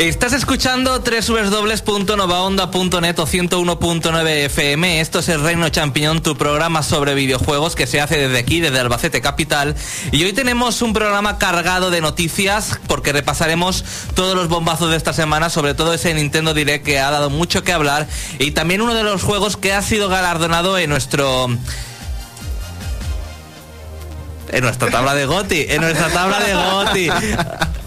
Estás 0.00 0.32
escuchando 0.32 1.00
www.novaonda.net 1.00 3.18
o 3.18 3.26
101.9 3.26 4.28
FM. 4.46 5.00
Esto 5.02 5.18
es 5.18 5.28
El 5.28 5.42
Reino 5.42 5.68
Champiñón, 5.68 6.22
tu 6.22 6.38
programa 6.38 6.82
sobre 6.82 7.12
videojuegos 7.12 7.76
que 7.76 7.86
se 7.86 8.00
hace 8.00 8.16
desde 8.16 8.38
aquí, 8.38 8.62
desde 8.62 8.80
Albacete 8.80 9.20
Capital. 9.20 9.76
Y 10.10 10.24
hoy 10.24 10.32
tenemos 10.32 10.80
un 10.80 10.94
programa 10.94 11.36
cargado 11.36 11.90
de 11.90 12.00
noticias 12.00 12.80
porque 12.86 13.12
repasaremos 13.12 13.84
todos 14.14 14.34
los 14.34 14.48
bombazos 14.48 14.88
de 14.88 14.96
esta 14.96 15.12
semana, 15.12 15.50
sobre 15.50 15.74
todo 15.74 15.92
ese 15.92 16.14
Nintendo 16.14 16.54
Direct 16.54 16.82
que 16.82 16.98
ha 16.98 17.10
dado 17.10 17.28
mucho 17.28 17.62
que 17.62 17.74
hablar 17.74 18.08
y 18.38 18.52
también 18.52 18.80
uno 18.80 18.94
de 18.94 19.02
los 19.02 19.22
juegos 19.22 19.58
que 19.58 19.74
ha 19.74 19.82
sido 19.82 20.08
galardonado 20.08 20.78
en 20.78 20.88
nuestro 20.88 21.50
en 24.52 24.64
nuestra 24.64 24.90
tabla 24.90 25.14
de 25.14 25.26
Goti, 25.26 25.66
en 25.68 25.82
nuestra 25.82 26.08
tabla 26.08 26.40
de 26.40 26.54
Goti, 26.54 27.08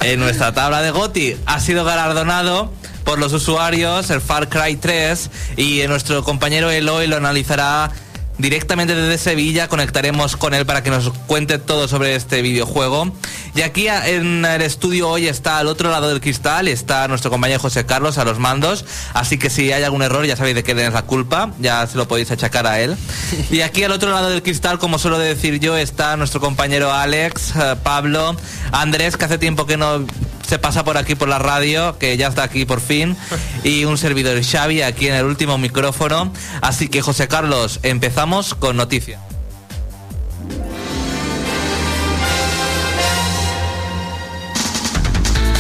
en 0.04 0.20
nuestra 0.20 0.54
tabla 0.54 0.82
de 0.82 0.92
Goti. 0.92 1.36
Ha 1.46 1.60
sido 1.60 1.86
galardonado 1.86 2.72
por 3.04 3.20
los 3.20 3.34
usuarios 3.34 4.10
el 4.10 4.22
Far 4.22 4.50
Cry 4.50 4.76
3 4.76 5.30
y 5.58 5.82
nuestro 5.88 6.24
compañero 6.24 6.70
Eloy 6.72 7.08
lo 7.08 7.18
analizará 7.18 7.92
directamente 8.38 8.96
desde 8.96 9.18
Sevilla. 9.18 9.68
Conectaremos 9.68 10.36
con 10.36 10.54
él 10.54 10.66
para 10.66 10.84
que 10.84 10.90
nos 10.90 11.10
cuente 11.28 11.60
todo 11.60 11.88
sobre 11.88 12.16
este 12.16 12.42
videojuego. 12.42 13.12
Y 13.56 13.62
aquí 13.62 13.88
en 13.88 14.46
el 14.46 14.62
estudio 14.62 15.10
hoy 15.10 15.28
está 15.28 15.60
al 15.60 15.68
otro 15.68 15.92
lado 15.92 16.10
del 16.10 16.22
cristal, 16.22 16.68
está 16.68 17.08
nuestro 17.08 17.30
compañero 17.30 17.60
José 17.60 17.86
Carlos 17.86 18.18
a 18.18 18.26
los 18.26 18.40
mandos. 18.40 18.86
Así 19.14 19.38
que 19.38 19.50
si 19.50 19.72
hay 19.72 19.84
algún 19.84 20.02
error 20.02 20.26
ya 20.26 20.36
sabéis 20.36 20.56
de 20.56 20.64
qué 20.64 20.72
es 20.72 20.94
la 20.94 21.04
culpa, 21.04 21.52
ya 21.60 21.86
se 21.88 21.98
lo 21.98 22.08
podéis 22.08 22.32
achacar 22.32 22.68
a 22.68 22.80
él. 22.80 22.96
Y 23.52 23.62
aquí 23.62 23.84
al 23.84 23.92
otro 23.92 24.12
lado 24.12 24.30
del 24.30 24.42
cristal, 24.42 24.80
como 24.80 24.98
suelo 24.98 25.20
decir 25.20 25.60
yo, 25.60 25.78
está 25.78 26.18
nuestro 26.18 26.40
compañero 26.40 26.92
Alex, 26.92 27.54
eh, 27.56 27.76
Pablo, 27.84 28.36
Andrés, 28.72 29.16
que 29.16 29.26
hace 29.26 29.38
tiempo 29.38 29.66
que 29.66 29.78
no 29.78 30.06
se 30.48 30.60
pasa 30.60 30.84
por 30.84 30.98
aquí 30.98 31.16
por 31.16 31.28
la 31.28 31.40
radio, 31.40 31.98
que 31.98 32.16
ya 32.18 32.28
está 32.28 32.44
aquí 32.44 32.66
por 32.66 32.82
fin, 32.82 33.18
y 33.64 33.86
un 33.86 33.98
servidor 33.98 34.44
Xavi 34.44 34.82
aquí 34.82 35.08
en 35.08 35.16
el 35.16 35.26
último 35.26 35.58
micrófono. 35.58 36.32
Así 36.62 36.90
que 36.90 37.02
José 37.02 37.28
Carlos, 37.28 37.80
empezamos 37.84 38.54
con 38.56 38.78
noticias. 38.78 39.20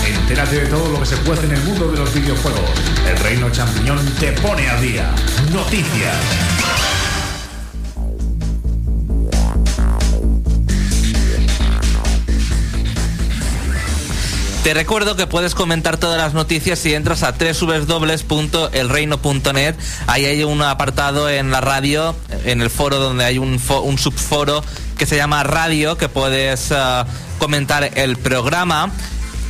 Entérate 0.05 0.61
de 0.61 0.65
todo 0.67 0.89
lo 0.89 0.99
que 0.99 1.05
se 1.05 1.17
puede 1.17 1.45
en 1.45 1.51
el 1.51 1.61
mundo 1.63 1.91
de 1.91 1.97
los 1.97 2.13
videojuegos. 2.13 2.71
El 3.07 3.17
Reino 3.17 3.51
Champiñón 3.51 4.03
te 4.19 4.31
pone 4.31 4.67
al 4.67 4.81
día. 4.81 5.13
Noticias. 5.51 6.15
Te 14.63 14.73
recuerdo 14.73 15.15
que 15.17 15.27
puedes 15.27 15.55
comentar 15.55 15.97
todas 15.97 16.17
las 16.17 16.33
noticias 16.33 16.79
si 16.79 16.93
entras 16.93 17.21
a 17.23 17.33
www.elreino.net. 17.33 19.75
Ahí 20.07 20.23
hay 20.25 20.43
un 20.45 20.61
apartado 20.61 21.29
en 21.29 21.51
la 21.51 21.59
radio, 21.59 22.15
en 22.45 22.61
el 22.61 22.69
foro 22.69 22.97
donde 22.97 23.25
hay 23.25 23.37
un, 23.39 23.59
fo- 23.59 23.81
un 23.83 23.97
subforo 23.97 24.63
que 24.97 25.05
se 25.05 25.17
llama 25.17 25.43
radio, 25.43 25.97
que 25.97 26.07
puedes 26.07 26.71
ah, 26.71 27.05
comentar 27.39 27.91
el 27.97 28.15
programa. 28.15 28.89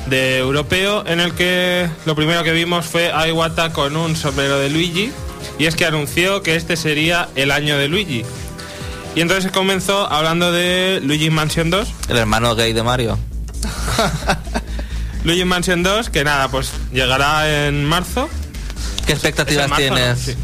de 0.06 0.38
europeo 0.38 1.04
en 1.06 1.18
el 1.18 1.34
que 1.34 1.90
lo 2.06 2.14
primero 2.14 2.44
que 2.44 2.52
vimos 2.52 2.86
fue 2.86 3.12
a 3.12 3.26
Iwata 3.28 3.72
con 3.72 3.96
un 3.96 4.14
sombrero 4.16 4.58
de 4.58 4.70
Luigi 4.70 5.12
y 5.58 5.66
es 5.66 5.74
que 5.74 5.84
anunció 5.84 6.42
que 6.42 6.54
este 6.54 6.76
sería 6.76 7.28
el 7.34 7.50
año 7.50 7.76
de 7.76 7.88
Luigi. 7.88 8.24
Y 9.16 9.20
entonces 9.20 9.50
comenzó 9.50 10.10
hablando 10.10 10.52
de 10.52 11.00
Luigi 11.02 11.30
Mansion 11.30 11.70
2. 11.70 11.88
El 12.10 12.16
hermano 12.16 12.54
gay 12.54 12.72
de 12.72 12.84
Mario. 12.84 13.18
Luigi 15.24 15.44
Mansion 15.44 15.82
2, 15.82 16.10
que 16.10 16.22
nada, 16.22 16.48
pues 16.48 16.70
llegará 16.92 17.66
en 17.66 17.84
marzo. 17.84 18.28
¿Qué 19.04 19.14
expectativas 19.14 19.68
tienes? 19.76 20.18
Sí. 20.20 20.36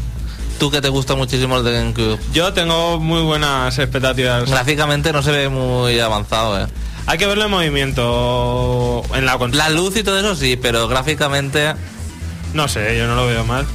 Tú 0.59 0.71
que 0.71 0.81
te 0.81 0.89
gusta 0.89 1.15
muchísimo 1.15 1.57
el 1.57 1.63
de 1.63 1.71
GameCube. 1.73 2.17
Yo 2.33 2.53
tengo 2.53 2.99
muy 2.99 3.21
buenas 3.21 3.77
expectativas. 3.77 4.49
Gráficamente 4.49 5.11
no 5.11 5.21
se 5.21 5.31
ve 5.31 5.49
muy 5.49 5.99
avanzado, 5.99 6.59
eh. 6.63 6.67
Hay 7.07 7.17
que 7.17 7.25
verlo 7.27 7.45
en 7.45 7.51
movimiento 7.51 9.03
en 9.13 9.25
la 9.25 9.37
consola. 9.37 9.65
La 9.65 9.69
luz 9.69 9.95
y 9.97 10.03
todo 10.03 10.17
eso 10.19 10.35
sí, 10.35 10.57
pero 10.59 10.87
gráficamente 10.87 11.73
No 12.53 12.67
sé, 12.67 12.97
yo 12.97 13.05
no 13.07 13.15
lo 13.15 13.27
veo 13.27 13.43
mal. 13.45 13.65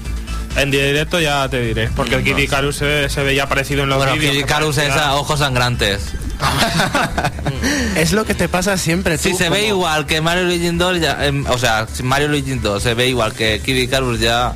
En 0.56 0.71
directo 0.73 1.21
ya 1.21 1.49
te 1.49 1.61
diré, 1.62 1.88
porque 1.94 2.17
el 2.17 2.25
Kid 2.25 2.37
Icarus 2.38 2.75
se, 2.77 2.85
ve- 2.85 3.09
se 3.09 3.23
veía 3.23 3.49
parecido 3.49 3.85
en 3.85 3.88
los 3.91 3.99
bueno, 3.99 4.15
vídeos. 4.15 4.35
Icarus 4.35 4.79
es 4.79 4.88
parecía- 4.88 5.09
a 5.11 5.15
ojos 5.17 5.38
sangrantes. 5.38 6.00
Es 7.97 8.12
lo 8.12 8.25
que 8.25 8.35
te 8.35 8.49
pasa 8.49 8.79
siempre. 8.79 9.19
Si 9.19 9.35
se 9.35 9.49
ve 9.50 9.67
igual 9.69 10.06
que 10.06 10.21
Mario 10.21 10.44
Luigi 10.44 10.71
2, 10.71 11.00
ya, 11.00 11.25
em, 11.27 11.44
o 11.49 11.59
sea, 11.59 11.87
si 11.93 12.03
Mario 12.03 12.29
Luigi 12.29 12.55
2 12.55 12.82
se 12.82 12.94
ve 12.94 13.09
igual 13.09 13.32
que 13.35 13.61
Kid 13.65 13.77
Icarus 13.77 14.19
ya 14.21 14.55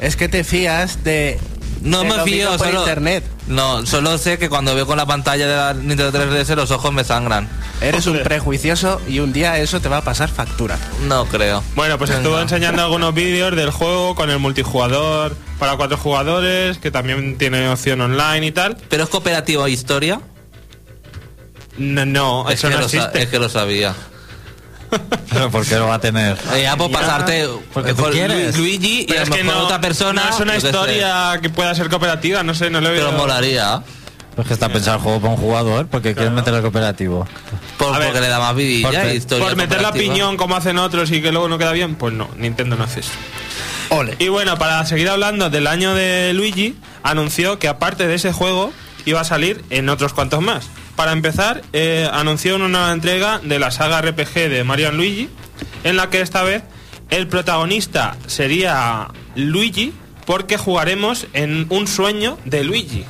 Es 0.00 0.16
que 0.16 0.28
te 0.28 0.44
fías 0.44 1.04
de. 1.04 1.38
no 1.82 2.00
de 2.00 2.08
me 2.08 2.16
lo 2.16 2.24
fío 2.24 2.48
por 2.50 2.58
solo 2.58 2.80
internet. 2.80 3.24
No, 3.46 3.84
solo 3.84 4.16
sé 4.16 4.38
que 4.38 4.48
cuando 4.48 4.74
veo 4.74 4.86
con 4.86 4.96
la 4.96 5.06
pantalla 5.06 5.46
de 5.46 5.56
la 5.56 5.74
Nintendo 5.74 6.12
3DS 6.12 6.54
los 6.56 6.70
ojos 6.70 6.92
me 6.92 7.04
sangran. 7.04 7.48
Eres 7.80 8.06
un 8.06 8.22
prejuicioso 8.22 9.00
y 9.06 9.18
un 9.18 9.32
día 9.32 9.58
eso 9.58 9.80
te 9.80 9.88
va 9.88 9.98
a 9.98 10.02
pasar 10.02 10.30
factura. 10.30 10.78
No 11.06 11.26
creo. 11.26 11.62
Bueno, 11.74 11.98
pues 11.98 12.10
estuvo 12.10 12.40
enseñando 12.40 12.82
algunos 12.82 13.12
vídeos 13.12 13.54
del 13.54 13.70
juego 13.70 14.14
con 14.14 14.30
el 14.30 14.38
multijugador 14.38 15.36
para 15.58 15.76
cuatro 15.76 15.98
jugadores, 15.98 16.78
que 16.78 16.90
también 16.90 17.36
tiene 17.36 17.68
opción 17.68 18.00
online 18.00 18.46
y 18.46 18.52
tal. 18.52 18.76
Pero 18.88 19.04
es 19.04 19.10
cooperativo 19.10 19.68
historia. 19.68 20.20
No, 21.76 22.06
no 22.06 22.48
Es 22.48 22.60
eso 22.60 22.68
que, 22.68 22.76
no 22.76 22.84
existe. 22.84 23.22
es 23.22 23.28
que 23.28 23.38
lo 23.38 23.48
sabía. 23.48 23.94
Pero 25.30 25.50
¿por 25.50 25.64
qué 25.66 25.76
lo 25.76 25.86
va 25.88 25.94
a 25.94 26.00
tener? 26.00 26.36
Eh, 26.54 26.62
ya 26.62 26.76
por 26.76 26.90
pasarte 26.90 27.48
porque 27.72 27.94
tú 27.94 28.02
con 28.02 28.10
Lu- 28.10 28.16
quieres. 28.16 28.56
Luigi 28.56 29.06
y 29.08 29.12
a 29.14 29.22
es 29.22 29.28
lo 29.28 29.34
que 29.36 29.44
mejor 29.44 29.60
no, 29.60 29.64
otra 29.66 29.80
persona. 29.80 30.24
no 30.24 30.30
es 30.30 30.40
una 30.40 30.56
historia 30.56 31.38
que 31.42 31.50
pueda 31.50 31.74
ser 31.74 31.88
cooperativa, 31.88 32.42
no 32.42 32.54
sé, 32.54 32.70
no 32.70 32.80
le 32.80 32.90
veo. 32.90 33.06
Pero 33.06 33.18
molaría. 33.18 33.82
Pues 34.34 34.48
que 34.48 34.54
está 34.54 34.68
pensado 34.68 34.96
el 34.96 35.02
juego 35.02 35.20
para 35.20 35.32
un 35.34 35.38
jugador, 35.38 35.86
porque 35.86 36.12
quieres 36.12 36.32
meter 36.32 36.52
el 36.54 36.62
cooperativo. 36.62 37.24
Por- 37.78 37.96
ver, 37.96 38.06
porque 38.08 38.20
le 38.20 38.28
da 38.28 38.40
más 38.40 38.56
vidilla 38.56 38.88
porque- 38.90 39.10
e 39.10 39.14
historia. 39.14 39.44
Por 39.46 39.56
meter 39.56 39.80
la 39.80 39.92
piñón 39.92 40.36
como 40.36 40.56
hacen 40.56 40.76
otros 40.78 41.10
y 41.12 41.22
que 41.22 41.30
luego 41.30 41.48
no 41.48 41.56
queda 41.56 41.70
bien, 41.72 41.94
pues 41.94 42.12
no, 42.14 42.28
Nintendo 42.36 42.74
no 42.76 42.82
hace 42.84 43.00
eso. 43.00 43.10
Ole. 43.90 44.16
Y 44.18 44.28
bueno, 44.28 44.58
para 44.58 44.84
seguir 44.86 45.08
hablando 45.08 45.50
del 45.50 45.68
año 45.68 45.94
de 45.94 46.32
Luigi, 46.34 46.76
anunció 47.04 47.60
que 47.60 47.68
aparte 47.68 48.08
de 48.08 48.14
ese 48.16 48.32
juego 48.32 48.72
iba 49.04 49.20
a 49.20 49.24
salir 49.24 49.64
en 49.70 49.88
otros 49.88 50.12
cuantos 50.14 50.40
más. 50.42 50.64
Para 50.96 51.12
empezar, 51.12 51.62
eh, 51.72 52.08
anunció 52.12 52.56
una 52.56 52.68
nueva 52.68 52.92
entrega 52.92 53.40
de 53.40 53.58
la 53.58 53.70
saga 53.70 54.00
RPG 54.00 54.48
de 54.48 54.64
Mario 54.64 54.92
Luigi, 54.92 55.28
en 55.82 55.96
la 55.96 56.08
que 56.08 56.20
esta 56.20 56.42
vez 56.42 56.62
el 57.10 57.26
protagonista 57.26 58.16
sería 58.26 59.08
Luigi, 59.34 59.92
porque 60.24 60.56
jugaremos 60.56 61.26
en 61.32 61.66
un 61.70 61.86
sueño 61.86 62.38
de 62.44 62.64
Luigi. 62.64 63.04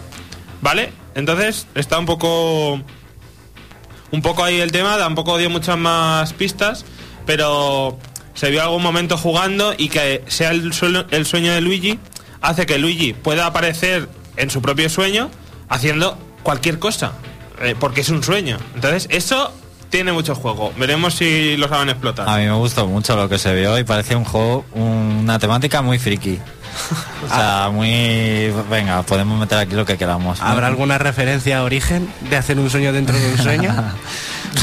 ¿Vale? 0.63 0.93
Entonces 1.15 1.67
está 1.75 1.99
un 1.99 2.07
poco 2.07 2.81
un 4.11 4.23
poco 4.23 4.45
ahí 4.45 4.61
el 4.61 4.73
tema, 4.73 4.97
tampoco 4.97 5.37
dio 5.39 5.51
muchas 5.51 5.77
más 5.77 6.33
pistas, 6.33 6.85
pero 7.27 7.99
se 8.35 8.51
vio 8.51 8.63
algún 8.63 8.83
momento 8.83 9.17
jugando 9.17 9.75
y 9.77 9.89
que 9.89 10.23
sea 10.27 10.51
el 10.51 10.73
sueño 10.73 11.53
de 11.53 11.61
Luigi 11.61 11.99
hace 12.41 12.67
que 12.67 12.79
Luigi 12.79 13.13
pueda 13.15 13.47
aparecer 13.47 14.09
en 14.37 14.51
su 14.51 14.61
propio 14.61 14.89
sueño 14.91 15.31
haciendo 15.69 16.19
cualquier 16.43 16.79
cosa, 16.79 17.13
eh, 17.61 17.75
porque 17.79 18.01
es 18.03 18.09
un 18.09 18.23
sueño. 18.23 18.59
Entonces 18.75 19.07
eso 19.11 19.53
tiene 19.91 20.13
mucho 20.13 20.35
juego. 20.35 20.73
Veremos 20.77 21.15
si 21.15 21.57
lo 21.57 21.69
saben 21.69 21.89
explotar. 21.89 22.29
A 22.29 22.39
mí 22.39 22.45
me 22.45 22.55
gustó 22.55 22.87
mucho 22.87 23.17
lo 23.17 23.29
que 23.29 23.39
se 23.39 23.55
vio 23.55 23.79
y 23.79 23.85
parece 23.85 24.17
un 24.17 24.25
juego, 24.25 24.65
una 24.73 25.39
temática 25.39 25.83
muy 25.83 25.99
friki. 25.99 26.39
O 27.25 27.29
sea, 27.29 27.71
muy... 27.73 28.53
Venga, 28.69 29.03
podemos 29.03 29.39
meter 29.39 29.59
aquí 29.59 29.75
lo 29.75 29.85
que 29.85 29.97
queramos. 29.97 30.41
¿Habrá 30.43 30.67
alguna 30.67 30.99
referencia 30.99 31.59
a 31.59 31.63
origen 31.63 32.09
de 32.29 32.37
hacer 32.37 32.59
un 32.59 32.69
sueño 32.71 32.93
dentro 32.93 33.17
de 33.17 33.33
un 33.33 33.39
sueño? 33.39 33.73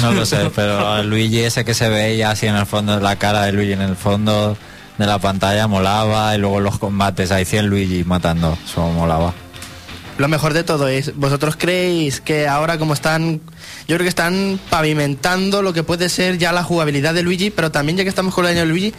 No 0.01 0.11
lo 0.13 0.25
sé, 0.25 0.49
pero 0.55 1.03
Luigi 1.03 1.39
ese 1.39 1.65
que 1.65 1.73
se 1.73 1.89
veía 1.89 2.31
así 2.31 2.47
en 2.47 2.55
el 2.55 2.65
fondo, 2.65 2.99
la 2.99 3.17
cara 3.17 3.43
de 3.43 3.51
Luigi 3.51 3.73
en 3.73 3.81
el 3.81 3.95
fondo 3.97 4.57
de 4.97 5.05
la 5.05 5.19
pantalla 5.19 5.67
molaba 5.67 6.33
y 6.33 6.37
luego 6.37 6.59
los 6.59 6.79
combates, 6.79 7.31
ahí 7.31 7.43
100 7.43 7.67
Luigi 7.67 8.03
matando, 8.05 8.57
eso 8.65 8.87
molaba. 8.87 9.33
Lo 10.17 10.27
mejor 10.27 10.53
de 10.53 10.63
todo 10.63 10.87
es, 10.87 11.15
¿vosotros 11.15 11.55
creéis 11.57 12.21
que 12.21 12.47
ahora 12.47 12.77
como 12.77 12.93
están, 12.93 13.41
yo 13.87 13.95
creo 13.95 13.99
que 13.99 14.09
están 14.09 14.59
pavimentando 14.69 15.61
lo 15.61 15.73
que 15.73 15.83
puede 15.83 16.09
ser 16.09 16.37
ya 16.37 16.51
la 16.51 16.63
jugabilidad 16.63 17.13
de 17.13 17.23
Luigi, 17.23 17.49
pero 17.49 17.71
también 17.71 17.97
ya 17.97 18.03
que 18.03 18.09
estamos 18.09 18.33
con 18.33 18.45
el 18.45 18.51
año 18.51 18.61
de 18.61 18.67
Luigi, 18.67 18.93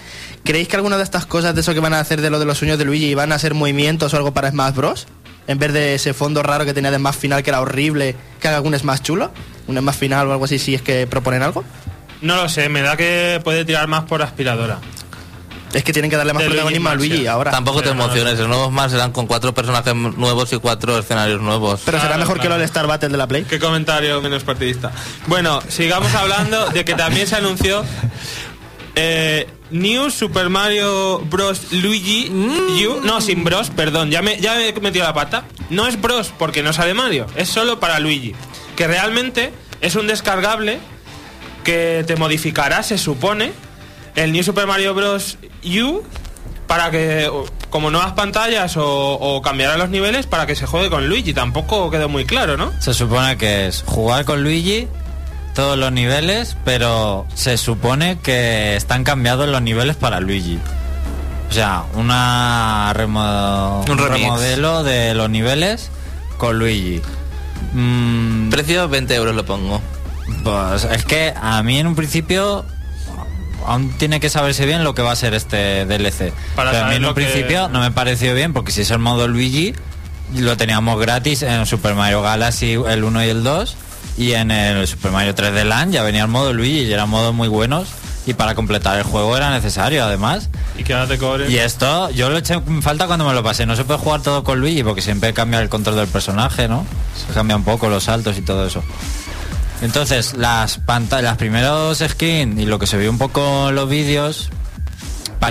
¿creéis 0.45 0.69
que 0.69 0.77
alguna 0.77 0.97
de 0.97 1.05
estas 1.05 1.27
cosas 1.27 1.55
de 1.55 1.61
eso 1.61 1.75
que 1.75 1.81
van 1.81 1.95
a 1.95 2.01
hacer 2.01 2.21
de 2.21 2.31
lo 2.31 2.39
de 2.39 2.45
los 2.45 2.59
sueños 2.59 2.79
de 2.79 2.85
Luigi 2.85 3.15
van 3.15 3.33
a 3.33 3.39
ser 3.39 3.55
movimientos 3.55 4.13
o 4.13 4.17
algo 4.17 4.33
para 4.33 4.51
Smash 4.51 4.75
Bros? 4.75 5.07
En 5.47 5.59
vez 5.59 5.73
de 5.73 5.95
ese 5.95 6.15
fondo 6.15 6.43
raro 6.43 6.65
que 6.65 6.73
tenía 6.73 6.91
de 6.91 6.99
Smash 6.99 7.17
final 7.17 7.43
que 7.43 7.51
era 7.51 7.61
horrible, 7.61 8.17
que 8.41 8.49
haga 8.49 8.57
algún 8.59 8.79
Smash 8.79 9.01
chulo, 9.01 9.31
un 9.67 9.79
Smash 9.79 9.97
final 9.97 10.29
o 10.29 10.33
algo 10.33 10.45
así 10.45 10.59
si 10.59 10.75
es 10.75 10.83
que 10.83 11.07
proponen 11.07 11.43
algo. 11.43 11.65
No 12.21 12.37
lo 12.37 12.49
sé, 12.49 12.69
me 12.69 12.83
da 12.83 12.97
que 12.97 13.41
puede 13.43 13.65
tirar 13.65 13.89
más 13.89 14.05
por 14.05 14.23
aspiradora. 14.23 14.79
Es 15.73 15.85
que 15.85 15.93
tienen 15.93 16.11
que 16.11 16.17
darle 16.17 16.33
más 16.35 16.43
protagonismo 16.43 16.89
a 16.91 16.95
Luigi 16.95 17.27
ahora. 17.27 17.51
Tampoco 17.51 17.79
te 17.83 17.89
Pero 17.91 18.03
emociones, 18.03 18.39
los 18.39 18.49
nuevos 18.49 18.71
más 18.73 18.91
serán 18.93 19.13
con 19.13 19.27
cuatro 19.27 19.55
personajes 19.55 19.95
nuevos 19.95 20.53
y 20.53 20.57
cuatro 20.59 20.99
escenarios 20.99 21.41
nuevos. 21.41 21.81
Pero 21.85 21.99
será 21.99 22.09
Claro, 22.11 22.21
mejor 22.21 22.37
que 22.37 22.41
claro. 22.43 22.57
el 22.57 22.61
All 22.61 22.65
Star 22.67 22.87
Battle 22.87 23.09
de 23.09 23.17
la 23.17 23.27
Play. 23.27 23.45
Qué 23.45 23.59
comentario 23.59 24.21
menos 24.21 24.45
partidista. 24.45 24.93
Bueno, 25.27 25.61
sigamos 25.69 26.15
hablando 26.15 26.67
de 26.71 26.85
que 26.85 26.95
también 26.95 27.27
se 27.27 27.37
anunció 27.37 27.85
eh, 28.95 29.49
New 29.71 30.11
Super 30.11 30.51
Mario 30.51 31.21
Bros. 31.21 31.73
Luigi 31.73 32.29
U. 32.31 33.01
No, 33.03 33.21
sin 33.23 33.43
Bros, 33.43 33.71
perdón, 33.71 34.11
ya 34.11 34.21
me, 34.21 34.39
ya 34.39 34.55
me 34.57 34.69
he 34.69 34.81
metido 34.81 35.05
la 35.07 35.15
pata. 35.15 35.45
No 35.71 35.87
es 35.87 35.99
Bros 36.01 36.33
porque 36.39 36.63
no 36.63 36.73
sale 36.75 36.93
Mario, 36.93 37.27
es 37.37 37.49
solo 37.49 37.81
para 37.81 37.99
Luigi. 37.99 38.35
Que 38.77 38.87
realmente 38.87 39.53
es 39.81 39.97
un 39.97 40.07
descargable 40.07 40.79
que 41.65 42.05
te 42.07 42.17
modificará, 42.17 42.83
se 42.83 42.99
supone, 42.99 43.53
el 44.17 44.33
New 44.33 44.43
Super 44.43 44.67
Mario 44.67 44.95
Bros. 44.95 45.39
U 45.65 46.03
para 46.67 46.91
que, 46.91 47.31
como 47.71 47.91
nuevas 47.91 48.13
pantallas 48.13 48.77
o, 48.77 49.15
o 49.15 49.43
cambiará 49.43 49.77
los 49.77 49.91
niveles 49.91 50.27
para 50.27 50.47
que 50.47 50.57
se 50.57 50.67
juegue 50.67 50.89
con 50.91 51.09
Luigi. 51.09 51.35
Tampoco 51.35 51.91
quedó 51.91 52.09
muy 52.09 52.25
claro, 52.25 52.57
¿no? 52.57 52.73
Se 52.81 52.95
supone 52.95 53.37
que 53.37 53.67
es 53.67 53.83
jugar 53.87 54.25
con 54.25 54.43
Luigi 54.43 54.89
todos 55.55 55.77
los 55.77 55.93
niveles, 55.93 56.57
pero 56.65 57.27
se 57.35 57.59
supone 57.59 58.19
que 58.23 58.75
están 58.77 59.05
cambiados 59.05 59.49
los 59.49 59.61
niveles 59.61 59.97
para 59.97 60.19
Luigi. 60.21 60.59
O 61.51 61.53
sea, 61.53 61.85
una 61.95 62.91
remo- 62.95 63.81
Un 63.87 63.99
remix. 63.99 64.11
remodelo 64.23 64.83
de 64.83 65.13
los 65.13 65.29
niveles 65.29 65.91
con 66.39 66.59
Luigi. 66.59 67.03
Mm, 67.75 68.49
Precio 68.51 68.89
20 68.89 69.15
euros 69.15 69.35
lo 69.35 69.45
pongo. 69.45 69.81
pues 70.43 70.85
es 70.85 71.05
que 71.05 71.35
a 71.39 71.63
mí 71.63 71.79
en 71.79 71.87
un 71.87 71.95
principio 71.95 72.65
aún 73.67 73.91
tiene 73.99 74.21
que 74.21 74.29
saberse 74.31 74.67
bien 74.67 74.85
lo 74.85 74.95
que 74.95 75.03
va 75.03 75.13
a 75.13 75.17
ser 75.17 75.35
este 75.35 75.87
DLC. 75.87 76.33
Para 76.57 76.71
Pero 76.71 76.85
a 76.85 76.87
mí 76.89 76.95
saber 76.95 76.97
en 76.97 77.03
lo 77.03 77.09
un 77.11 77.15
que- 77.15 77.23
principio 77.23 77.69
no 77.69 77.81
me 77.81 77.91
pareció 77.91 78.35
bien 78.35 78.53
porque 78.53 78.73
si 78.73 78.83
es 78.83 78.91
el 78.91 78.99
modo 78.99 79.29
Luigi 79.29 79.75
lo 80.37 80.57
teníamos 80.57 80.99
gratis 81.01 81.43
en 81.43 81.67
Super 81.67 81.95
Mario 81.95 82.23
Galaxy 82.23 82.73
el 82.89 83.05
1 83.05 83.25
y 83.25 83.29
el 83.29 83.43
2 83.45 83.77
y 84.17 84.33
en 84.33 84.51
el 84.51 84.87
Super 84.87 85.11
Mario 85.13 85.35
3D 85.35 85.65
Land 85.65 85.93
ya 85.93 86.03
venía 86.03 86.23
el 86.23 86.29
modo 86.29 86.53
Luigi 86.53 86.81
y 86.85 86.93
eran 86.93 87.09
modos 87.09 87.35
muy 87.35 87.49
buenos 87.49 87.89
y 88.25 88.35
para 88.35 88.55
completar 88.55 88.97
el 88.99 89.03
juego 89.03 89.37
era 89.37 89.51
necesario 89.51 90.05
además. 90.05 90.49
Y 90.79 90.85
que 90.85 90.95
ahora 90.95 91.09
te 91.09 91.19
cobren. 91.19 91.51
Y 91.51 91.57
esto 91.57 92.09
yo 92.11 92.31
lo 92.31 92.39
eché 92.39 92.55
en 92.55 92.81
falta 92.81 93.07
cuando 93.09 93.27
me 93.27 93.35
lo 93.35 93.43
pasé. 93.43 93.67
No 93.67 93.75
se 93.75 93.85
puede 93.85 93.99
jugar 93.99 94.23
todo 94.23 94.45
con 94.45 94.61
Luigi 94.61 94.85
porque 94.85 95.03
siempre 95.03 95.35
cambia 95.35 95.61
el 95.61 95.69
control 95.69 95.97
del 95.97 96.07
personaje, 96.07 96.69
¿no? 96.69 96.87
Se 97.27 97.35
cambia 97.35 97.57
un 97.57 97.65
poco 97.65 97.89
los 97.89 98.05
saltos 98.05 98.39
y 98.39 98.43
todo 98.43 98.65
eso. 98.67 98.83
Entonces, 99.83 100.35
las 100.35 100.79
pantallas, 100.79 101.25
las 101.25 101.37
primeros 101.37 101.99
skins 101.99 102.59
y 102.61 102.65
lo 102.67 102.79
que 102.79 102.87
se 102.87 102.97
vio 102.97 103.11
un 103.11 103.19
poco 103.19 103.69
en 103.69 103.75
los 103.75 103.89
vídeos, 103.89 104.49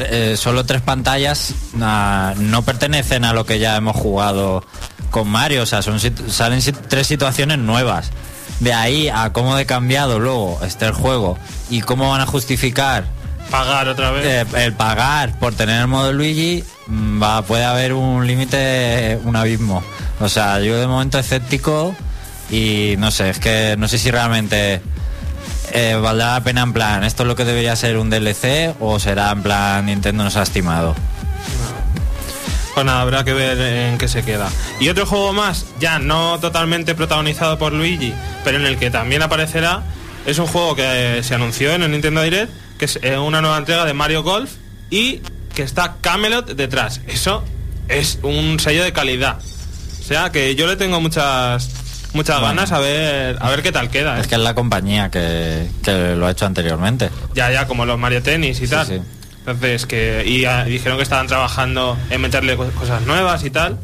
eh, 0.09 0.35
solo 0.37 0.65
tres 0.65 0.81
pantallas 0.81 1.53
ah, 1.81 2.33
no 2.37 2.61
pertenecen 2.63 3.25
a 3.25 3.33
lo 3.33 3.45
que 3.45 3.59
ya 3.59 3.75
hemos 3.75 3.95
jugado 3.95 4.65
con 5.09 5.27
Mario. 5.27 5.63
O 5.63 5.65
sea, 5.65 5.81
son, 5.81 5.99
salen 5.99 6.61
sit- 6.61 6.79
tres 6.87 7.07
situaciones 7.07 7.57
nuevas. 7.59 8.09
De 8.61 8.73
ahí 8.73 9.09
a 9.09 9.33
cómo 9.33 9.55
de 9.55 9.65
cambiado 9.65 10.19
luego 10.19 10.59
esté 10.63 10.85
el 10.85 10.93
juego 10.93 11.37
y 11.69 11.81
cómo 11.81 12.09
van 12.11 12.21
a 12.21 12.25
justificar 12.27 13.05
Pagar 13.49 13.87
otra 13.89 14.11
vez. 14.11 14.25
eh, 14.25 14.45
el 14.63 14.73
pagar 14.73 15.37
por 15.39 15.53
tener 15.55 15.81
el 15.81 15.87
modo 15.87 16.13
Luigi 16.13 16.63
mm, 16.87 17.21
va, 17.21 17.41
puede 17.41 17.65
haber 17.65 17.91
un 17.93 18.25
límite, 18.25 19.19
un 19.25 19.35
abismo. 19.35 19.83
O 20.21 20.29
sea, 20.29 20.59
yo 20.61 20.79
de 20.79 20.87
momento 20.87 21.17
escéptico 21.19 21.93
y 22.51 22.95
no 22.97 23.09
sé, 23.09 23.29
es 23.29 23.39
que 23.39 23.75
no 23.77 23.87
sé 23.87 23.97
si 23.97 24.11
realmente 24.11 24.81
eh, 25.71 25.97
valdrá 26.01 26.33
la 26.33 26.43
pena 26.43 26.61
en 26.61 26.73
plan, 26.73 27.03
esto 27.03 27.23
es 27.23 27.27
lo 27.27 27.35
que 27.35 27.45
debería 27.45 27.75
ser 27.75 27.97
un 27.97 28.09
DLC 28.09 28.75
o 28.79 28.99
será 28.99 29.31
en 29.31 29.41
plan 29.41 29.85
Nintendo 29.85 30.23
nos 30.23 30.35
ha 30.35 30.43
estimado. 30.43 30.95
Pues 32.73 32.85
nada, 32.85 33.01
habrá 33.01 33.23
que 33.23 33.33
ver 33.33 33.59
en 33.59 33.97
qué 33.97 34.07
se 34.07 34.23
queda. 34.23 34.49
Y 34.79 34.89
otro 34.89 35.05
juego 35.05 35.33
más, 35.33 35.65
ya 35.79 35.99
no 35.99 36.39
totalmente 36.39 36.95
protagonizado 36.95 37.57
por 37.57 37.73
Luigi, 37.73 38.13
pero 38.43 38.57
en 38.57 38.65
el 38.65 38.77
que 38.77 38.89
también 38.89 39.21
aparecerá, 39.21 39.83
es 40.25 40.39
un 40.39 40.47
juego 40.47 40.75
que 40.75 41.19
eh, 41.19 41.23
se 41.23 41.35
anunció 41.35 41.73
en 41.73 41.83
el 41.83 41.91
Nintendo 41.91 42.21
Direct, 42.21 42.51
que 42.77 42.85
es 42.85 42.99
eh, 43.01 43.17
una 43.17 43.41
nueva 43.41 43.57
entrega 43.57 43.85
de 43.85 43.93
Mario 43.93 44.23
Golf 44.23 44.51
y 44.89 45.21
que 45.53 45.63
está 45.63 45.97
Camelot 46.01 46.53
detrás. 46.53 47.01
Eso 47.07 47.43
es 47.87 48.19
un 48.23 48.59
sello 48.59 48.83
de 48.83 48.93
calidad. 48.93 49.39
O 49.99 50.03
sea 50.03 50.31
que 50.31 50.55
yo 50.55 50.67
le 50.67 50.75
tengo 50.77 51.01
muchas 51.01 51.69
muchas 52.13 52.39
Bueno. 52.39 52.55
ganas 52.55 52.71
a 52.71 52.79
ver 52.79 53.37
a 53.39 53.49
ver 53.49 53.61
qué 53.63 53.71
tal 53.71 53.89
queda. 53.89 54.17
¿eh? 54.17 54.21
Es 54.21 54.27
que 54.27 54.35
es 54.35 54.41
la 54.41 54.53
compañía 54.55 55.09
que, 55.09 55.67
que 55.83 56.15
lo 56.15 56.27
ha 56.27 56.31
hecho 56.31 56.45
anteriormente. 56.45 57.09
Ya, 57.33 57.51
ya, 57.51 57.67
como 57.67 57.85
los 57.85 57.97
Mario 57.99 58.21
Tennis 58.21 58.59
y 58.61 58.67
Sí, 58.67 58.71
tal. 58.71 58.85
sí. 58.87 59.01
Entonces, 59.39 59.85
que 59.87 60.23
y, 60.25 60.45
ah, 60.45 60.63
dijeron 60.65 60.97
que 60.97 61.03
estaban 61.03 61.25
trabajando 61.27 61.97
en 62.09 62.21
meterle 62.21 62.55
co- 62.57 62.69
cosas 62.71 63.01
nuevas 63.03 63.43
y 63.43 63.49
tal. 63.49 63.77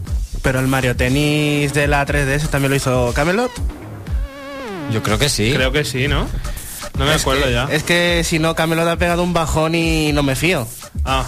Pero 0.43 0.60
el 0.60 0.67
Mario 0.67 0.96
Tennis 0.96 1.74
de 1.74 1.88
la 1.88 2.05
3DS 2.05 2.48
también 2.50 2.69
lo 2.69 2.75
hizo 2.75 3.12
Camelot. 3.15 3.51
Yo 4.91 5.01
creo 5.03 5.17
que 5.17 5.29
sí. 5.29 5.51
Creo 5.53 5.72
que 5.72 5.84
sí, 5.84 6.07
¿no? 6.07 6.27
No 6.98 7.05
me 7.05 7.15
Es 7.15 7.22
acuerdo 7.22 7.46
que- 7.46 7.51
ya. 7.53 7.67
Es 7.72 7.84
que 7.84 8.24
si 8.24 8.39
no, 8.39 8.55
Camelot 8.55 8.88
ha 8.88 8.96
pegado 8.98 9.24
un 9.24 9.34
bajón 9.34 9.75
y 9.75 10.12
no 10.13 10.24
me 10.24 10.36
fío. 10.36 10.67
Ah, 11.05 11.25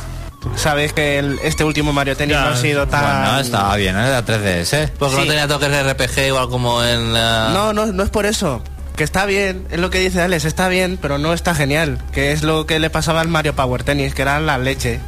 Sabes 0.55 0.93
que 0.93 1.19
el- 1.19 1.39
este 1.43 1.63
último 1.63 1.91
Mario 1.93 2.15
Tennis 2.15 2.35
Ya, 2.35 2.45
no 2.45 2.49
ha 2.51 2.55
sido 2.55 2.87
tan... 2.87 3.01
Bueno, 3.23 3.39
estaba 3.39 3.75
bien, 3.75 3.95
¿eh? 3.97 4.09
La 4.09 4.23
3DS. 4.25 4.91
Porque 4.97 5.15
no 5.15 5.21
Sí. 5.23 5.27
tenía 5.27 5.47
toques 5.47 5.69
de 5.69 5.83
RPG 5.93 6.27
igual 6.27 6.49
como 6.49 6.83
en 6.83 7.13
la... 7.13 7.49
No, 7.53 7.73
no, 7.73 7.85
no 7.87 8.03
es 8.03 8.09
por 8.09 8.25
eso. 8.25 8.61
Que 8.95 9.03
está 9.03 9.25
bien, 9.25 9.65
es 9.71 9.79
lo 9.79 9.89
que 9.89 9.99
dice 9.99 10.21
Alex, 10.21 10.43
está 10.45 10.67
bien, 10.67 10.97
pero 11.01 11.17
no 11.17 11.33
está 11.33 11.55
genial. 11.55 11.99
Que 12.11 12.31
es 12.33 12.43
lo 12.43 12.65
que 12.65 12.79
le 12.79 12.89
pasaba 12.89 13.21
al 13.21 13.27
Mario 13.29 13.55
Power 13.55 13.83
Tennis, 13.83 14.13
que 14.13 14.21
era 14.23 14.39
la 14.41 14.57
leche. 14.57 14.99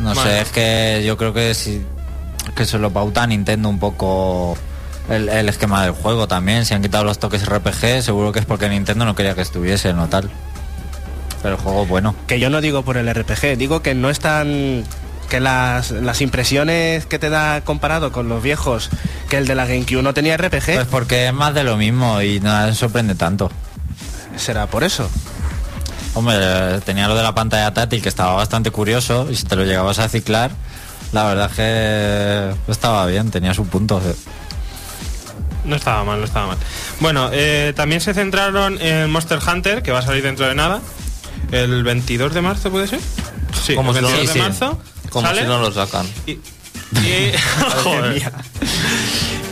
No 0.00 0.14
Bueno. 0.14 0.22
sé, 0.22 0.40
es 0.40 0.48
que 0.50 1.02
yo 1.06 1.16
creo 1.16 1.32
que 1.32 1.54
si 1.54 1.84
que 2.54 2.66
se 2.66 2.78
lo 2.78 2.90
pauta 2.92 3.26
Nintendo 3.26 3.70
un 3.70 3.78
poco 3.78 4.56
el, 5.08 5.30
el 5.30 5.48
esquema 5.48 5.82
del 5.82 5.92
juego 5.92 6.28
también. 6.28 6.66
Si 6.66 6.74
han 6.74 6.82
quitado 6.82 7.04
los 7.04 7.18
toques 7.18 7.46
RPG, 7.46 8.02
seguro 8.02 8.32
que 8.32 8.40
es 8.40 8.44
porque 8.44 8.68
Nintendo 8.68 9.04
no 9.06 9.14
quería 9.14 9.34
que 9.34 9.40
estuviesen 9.42 9.98
o 9.98 10.08
tal. 10.08 10.30
Pero 11.44 11.56
el 11.56 11.60
juego 11.60 11.82
es 11.82 11.88
bueno. 11.88 12.14
Que 12.26 12.40
yo 12.40 12.48
no 12.48 12.60
digo 12.62 12.82
por 12.84 12.96
el 12.96 13.12
RPG, 13.14 13.56
digo 13.58 13.82
que 13.82 13.94
no 13.94 14.08
están... 14.10 14.82
Que 15.28 15.40
las, 15.40 15.90
las 15.90 16.20
impresiones 16.22 17.04
que 17.06 17.18
te 17.18 17.28
da 17.28 17.60
comparado 17.62 18.12
con 18.12 18.28
los 18.28 18.42
viejos, 18.42 18.88
que 19.28 19.36
el 19.36 19.46
de 19.46 19.54
la 19.54 19.66
GameCube 19.66 20.02
no 20.02 20.14
tenía 20.14 20.36
RPG, 20.36 20.74
Pues 20.74 20.86
porque 20.86 21.26
es 21.26 21.32
más 21.34 21.52
de 21.54 21.64
lo 21.64 21.76
mismo 21.76 22.20
y 22.22 22.40
nada 22.40 22.66
me 22.68 22.74
sorprende 22.74 23.14
tanto. 23.14 23.50
será 24.36 24.66
por 24.66 24.84
eso. 24.84 25.08
Hombre, 26.14 26.80
tenía 26.84 27.08
lo 27.08 27.16
de 27.16 27.22
la 27.22 27.34
pantalla 27.34 27.74
táctil 27.74 28.00
que 28.00 28.08
estaba 28.08 28.34
bastante 28.34 28.70
curioso 28.70 29.26
y 29.30 29.34
si 29.36 29.44
te 29.44 29.56
lo 29.56 29.64
llegabas 29.64 29.98
a 29.98 30.08
ciclar, 30.08 30.50
la 31.12 31.24
verdad 31.24 31.50
es 31.50 31.56
que 31.56 32.72
estaba 32.72 33.04
bien, 33.06 33.30
tenía 33.30 33.52
su 33.54 33.66
punto. 33.66 34.00
no 35.64 35.76
estaba 35.76 36.04
mal, 36.04 36.20
no 36.20 36.24
estaba 36.26 36.46
mal. 36.48 36.58
Bueno, 37.00 37.30
eh, 37.32 37.72
también 37.74 38.00
se 38.00 38.14
centraron 38.14 38.80
en 38.80 39.10
Monster 39.10 39.40
Hunter, 39.46 39.82
que 39.82 39.90
va 39.90 39.98
a 40.00 40.02
salir 40.02 40.22
dentro 40.22 40.46
de 40.46 40.54
nada. 40.54 40.80
El 41.52 41.82
22 41.84 42.34
de 42.34 42.40
marzo, 42.42 42.70
¿puede 42.70 42.86
ser? 42.88 43.00
Sí, 43.64 43.74
Como 43.74 43.90
el 43.92 43.96
si 43.96 44.02
no- 44.02 44.08
22 44.08 44.20
sí, 44.20 44.26
de 44.26 44.32
sí. 44.32 44.38
marzo. 44.50 44.78
Como 45.10 45.26
¿sale? 45.26 45.42
si 45.42 45.46
no 45.46 45.58
lo 45.60 45.72
sacan. 45.72 46.06
Y, 46.26 46.32
y- 46.32 47.32
Joder. 47.84 48.32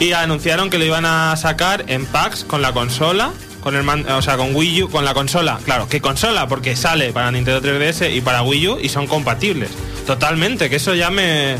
Y 0.00 0.12
anunciaron 0.12 0.70
que 0.70 0.78
lo 0.78 0.84
iban 0.84 1.04
a 1.04 1.36
sacar 1.36 1.84
en 1.86 2.06
packs 2.06 2.44
con 2.44 2.60
la 2.62 2.72
consola, 2.72 3.32
con 3.62 3.76
el 3.76 3.84
man- 3.84 4.08
o 4.10 4.20
sea, 4.22 4.36
con 4.36 4.54
Wii 4.56 4.82
U, 4.84 4.90
con 4.90 5.04
la 5.04 5.14
consola. 5.14 5.60
Claro, 5.64 5.88
¿qué 5.88 6.00
consola? 6.00 6.48
Porque 6.48 6.74
sale 6.74 7.12
para 7.12 7.30
Nintendo 7.30 7.60
3DS 7.62 8.12
y 8.16 8.20
para 8.20 8.42
Wii 8.42 8.68
U 8.68 8.78
y 8.82 8.88
son 8.88 9.06
compatibles. 9.06 9.70
Totalmente, 10.06 10.68
que 10.68 10.76
eso 10.76 10.94
ya 10.96 11.10
me, 11.10 11.56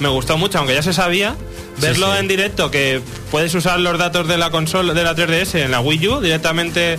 me 0.00 0.08
gustó 0.08 0.38
mucho, 0.38 0.58
aunque 0.58 0.74
ya 0.74 0.82
se 0.82 0.94
sabía. 0.94 1.36
Verlo 1.80 2.12
sí. 2.12 2.18
en 2.20 2.28
directo, 2.28 2.70
que 2.70 3.00
puedes 3.30 3.54
usar 3.54 3.80
los 3.80 3.98
datos 3.98 4.28
de 4.28 4.38
la 4.38 4.50
consola 4.50 4.94
de 4.94 5.02
la 5.02 5.14
3DS 5.14 5.54
en 5.64 5.70
la 5.70 5.80
Wii 5.80 6.08
U 6.08 6.20
directamente. 6.20 6.98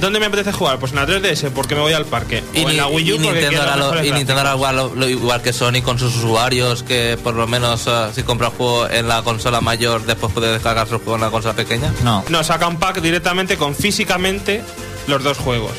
¿Dónde 0.00 0.18
me 0.20 0.26
apetece 0.26 0.52
jugar? 0.52 0.78
Pues 0.78 0.92
en 0.92 0.96
la 0.98 1.06
3DS, 1.06 1.50
porque 1.50 1.74
me 1.74 1.80
voy 1.82 1.92
al 1.92 2.06
parque. 2.06 2.42
Y, 2.54 2.64
o 2.64 2.70
en 2.70 2.76
la 2.76 2.86
Wii 2.86 3.12
U 3.12 3.16
y 3.16 3.18
Nintendo 3.18 3.62
hará 3.62 3.76
lo, 3.76 3.82
mejores 3.84 4.06
y 4.06 4.12
Nintendo 4.12 4.40
hará 4.40 4.54
gráficos. 4.56 4.70
igual, 4.72 4.98
lo- 5.00 5.08
igual 5.08 5.42
que 5.42 5.52
Sony 5.52 5.82
con 5.84 5.98
sus 5.98 6.16
usuarios, 6.16 6.82
que 6.82 7.18
por 7.22 7.34
lo 7.34 7.46
menos 7.46 7.86
eh, 7.86 8.08
si 8.14 8.22
compra 8.22 8.48
el 8.48 8.54
juego 8.54 8.88
en 8.88 9.08
la 9.08 9.22
consola 9.22 9.60
mayor, 9.60 10.04
después 10.06 10.32
puede 10.32 10.52
descargarse 10.52 10.94
el 10.94 11.00
juego 11.00 11.16
en 11.16 11.20
la 11.22 11.30
consola 11.30 11.54
pequeña. 11.54 11.92
No, 12.02 12.24
No, 12.28 12.42
saca 12.44 12.66
un 12.66 12.78
pack 12.78 13.00
directamente 13.00 13.56
con 13.56 13.74
físicamente 13.74 14.62
los 15.06 15.22
dos 15.22 15.38
juegos. 15.38 15.72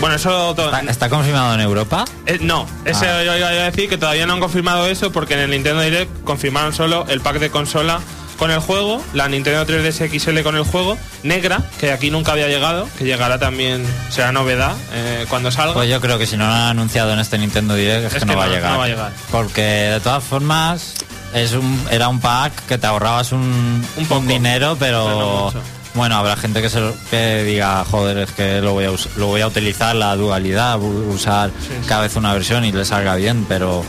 Bueno, 0.00 0.16
eso... 0.16 0.54
to- 0.54 0.64
¿Está, 0.66 0.80
está 0.90 1.08
confirmado 1.10 1.52
en 1.54 1.60
Europa? 1.60 2.04
eh, 2.26 2.38
no, 2.40 2.66
ese 2.86 3.06
Ah. 3.06 3.22
yo 3.22 3.36
iba 3.36 3.48
a 3.48 3.50
decir 3.52 3.88
que 3.88 3.98
todavía 3.98 4.26
no 4.26 4.32
han 4.34 4.40
confirmado 4.40 4.86
eso 4.86 5.12
porque 5.12 5.34
en 5.34 5.40
el 5.40 5.50
Nintendo 5.50 5.82
Direct 5.82 6.24
confirmaron 6.24 6.72
solo 6.72 7.04
el 7.08 7.20
pack 7.20 7.38
de 7.38 7.50
consola 7.50 8.00
con 8.40 8.50
el 8.50 8.58
juego, 8.58 9.00
la 9.14 9.28
Nintendo 9.28 9.64
3DS 9.64 10.08
XL 10.18 10.40
con 10.42 10.56
el 10.56 10.64
juego, 10.64 10.98
negra, 11.22 11.60
que 11.78 11.92
aquí 11.92 12.10
nunca 12.10 12.32
había 12.32 12.48
llegado, 12.48 12.88
que 12.98 13.04
llegará 13.04 13.38
también, 13.38 13.84
será 14.08 14.32
novedad 14.32 14.74
eh, 14.92 15.26
cuando 15.28 15.52
salga. 15.52 15.74
Pues 15.74 15.88
yo 15.88 16.00
creo 16.00 16.18
que 16.18 16.26
si 16.26 16.36
no 16.36 16.46
lo 16.46 16.52
han 16.52 16.60
anunciado 16.70 17.12
en 17.12 17.18
este 17.20 17.38
Nintendo 17.38 17.74
Direct 17.74 18.06
es, 18.06 18.06
Es 18.06 18.12
que, 18.14 18.18
que 18.20 18.26
no, 18.26 18.36
va 18.38 18.44
a 18.44 18.46
no- 18.48 18.52
llegar. 18.54 18.72
no 18.72 18.78
va 18.78 18.84
a 18.84 18.88
llegar. 18.88 19.12
Porque 19.30 19.60
de 19.62 20.00
todas 20.00 20.24
formas 20.24 20.94
es 21.34 21.52
un, 21.52 21.86
era 21.92 22.08
un 22.08 22.18
pack 22.18 22.66
que 22.66 22.78
te 22.78 22.86
ahorrabas 22.88 23.30
un, 23.32 23.86
Un 23.96 24.06
poco. 24.06 24.22
dinero, 24.26 24.76
Pero 24.80 25.52
bueno, 25.94 26.16
habrá 26.16 26.34
gente 26.36 26.62
que, 26.62 26.70
se 26.70 26.80
lo- 26.80 26.94
que 27.10 27.44
diga, 27.44 27.84
joder, 27.84 28.18
es 28.18 28.30
que 28.32 28.60
lo 28.62 28.72
voy 28.72 28.86
a, 28.86 28.90
lo 29.16 29.26
voy 29.26 29.42
a 29.42 29.46
utilizar 29.48 29.94
la 29.94 30.16
dualidad, 30.16 30.78
usar 30.80 31.50
sí. 31.60 31.74
cada 31.86 32.02
vez 32.02 32.16
una 32.16 32.32
versión 32.32 32.64
y 32.64 32.72
le 32.72 32.84
salga 32.86 33.16
bien, 33.16 33.44
pero 33.48 33.84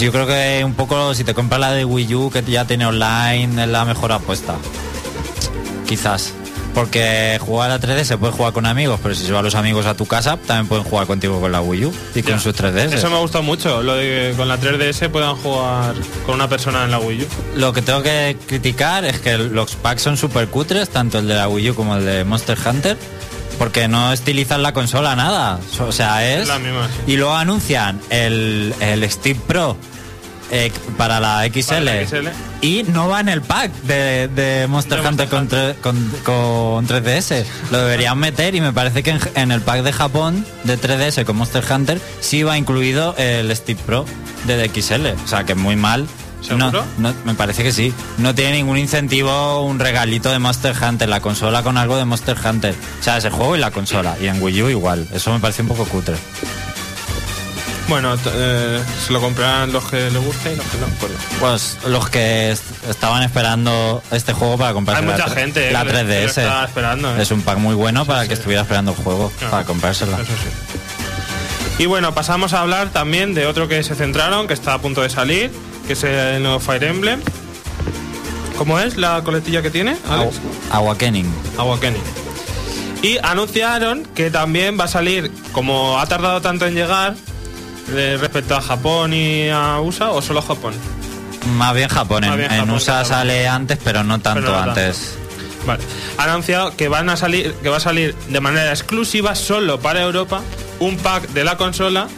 yo 0.00 0.12
creo 0.12 0.26
que 0.26 0.62
un 0.64 0.74
poco 0.74 1.14
si 1.14 1.24
te 1.24 1.34
compras 1.34 1.60
la 1.60 1.72
de 1.72 1.84
Wii 1.84 2.14
U 2.14 2.30
que 2.30 2.42
ya 2.42 2.64
tiene 2.64 2.86
online 2.86 3.62
es 3.62 3.68
la 3.68 3.84
mejor 3.84 4.12
apuesta. 4.12 4.54
Quizás. 5.86 6.32
Porque 6.74 7.38
jugar 7.40 7.70
a 7.72 7.80
3D 7.80 8.04
se 8.04 8.18
puede 8.18 8.32
jugar 8.32 8.52
con 8.52 8.64
amigos, 8.66 9.00
pero 9.02 9.12
si 9.14 9.24
se 9.24 9.32
van 9.32 9.42
los 9.42 9.56
amigos 9.56 9.86
a 9.86 9.94
tu 9.94 10.06
casa, 10.06 10.36
también 10.36 10.68
pueden 10.68 10.84
jugar 10.84 11.06
contigo 11.08 11.40
con 11.40 11.50
la 11.50 11.60
Wii 11.60 11.86
U 11.86 11.92
y 12.14 12.22
con 12.22 12.34
Ya. 12.34 12.38
sus 12.40 12.54
3DS. 12.54 12.92
Eso 12.94 13.10
me 13.10 13.16
ha 13.16 13.20
gustado 13.20 13.42
mucho, 13.42 13.82
lo 13.82 13.94
de 13.96 14.02
que 14.30 14.34
con 14.36 14.46
la 14.46 14.58
3DS 14.60 15.08
puedan 15.08 15.34
jugar 15.36 15.94
con 16.24 16.36
una 16.36 16.48
persona 16.48 16.84
en 16.84 16.92
la 16.92 17.00
Wii 17.00 17.22
U. 17.22 17.26
Lo 17.56 17.72
que 17.72 17.82
tengo 17.82 18.02
que 18.02 18.36
criticar 18.46 19.04
es 19.06 19.18
que 19.18 19.38
los 19.38 19.74
packs 19.76 20.02
son 20.02 20.16
súper 20.16 20.48
cutres, 20.48 20.88
tanto 20.90 21.18
el 21.18 21.26
de 21.26 21.34
la 21.34 21.48
Wii 21.48 21.70
U 21.70 21.74
como 21.74 21.96
el 21.96 22.04
de 22.04 22.22
Monster 22.24 22.56
Hunter, 22.64 22.96
porque 23.58 23.88
no 23.88 24.12
estilizan 24.12 24.62
la 24.62 24.72
consola 24.72 25.16
nada. 25.16 25.58
O 25.80 25.92
sea, 25.92 26.26
es... 26.34 26.48
La 26.48 26.58
misma, 26.58 26.86
sí. 26.88 27.12
Y 27.12 27.16
luego 27.16 27.34
anuncian 27.34 28.00
el, 28.10 28.74
el 28.80 29.10
Steve 29.10 29.40
Pro 29.46 29.76
eh, 30.50 30.72
para 30.96 31.20
la 31.20 31.44
XL, 31.46 31.68
Para 31.68 31.80
la 31.82 32.06
XL. 32.06 32.28
y 32.62 32.82
no 32.84 33.08
va 33.08 33.20
en 33.20 33.28
el 33.28 33.42
pack 33.42 33.70
de, 33.82 34.28
de 34.28 34.66
Monster 34.66 35.02
De 35.02 35.08
Hunter 35.08 35.28
Monster 35.30 35.76
con, 35.82 36.10
con, 36.24 36.84
con 36.84 36.88
3DS. 36.88 37.44
Lo 37.70 37.78
deberían 37.78 38.16
meter 38.18 38.54
y 38.54 38.60
me 38.62 38.72
parece 38.72 39.02
que 39.02 39.10
en, 39.10 39.20
en 39.34 39.52
el 39.52 39.60
pack 39.60 39.82
de 39.82 39.92
Japón 39.92 40.46
de 40.64 40.78
3DS 40.80 41.24
con 41.24 41.36
Monster 41.36 41.62
Hunter 41.70 42.00
sí 42.20 42.42
va 42.44 42.56
incluido 42.56 43.14
el 43.18 43.54
Steve 43.54 43.80
Pro 43.84 44.06
de 44.46 44.68
XL. 44.70 45.06
O 45.22 45.28
sea, 45.28 45.44
que 45.44 45.54
muy 45.54 45.76
mal. 45.76 46.06
No, 46.50 46.70
¿Seguro? 46.70 46.84
no, 46.98 47.12
me 47.24 47.34
parece 47.34 47.62
que 47.62 47.72
sí. 47.72 47.92
No 48.16 48.34
tiene 48.34 48.52
ningún 48.52 48.78
incentivo, 48.78 49.62
un 49.64 49.78
regalito 49.78 50.30
de 50.30 50.38
Monster 50.38 50.74
Hunter, 50.80 51.08
la 51.08 51.20
consola 51.20 51.62
con 51.62 51.76
algo 51.76 51.96
de 51.96 52.04
Monster 52.04 52.36
Hunter. 52.42 52.74
O 53.00 53.02
sea, 53.02 53.18
ese 53.18 53.30
juego 53.30 53.56
y 53.56 53.58
la 53.58 53.70
consola. 53.70 54.16
Y 54.20 54.26
en 54.28 54.40
Wii 54.42 54.62
U 54.62 54.68
igual. 54.70 55.06
Eso 55.12 55.32
me 55.32 55.40
parece 55.40 55.62
un 55.62 55.68
poco 55.68 55.84
cutre. 55.84 56.16
Bueno, 57.88 58.14
eh, 58.34 58.82
se 59.06 59.12
lo 59.14 59.20
comprarán 59.20 59.72
los 59.72 59.82
que 59.84 60.10
les 60.10 60.22
guste 60.22 60.52
y 60.52 60.56
los 60.56 60.66
que 60.66 60.76
no. 60.78 60.86
pues. 61.00 61.12
Pues 61.40 61.78
los 61.90 62.10
que 62.10 62.50
est- 62.52 62.84
estaban 62.88 63.22
esperando 63.22 64.02
este 64.10 64.34
juego 64.34 64.58
para 64.58 64.74
comprarse 64.74 65.02
Hay 65.02 65.08
la, 65.08 65.16
mucha 65.16 65.34
gente, 65.34 65.68
eh, 65.70 65.72
la 65.72 65.84
que 65.86 65.92
lo 65.92 65.98
3DS. 66.00 66.24
está 66.42 66.64
esperando, 66.64 67.16
eh. 67.16 67.22
Es 67.22 67.30
un 67.30 67.40
pack 67.40 67.56
muy 67.58 67.74
bueno 67.74 68.04
para 68.04 68.22
el 68.22 68.28
que 68.28 68.34
estuviera 68.34 68.60
esperando 68.62 68.90
el 68.90 68.96
juego, 68.98 69.32
Claro, 69.38 69.50
para 69.52 69.64
comprársela. 69.64 70.18
Eso 70.18 70.32
sí. 70.32 71.82
Y 71.82 71.86
bueno, 71.86 72.12
pasamos 72.12 72.52
a 72.52 72.60
hablar 72.60 72.90
también 72.90 73.32
de 73.34 73.46
otro 73.46 73.68
que 73.68 73.82
se 73.82 73.94
centraron, 73.94 74.48
que 74.48 74.54
está 74.54 74.74
a 74.74 74.78
punto 74.82 75.00
de 75.00 75.08
salir, 75.08 75.50
que 75.88 75.94
es 75.94 76.04
el 76.04 76.42
nuevo 76.42 76.60
Fire 76.60 76.84
Emblem. 76.84 77.20
¿Cómo 78.58 78.78
es 78.78 78.98
la 78.98 79.22
coletilla 79.24 79.62
que 79.62 79.70
tiene? 79.70 79.96
Alex? 80.10 80.36
Awakening. 80.70 81.32
Awakening. 81.56 82.02
Y 83.00 83.16
anunciaron 83.22 84.04
que 84.14 84.30
también 84.30 84.78
va 84.78 84.84
a 84.84 84.88
salir, 84.88 85.32
como 85.52 85.98
ha 85.98 86.06
tardado 86.06 86.42
tanto 86.42 86.66
en 86.66 86.74
llegar, 86.74 87.14
de 87.86 88.18
respecto 88.18 88.54
a 88.54 88.60
Japón 88.60 89.14
y 89.14 89.48
a 89.48 89.80
USA, 89.80 90.10
o 90.10 90.20
solo 90.20 90.42
Japón. 90.42 90.74
Más 91.56 91.74
bien 91.74 91.88
Japón. 91.88 92.24
En, 92.24 92.30
Más 92.30 92.38
bien 92.38 92.52
en 92.52 92.58
Japón, 92.58 92.74
USA 92.74 93.04
sale 93.06 93.48
antes, 93.48 93.78
pero 93.82 94.04
no 94.04 94.18
tanto 94.20 94.40
Pero 94.42 94.52
no 94.52 94.56
tanto. 94.58 94.80
antes. 94.80 95.16
Vale. 95.66 95.82
Ha 96.18 96.24
anunciado 96.24 96.76
que 96.76 96.88
van 96.88 97.08
a 97.08 97.16
salir, 97.16 97.54
que 97.62 97.70
va 97.70 97.78
a 97.78 97.80
salir 97.80 98.14
de 98.28 98.40
manera 98.40 98.70
exclusiva 98.70 99.34
solo 99.34 99.80
para 99.80 100.02
Europa 100.02 100.42
un 100.80 100.98
pack 100.98 101.28
de 101.30 101.44
la 101.44 101.56
consola 101.56 102.08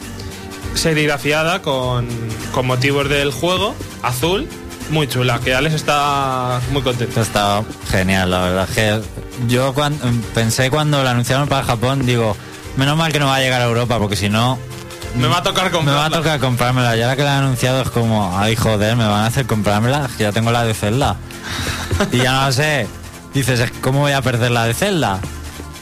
serigrafiada 0.75 1.61
con, 1.61 2.07
con 2.53 2.65
motivos 2.67 3.09
del 3.09 3.31
juego, 3.31 3.75
azul, 4.03 4.47
muy 4.89 5.07
chula, 5.07 5.39
que 5.39 5.53
Alex 5.53 5.75
está 5.75 6.59
muy 6.71 6.81
contento. 6.81 7.21
Está 7.21 7.63
genial, 7.89 8.31
la 8.31 8.41
verdad. 8.41 8.69
Que 8.73 9.01
yo 9.47 9.73
cuan- 9.73 9.97
pensé 10.33 10.69
cuando 10.69 11.01
lo 11.03 11.09
anunciaron 11.09 11.47
para 11.47 11.63
Japón, 11.65 12.05
digo, 12.05 12.35
menos 12.77 12.97
mal 12.97 13.11
que 13.11 13.19
no 13.19 13.27
va 13.27 13.35
a 13.35 13.39
llegar 13.39 13.61
a 13.61 13.65
Europa, 13.65 13.97
porque 13.99 14.15
si 14.15 14.29
no, 14.29 14.57
Me 15.15 15.27
va 15.27 15.37
a 15.39 15.43
tocar 15.43 15.65
me 15.65 15.71
comprarla. 15.71 15.99
va 16.01 16.05
a 16.07 16.09
tocar 16.09 16.39
comprármela. 16.39 16.95
Ya 16.95 17.07
la 17.07 17.15
que 17.15 17.23
la 17.23 17.37
han 17.37 17.43
anunciado 17.45 17.81
es 17.81 17.89
como, 17.89 18.37
ay 18.37 18.55
joder, 18.55 18.95
me 18.95 19.05
van 19.05 19.21
a 19.23 19.25
hacer 19.27 19.45
comprármela, 19.45 20.09
que 20.17 20.23
ya 20.23 20.31
tengo 20.31 20.51
la 20.51 20.63
de 20.63 20.73
Zelda. 20.73 21.17
y 22.11 22.17
ya 22.17 22.45
no 22.45 22.51
sé. 22.51 22.87
Dices, 23.33 23.71
¿cómo 23.81 23.99
voy 23.99 24.11
a 24.11 24.21
perder 24.21 24.51
la 24.51 24.65
de 24.65 24.73
Zelda? 24.73 25.19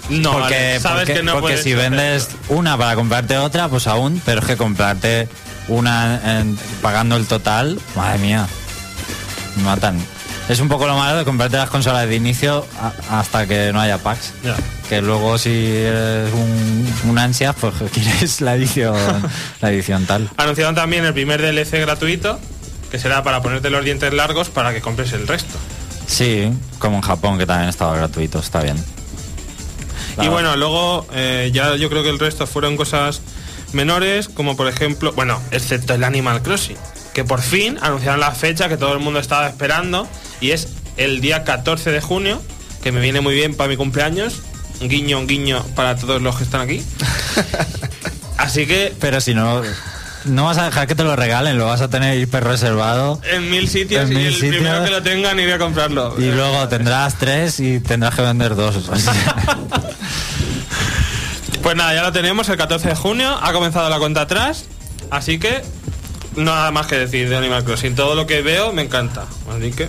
No, 0.09 0.31
porque 0.33 0.79
sabes 0.81 1.01
porque- 1.01 1.13
que 1.13 1.23
no 1.23 1.39
porque 1.39 1.57
si 1.57 1.73
vendes 1.73 2.29
una 2.49 2.77
para 2.77 2.95
comprarte 2.95 3.37
otra, 3.37 3.67
pues 3.69 3.87
aún, 3.87 4.21
pero 4.25 4.41
es 4.41 4.47
que 4.47 4.57
comprarte 4.57 5.27
una 5.67 6.39
en- 6.39 6.57
pagando 6.81 7.15
el 7.15 7.25
total, 7.27 7.79
madre 7.95 8.17
mía, 8.19 8.47
me 9.55 9.63
matan. 9.63 9.97
Es 10.47 10.59
un 10.61 10.67
poco 10.67 10.87
lo 10.87 10.97
malo 10.97 11.15
de 11.19 11.25
comprarte 11.25 11.57
las 11.57 11.69
consolas 11.69 12.07
de 12.09 12.15
inicio 12.15 12.65
a- 12.81 13.19
hasta 13.19 13.45
que 13.45 13.71
no 13.71 13.79
haya 13.79 13.99
packs. 13.99 14.33
Que 14.89 14.99
luego 15.01 15.37
si 15.37 15.49
eres 15.75 16.33
un, 16.33 16.91
un 17.07 17.19
ansias, 17.19 17.55
pues 17.61 17.75
quieres 17.93 18.41
la 18.41 18.55
edición, 18.55 18.95
la 19.61 19.69
edición 19.71 20.05
tal. 20.07 20.27
Anunciaron 20.37 20.73
también 20.73 21.05
el 21.05 21.13
primer 21.13 21.39
DLC 21.41 21.79
gratuito, 21.81 22.39
que 22.89 22.97
será 22.97 23.21
para 23.21 23.43
ponerte 23.43 23.69
los 23.69 23.85
dientes 23.85 24.11
largos 24.11 24.49
para 24.49 24.73
que 24.73 24.81
compres 24.81 25.13
el 25.13 25.27
resto. 25.27 25.55
Sí, 26.07 26.51
como 26.79 26.95
en 26.95 27.01
Japón, 27.03 27.37
que 27.37 27.45
también 27.45 27.69
estaba 27.69 27.95
gratuito, 27.95 28.39
está 28.39 28.61
bien. 28.63 28.83
Y 30.21 30.27
bueno, 30.27 30.55
luego 30.55 31.05
eh, 31.13 31.49
ya 31.53 31.75
yo 31.75 31.89
creo 31.89 32.03
que 32.03 32.09
el 32.09 32.19
resto 32.19 32.47
fueron 32.47 32.77
cosas 32.77 33.21
menores, 33.73 34.29
como 34.29 34.55
por 34.57 34.67
ejemplo, 34.67 35.13
bueno, 35.13 35.39
excepto 35.51 35.93
el 35.93 36.03
Animal 36.03 36.41
Crossing, 36.41 36.77
que 37.13 37.23
por 37.23 37.41
fin 37.41 37.77
anunciaron 37.81 38.19
la 38.19 38.31
fecha 38.31 38.67
que 38.69 38.77
todo 38.77 38.93
el 38.93 38.99
mundo 38.99 39.19
estaba 39.19 39.47
esperando 39.47 40.07
y 40.41 40.51
es 40.51 40.69
el 40.97 41.21
día 41.21 41.43
14 41.43 41.91
de 41.91 42.01
junio, 42.01 42.41
que 42.83 42.91
me 42.91 42.99
viene 43.01 43.21
muy 43.21 43.33
bien 43.35 43.55
para 43.55 43.69
mi 43.69 43.77
cumpleaños. 43.77 44.41
Un 44.81 44.87
guiño, 44.87 45.19
un 45.19 45.27
guiño 45.27 45.63
para 45.75 45.95
todos 45.97 46.21
los 46.21 46.37
que 46.37 46.43
están 46.45 46.61
aquí. 46.61 46.81
Así 48.37 48.65
que 48.65 48.93
Pero 49.01 49.19
si 49.19 49.33
no, 49.33 49.61
no 50.25 50.45
vas 50.45 50.57
a 50.57 50.65
dejar 50.65 50.87
que 50.87 50.95
te 50.95 51.03
lo 51.03 51.15
regalen, 51.17 51.57
lo 51.57 51.65
vas 51.65 51.81
a 51.81 51.89
tener 51.89 52.17
hiper 52.17 52.43
reservado. 52.45 53.19
en 53.29 53.49
mil 53.49 53.67
sitios 53.67 54.05
En 54.05 54.13
y 54.13 54.15
mil 54.15 54.27
el 54.27 54.33
sitios. 54.33 54.55
primero 54.55 54.83
que 54.85 54.91
lo 54.91 55.03
tengan 55.03 55.37
iré 55.39 55.53
a 55.53 55.59
comprarlo. 55.59 56.15
Y 56.17 56.31
luego 56.31 56.67
tendrás 56.69 57.15
tres 57.17 57.59
y 57.59 57.79
tendrás 57.81 58.15
que 58.15 58.21
vender 58.21 58.55
dos. 58.55 58.75
Pues 61.69 61.77
nada, 61.77 61.93
ya 61.93 62.01
lo 62.01 62.11
tenemos 62.11 62.49
el 62.49 62.57
14 62.57 62.89
de 62.89 62.95
junio, 62.95 63.29
ha 63.39 63.53
comenzado 63.53 63.87
la 63.91 63.99
cuenta 63.99 64.21
atrás, 64.21 64.65
así 65.11 65.37
que 65.37 65.61
nada 66.35 66.71
más 66.71 66.87
que 66.87 66.97
decir 66.97 67.29
de 67.29 67.37
Animal 67.37 67.63
Crossing. 67.63 67.93
Todo 67.93 68.15
lo 68.15 68.25
que 68.25 68.41
veo 68.41 68.73
me 68.73 68.81
encanta, 68.81 69.27
así 69.55 69.69
que... 69.69 69.87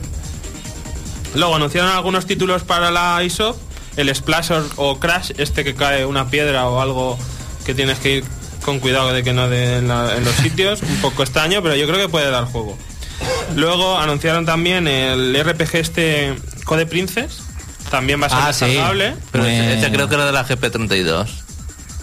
Luego 1.34 1.56
anunciaron 1.56 1.90
algunos 1.90 2.26
títulos 2.26 2.64
para 2.64 2.90
la 2.90 3.22
ISO, 3.24 3.58
el 3.96 4.14
Splash 4.14 4.50
or- 4.50 4.68
o 4.76 5.00
Crash, 5.00 5.30
este 5.38 5.64
que 5.64 5.74
cae 5.74 6.04
una 6.04 6.28
piedra 6.28 6.68
o 6.68 6.82
algo 6.82 7.18
que 7.64 7.72
tienes 7.74 7.98
que 7.98 8.16
ir 8.16 8.24
con 8.62 8.78
cuidado 8.78 9.14
de 9.14 9.22
que 9.22 9.32
no 9.32 9.48
dé 9.48 9.78
en, 9.78 9.88
la- 9.88 10.14
en 10.18 10.24
los 10.26 10.34
sitios, 10.34 10.82
un 10.82 10.96
poco 10.96 11.22
extraño, 11.22 11.62
pero 11.62 11.76
yo 11.76 11.86
creo 11.86 11.98
que 11.98 12.10
puede 12.10 12.30
dar 12.30 12.44
juego. 12.44 12.76
Luego 13.56 13.96
anunciaron 13.96 14.44
también 14.44 14.86
el 14.86 15.34
RPG 15.42 15.76
este 15.76 16.34
Code 16.66 16.84
Princess, 16.84 17.38
también 17.90 18.20
va 18.20 18.26
a 18.26 18.28
ser 18.28 18.38
Ah, 18.42 18.52
sí. 18.52 18.76
Pero 19.32 19.46
ese, 19.46 19.78
ese 19.78 19.90
creo 19.90 20.10
que 20.10 20.16
era 20.16 20.26
de 20.26 20.32
la 20.32 20.46
GP32. 20.46 21.26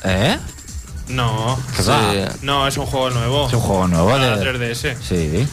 ¿Eh? 0.04 0.38
No, 1.10 1.58
¿Qué 1.76 1.84
Sí. 1.84 1.90
va? 1.90 2.12
no, 2.42 2.68
es 2.68 2.78
un 2.78 2.86
juego 2.86 3.10
nuevo. 3.12 3.48
Es 3.48 3.54
un 3.54 3.62
juego 3.62 3.88
nuevo 3.88 4.10
Para 4.10 4.38
de... 4.38 4.44
3DS. 4.76 4.96
Sí, 5.02 5.48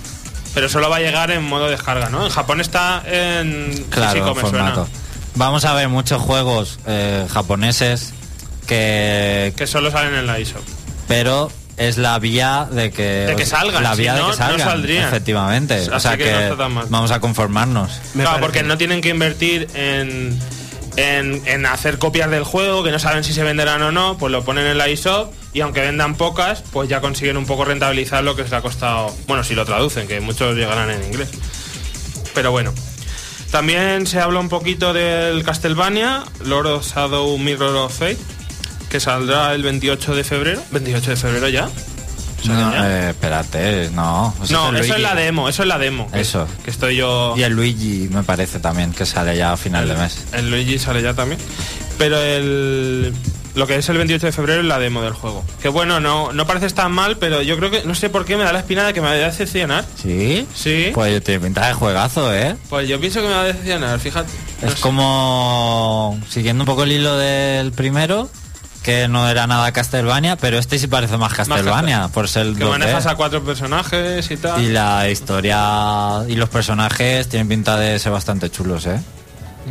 Pero 0.53 0.69
solo 0.69 0.89
va 0.91 0.97
a 0.97 1.01
llegar 1.01 1.31
en 1.31 1.45
modo 1.45 1.69
descarga, 1.69 2.09
¿no? 2.11 2.25
En 2.25 2.31
Japón 2.31 2.61
está 2.61 3.03
en 3.07 3.85
claro, 3.91 4.13
físico, 4.13 4.35
me 4.35 4.41
formato. 4.41 4.75
suena. 4.87 4.91
Vamos 5.37 5.65
a 5.65 5.73
ver 5.75 5.89
muchos 5.89 6.21
juegos 6.23 6.79
eh, 6.87 7.27
japoneses 7.33 8.13
que... 8.67 9.53
Que 9.57 9.67
solo 9.67 9.91
salen 9.91 10.15
en 10.15 10.27
la 10.27 10.39
ISO. 10.41 10.59
Pero 11.09 11.51
es 11.77 11.99
la 11.99 12.19
vía 12.21 12.69
de 12.71 12.91
que... 12.93 13.03
De 13.27 13.37
que 13.37 13.47
salgan, 13.47 13.83
La 13.83 13.95
si 13.95 14.03
vía 14.03 14.13
no, 14.13 14.19
de 14.19 14.23
no 14.25 14.31
que 14.31 14.37
salgan, 14.37 14.61
saldrían. 14.61 15.05
efectivamente. 15.09 15.75
Así 15.75 15.91
o 15.91 16.01
sea 16.01 16.17
que 16.17 16.25
que, 16.25 16.33
no 16.33 16.39
está 16.41 16.57
tan 16.57 16.73
mal. 16.73 16.87
vamos 16.89 17.11
a 17.11 17.21
conformarnos. 17.21 18.01
Claro, 18.13 18.41
porque 18.41 18.63
no 18.63 18.79
tienen 18.79 19.01
que 19.01 19.09
invertir 19.11 19.69
en, 19.75 20.39
en, 20.97 21.67
hacer 21.67 21.99
copias 21.99 22.31
del 22.31 22.45
juego, 22.45 22.83
que 22.83 22.91
no 22.91 22.99
saben 22.99 23.25
si 23.25 23.33
se 23.33 23.43
venderán 23.43 23.83
o 23.83 23.93
no, 23.93 24.17
pues 24.19 24.33
lo 24.33 24.45
ponen 24.45 24.67
en 24.67 24.79
la 24.79 24.89
ISO 24.89 25.33
y 25.53 25.61
aunque 25.61 25.81
vendan 25.81 26.15
pocas, 26.17 26.63
pues 26.73 26.89
ya 26.89 27.01
consiguen 27.01 27.37
un 27.37 27.47
poco 27.47 27.65
rentabilizar 27.65 28.25
lo 28.25 28.37
que 28.37 28.43
les 28.43 28.53
ha 28.53 28.63
costado. 28.63 29.15
Bueno, 29.27 29.45
si 29.45 29.55
lo 29.55 29.65
traducen, 29.65 30.07
que 30.07 30.21
muchos 30.21 30.57
llegarán 30.57 30.91
en 30.91 31.03
inglés. 31.05 31.31
Pero 32.35 32.51
bueno. 32.51 32.73
También 33.51 34.09
se 34.09 34.19
habla 34.19 34.41
un 34.41 34.49
poquito 34.49 34.93
del 34.93 35.45
Castlevania, 35.45 36.25
Lord 36.45 36.67
of 36.67 36.87
Shadow 36.93 37.39
Mirror 37.39 37.77
of 37.77 37.97
Fate, 37.97 38.19
que 38.91 38.99
saldrá 38.99 39.55
el 39.55 39.63
28 39.63 40.17
de 40.17 40.25
febrero. 40.25 40.63
¿28 40.73 41.01
de 41.03 41.17
febrero 41.17 41.49
ya? 41.49 41.71
¿Se 42.45 42.53
No, 42.53 42.85
eh, 42.85 43.11
espérate, 43.11 43.91
no. 43.91 44.35
Eso 44.43 44.53
no, 44.53 44.69
el 44.71 44.85
eso 44.85 44.95
es 44.95 45.01
la 45.03 45.15
demo, 45.15 45.49
eso 45.49 45.63
es 45.63 45.69
la 45.69 45.79
demo. 45.79 46.09
Eso. 46.13 46.47
Que 46.65 46.71
estoy 46.71 46.97
yo... 46.97 47.35
Y 47.37 47.43
el 47.43 47.53
Luigi 47.55 48.09
me 48.13 48.23
parece 48.23 48.59
también 48.61 48.93
que 48.93 49.07
sale 49.07 49.37
ya 49.37 49.53
a 49.53 49.57
final 49.57 49.89
de 49.89 49.95
mes. 49.97 50.25
El 50.33 50.51
Luigi 50.51 50.79
sale 50.79 51.03
ya 51.03 51.15
también. 51.15 51.41
Pero 51.99 52.19
el... 52.23 53.13
Lo 53.55 53.69
que 53.69 53.77
es 53.77 53.89
el 53.89 53.97
28 53.99 54.27
de 54.27 54.33
febrero 54.33 54.61
es 54.63 54.67
la 54.67 54.81
demo 54.81 55.01
del 55.01 55.13
juego. 55.13 55.45
Que 55.63 55.69
bueno, 55.69 56.01
no, 56.01 56.33
no 56.33 56.45
parece 56.45 56.69
tan 56.71 56.91
mal, 56.91 57.19
pero 57.19 57.41
yo 57.41 57.57
creo 57.57 57.71
que... 57.71 57.85
No 57.85 57.95
sé 57.95 58.11
por 58.11 58.25
qué 58.25 58.37
me 58.37 58.43
da 58.43 58.53
la 58.53 58.59
espina 58.59 58.85
de 58.85 58.93
que 58.93 59.01
me 59.01 59.07
va 59.07 59.13
a 59.13 59.17
decepcionar. 59.17 59.85
¿Sí? 60.03 60.45
Sí. 60.55 60.91
Pues 60.93 61.23
tiene 61.23 61.39
pinta 61.41 61.69
de 61.69 61.73
juegazo, 61.75 62.35
¿eh? 62.35 62.57
Pues 62.69 62.89
yo 62.89 62.99
pienso 62.99 63.23
que 63.23 63.29
me 63.29 63.35
va 63.35 63.43
a 63.43 63.45
decepcionar, 63.45 63.99
fíjate. 64.01 64.29
No 64.61 64.69
Es 64.69 64.75
sé. 64.75 64.81
como 64.81 66.19
siguiendo 66.29 66.63
un 66.63 66.67
poco 66.67 66.83
el 66.83 66.93
hilo 66.93 67.17
del 67.17 67.71
primero, 67.73 68.29
que 68.85 69.09
no 69.09 69.29
era 69.29 69.47
nada 69.49 69.73
Castlevania, 69.73 70.37
pero 70.37 70.59
este 70.59 70.79
sí 70.79 70.87
parece 70.87 71.17
más 71.17 71.33
Castlevania, 71.35 72.03
Castle- 72.03 72.13
por 72.13 72.29
ser 72.29 72.47
Que 72.55 72.65
2D. 72.65 72.69
manejas 72.71 73.07
a 73.07 73.17
cuatro 73.17 73.43
personajes 73.43 74.31
y 74.31 74.37
tal. 74.37 74.63
Y 74.63 74.69
la 74.69 75.09
historia 75.11 76.23
y 76.29 76.37
los 76.37 76.49
personajes 76.51 77.29
tienen 77.29 77.49
pinta 77.49 77.77
de 77.79 77.99
ser 77.99 78.13
bastante 78.13 78.51
chulos, 78.51 78.87
¿eh? 78.87 79.01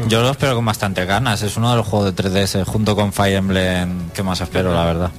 Yo 0.08 0.22
lo 0.24 0.32
espero 0.32 0.56
con 0.56 0.66
bastante 0.66 1.06
ganas. 1.06 1.44
Es 1.44 1.56
uno 1.56 1.70
de 1.70 1.78
los 1.78 1.86
juegos 1.88 2.08
de 2.16 2.24
3DS 2.24 2.66
junto 2.66 2.96
con 2.96 3.14
Fire 3.14 3.36
Emblem 3.38 4.10
que 4.10 4.24
más 4.24 4.42
espero, 4.42 4.74
la 4.74 4.84
verdad. 4.86 5.12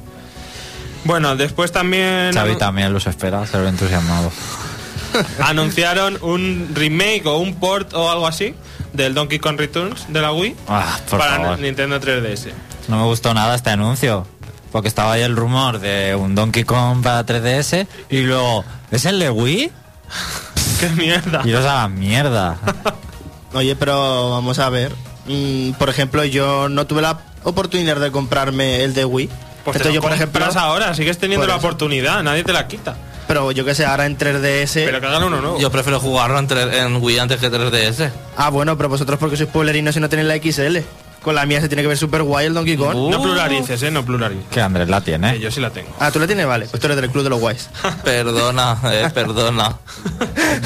Bueno, 1.05 1.37
después 1.37 1.71
también 1.71 2.33
Xavi 2.35 2.57
también 2.57 2.93
los 2.93 3.07
espera, 3.07 3.47
se 3.47 3.59
ve 3.59 3.69
entusiasmado. 3.69 4.33
anunciaron 5.41 6.19
un 6.23 6.71
remake 6.75 7.23
o 7.27 7.39
un 7.39 7.55
port 7.57 7.93
o 7.95 8.11
algo 8.11 8.27
así 8.27 8.55
del 8.93 9.15
Donkey 9.15 9.39
Kong 9.39 9.59
Returns 9.59 10.07
de 10.09 10.21
la 10.21 10.33
Wii 10.33 10.57
Ah, 10.69 10.99
para 11.11 11.37
favor. 11.37 11.59
Nintendo 11.61 12.01
3DS. 12.01 12.49
No 12.89 12.97
me 12.99 13.05
gustó 13.05 13.33
nada 13.35 13.55
este 13.55 13.71
anuncio. 13.71 14.27
Porque 14.73 14.89
estaba 14.89 15.13
ahí 15.13 15.23
el 15.23 15.37
rumor 15.37 15.79
de 15.79 16.17
un 16.17 16.35
Donkey 16.35 16.65
Kong 16.65 17.03
para 17.03 17.25
3DS 17.25 17.87
y 18.11 18.23
luego, 18.23 18.65
¿es 18.91 19.05
el 19.05 19.21
de 19.21 19.31
Wii? 19.31 19.71
¡Qué 20.81 20.89
mierda! 20.91 21.43
Y 21.45 21.51
los 21.51 21.65
hagan 21.65 21.99
mierda. 21.99 22.59
Oye, 23.55 23.77
pero 23.77 24.31
vamos 24.31 24.59
a 24.59 24.69
ver. 24.71 24.93
Mm, 25.27 25.73
por 25.73 25.89
ejemplo, 25.89 26.25
yo 26.25 26.69
no 26.69 26.87
tuve 26.87 27.03
la 27.03 27.21
oportunidad 27.45 27.97
de 27.97 28.11
comprarme 28.11 28.83
el 28.83 28.95
de 28.95 29.05
Wii. 29.05 29.29
Pues 29.65 29.77
Entonces 29.77 29.95
yo, 29.95 30.03
por 30.03 30.13
ejemplo, 30.13 30.45
ahora, 30.57 30.93
sigues 30.95 31.19
teniendo 31.19 31.47
la 31.47 31.57
oportunidad, 31.57 32.23
nadie 32.23 32.43
te 32.45 32.53
la 32.53 32.67
quita. 32.67 32.97
pero 33.27 33.51
yo 33.53 33.65
que 33.65 33.75
sé, 33.75 33.87
ahora 33.87 34.05
en 34.07 34.19
3DS. 34.19 34.85
Pero 34.85 35.01
que 35.01 35.07
hagan 35.07 35.23
uno 35.25 35.41
nuevo. 35.41 35.59
Yo 35.59 35.71
prefiero 35.71 36.01
jugarlo 36.01 36.39
en, 36.39 36.75
en 36.75 36.97
Wii 37.03 37.19
antes 37.21 37.41
que 37.41 37.51
3DS. 37.51 38.11
Ah, 38.37 38.51
bueno, 38.51 38.77
pero 38.77 38.89
vosotros 38.89 39.19
porque 39.19 39.37
sois 39.37 39.49
pueblerinos 39.49 39.97
y 39.97 40.01
no 40.01 40.09
tenéis 40.09 40.29
la 40.29 40.37
XL. 40.37 40.79
Con 41.25 41.35
la 41.35 41.47
mía 41.47 41.59
se 41.63 41.69
tiene 41.69 41.81
que 41.83 41.89
ver 41.89 41.97
super 41.97 42.23
guay 42.23 42.47
el 42.47 42.53
Donkey 42.55 42.77
Kong. 42.77 42.95
Uh. 42.95 43.11
No 43.11 43.23
pluralices, 43.23 43.83
eh, 43.83 43.91
no 43.91 44.05
pluralices. 44.05 44.45
Que 44.51 44.61
Andrés 44.61 44.89
la 44.91 45.01
tiene. 45.01 45.41
yo 45.41 45.51
sí 45.51 45.59
la 45.59 45.71
tengo. 45.71 45.89
Ah, 45.99 46.11
tú 46.11 46.21
la 46.21 46.27
tienes, 46.27 46.47
vale. 46.47 46.67
Pues 46.67 46.79
tú 46.81 46.87
eres 46.87 47.01
del 47.01 47.11
club 47.11 47.25
de 47.25 47.31
los 47.31 47.41
guays. 47.41 47.71
Perdona, 48.05 48.77
eh, 48.93 49.09
perdona. 49.15 49.75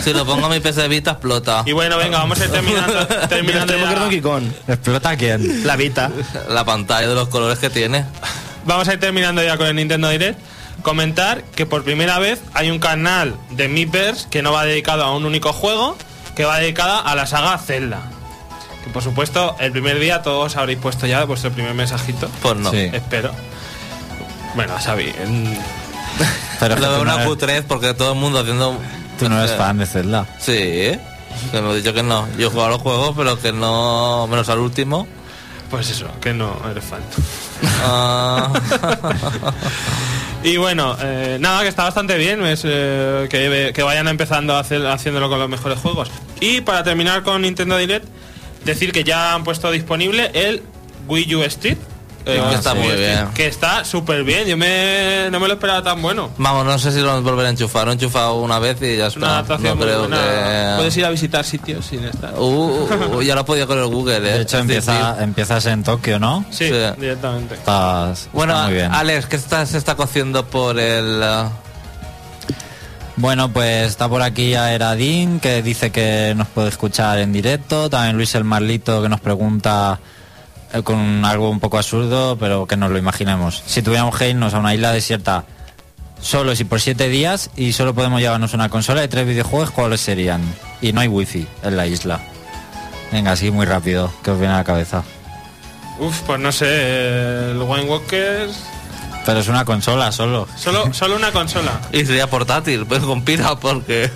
Si 0.03 0.13
lo 0.13 0.27
pongo 0.27 0.47
a 0.47 0.49
mi 0.49 0.59
PC 0.59 0.89
Vita 0.89 1.13
explota. 1.13 1.63
Y 1.65 1.71
bueno, 1.73 1.97
venga, 1.97 2.19
vamos 2.19 2.41
a 2.41 2.45
ir 2.47 2.51
terminando, 2.51 3.07
terminando 3.29 3.77
ya- 3.77 3.95
Donkey 3.95 4.21
Kong. 4.21 4.45
¿Explota 4.67 5.17
quién? 5.17 5.65
La 5.67 5.77
Vita. 5.77 6.11
La 6.49 6.65
pantalla 6.65 7.07
de 7.09 7.15
los 7.15 7.29
colores 7.29 7.59
que 7.61 7.71
tiene. 7.71 8.05
Vamos 8.65 8.89
a 8.89 8.95
ir 8.95 9.01
terminando 9.01 9.41
ya 9.43 9.57
con 9.57 9.67
el 9.69 9.77
Nintendo 9.77 10.09
Direct. 10.11 10.39
Comentar 10.83 11.43
que 11.55 11.67
por 11.67 11.85
primera 11.85 12.19
vez 12.19 12.41
hay 12.55 12.71
un 12.71 12.79
canal 12.81 13.37
de 13.51 13.69
Miiverse 13.69 14.27
que 14.29 14.43
no 14.43 14.53
va 14.53 14.65
dedicado 14.65 15.05
a 15.05 15.17
un 15.17 15.25
único 15.25 15.53
juego, 15.53 15.97
que 16.35 16.45
va 16.45 16.59
dedicada 16.59 16.99
a 16.99 17.15
la 17.15 17.27
saga 17.27 17.57
Zelda. 17.59 18.01
Que 18.85 18.91
por 18.91 19.03
supuesto, 19.03 19.57
el 19.61 19.73
primer 19.73 19.99
día 19.99 20.23
todos 20.23 20.57
habréis 20.57 20.79
puesto 20.79 21.07
ya 21.07 21.25
vuestro 21.25 21.51
primer 21.51 21.75
mensajito. 21.75 22.29
Pues 22.43 22.57
no. 22.57 22.71
Sí. 22.71 22.91
Espero. 22.93 23.33
Bueno, 24.55 24.75
Xavi, 24.83 25.13
en- 25.23 25.59
Pero 26.61 26.77
Lo 26.77 26.91
veo 26.91 27.03
una 27.03 27.15
eres- 27.17 27.27
cutrez 27.27 27.65
porque 27.67 27.95
todo 27.95 28.13
el 28.13 28.19
mundo 28.19 28.41
haciendo. 28.41 28.79
Tú 29.19 29.29
no 29.29 29.39
eres 29.43 29.57
fan 29.57 29.79
de 29.79 29.87
Zelda. 29.87 30.27
Sí, 30.39 30.53
¿eh? 30.57 31.01
que 31.53 31.61
me 31.61 31.71
he 31.73 31.77
dicho 31.77 31.93
que 31.93 32.03
no. 32.03 32.27
Yo 32.39 32.49
he 32.49 32.51
jugado 32.51 32.69
a 32.69 32.73
los 32.73 32.83
juegos, 32.83 33.15
pero 33.17 33.39
que 33.41 33.53
no. 33.53 34.27
Menos 34.29 34.49
al 34.49 34.59
último. 34.59 35.07
pues 35.71 35.91
eso, 35.91 36.07
que 36.21 36.33
no 36.33 36.57
eres 36.71 36.85
fan. 36.85 37.01
Ah, 37.85 38.51
Y 40.45 40.57
bueno, 40.57 40.97
eh, 41.03 41.37
nada, 41.41 41.63
que 41.63 41.69
está 41.69 41.83
bastante 41.83 42.17
bien 42.17 42.45
es, 42.47 42.63
eh, 42.65 43.27
que, 43.29 43.73
que 43.75 43.83
vayan 43.83 44.07
empezando 44.07 44.55
a 44.55 44.61
hacer, 44.61 44.87
haciéndolo 44.87 45.29
con 45.29 45.41
los 45.41 45.49
mejores 45.49 45.79
juegos. 45.81 46.11
Y 46.41 46.61
para 46.61 46.85
terminar 46.85 47.25
con 47.25 47.43
Nintendo 47.43 47.77
Direct, 47.77 48.07
decir 48.69 48.93
que 48.93 49.05
ya 49.05 49.35
han 49.35 49.45
puesto 49.45 49.71
disponible 49.71 50.31
el 50.35 50.63
Wii 51.09 51.35
U 51.37 51.43
Street. 51.45 51.79
eh, 52.27 52.43
que 52.51 52.55
está 52.57 52.75
muy 52.75 52.89
bien. 52.95 53.29
Que 53.35 53.47
está 53.47 53.85
súper 53.87 54.23
bien, 54.23 54.47
yo 54.47 54.55
me, 54.59 55.29
no 55.31 55.41
me 55.41 55.49
lo 55.49 55.55
esperaba 55.55 55.83
tan 55.83 56.03
bueno. 56.03 56.29
Vamos, 56.37 56.67
no 56.67 56.79
sé 56.79 56.93
si 56.93 57.01
lo 57.01 57.23
volveré 57.23 57.49
a 57.49 57.51
enchufar. 57.53 57.87
Lo 57.87 57.93
he 57.93 57.95
enchufado 57.95 58.35
una 58.43 58.59
vez 58.59 58.77
y 58.83 58.99
ya 58.99 59.07
Es 59.07 59.17
una 59.17 59.27
está. 59.27 59.39
adaptación 59.39 59.69
No 59.71 59.77
muy 59.77 59.85
creo 59.87 59.99
buena. 60.01 60.17
que. 60.19 60.73
Puedes 60.77 60.97
ir 60.99 61.05
a 61.07 61.11
visitar 61.11 61.45
sitios 61.47 61.87
sin 61.87 62.05
estar. 62.05 62.35
Uh, 62.39 62.87
uh, 63.15 63.23
ya 63.23 63.35
lo 63.35 63.47
podía 63.47 63.67
con 63.67 63.79
el 63.79 63.87
Google, 63.87 64.19
¿eh? 64.19 64.21
De 64.21 64.41
hecho, 64.43 64.59
empieza, 64.59 65.17
sí. 65.17 65.23
empiezas 65.25 65.65
en 65.67 65.83
Tokio, 65.83 66.19
¿no? 66.19 66.45
Sí, 66.51 66.69
sí. 66.69 66.75
directamente. 67.01 67.55
Estás, 67.55 68.29
Bueno, 68.35 68.53
está 68.53 68.65
muy 68.67 68.75
bien. 68.75 68.93
Alex, 68.93 69.25
¿qué 69.27 69.37
está, 69.37 69.65
se 69.65 69.79
está 69.79 69.95
cociendo 69.95 70.45
por 70.45 70.79
el. 70.79 71.23
uh, 71.23 71.49
Bueno, 73.21 73.53
pues 73.53 73.89
está 73.89 74.09
por 74.09 74.23
aquí 74.23 74.55
Aeradín, 74.55 75.41
que 75.41 75.61
dice 75.61 75.91
que 75.91 76.35
nos 76.37 76.47
puede 76.47 76.69
escuchar 76.69 77.19
en 77.19 77.33
directo. 77.33 77.91
También 77.91 78.17
Luis 78.17 78.33
el 78.37 78.45
Marlito, 78.45 79.03
que 79.03 79.09
nos 79.09 79.21
pregunta 79.21 79.99
eh, 80.73 80.83
con 80.83 81.25
algo 81.25 81.51
un 81.51 81.59
poco 81.59 81.79
absurdo, 81.79 82.39
pero 82.39 82.69
que 82.69 82.77
nos 82.77 82.93
lo 82.93 82.97
imaginemos. 82.97 83.61
Si 83.67 83.83
tuviéramos 83.83 84.17
que 84.17 84.31
irnos 84.31 84.55
a 84.55 84.61
una 84.61 84.73
isla 84.73 84.93
desierta 84.93 85.45
solos 86.21 86.61
y 86.61 86.65
por 86.65 86.81
siete 86.81 87.09
días 87.09 87.51
y 87.57 87.73
solo 87.73 87.93
podemos 87.93 88.21
llevarnos 88.21 88.55
una 88.55 88.69
consola 88.69 89.03
y 89.03 89.09
tres 89.09 89.27
videojuegos, 89.27 89.73
¿cuáles 89.73 90.01
serían? 90.01 90.41
Y 90.81 90.93
no 90.93 91.01
hay 91.01 91.09
wifi 91.09 91.45
en 91.65 91.77
la 91.77 91.89
isla. 91.89 92.21
Venga, 93.11 93.33
así 93.33 93.51
muy 93.51 93.67
rápido, 93.67 94.13
que 94.23 94.31
os 94.31 94.39
viene 94.39 94.55
a 94.55 94.59
la 94.59 94.65
cabeza. 94.65 95.03
Uf, 95.99 96.21
pues 96.21 96.39
no 96.39 96.53
sé, 96.53 97.51
el 97.51 97.61
Wine 97.63 97.91
Walkers. 97.91 98.78
Pero 99.29 99.41
es 99.41 99.49
una 99.49 99.67
consola 99.67 100.11
solo. 100.11 100.49
Solo, 100.57 100.95
solo 100.95 101.15
una 101.15 101.33
consola. 101.33 101.83
Y 101.93 102.07
sería 102.07 102.31
portátil, 102.31 102.87
pues 102.87 103.01
con 103.03 103.21
pila, 103.21 103.57
porque. 103.61 104.11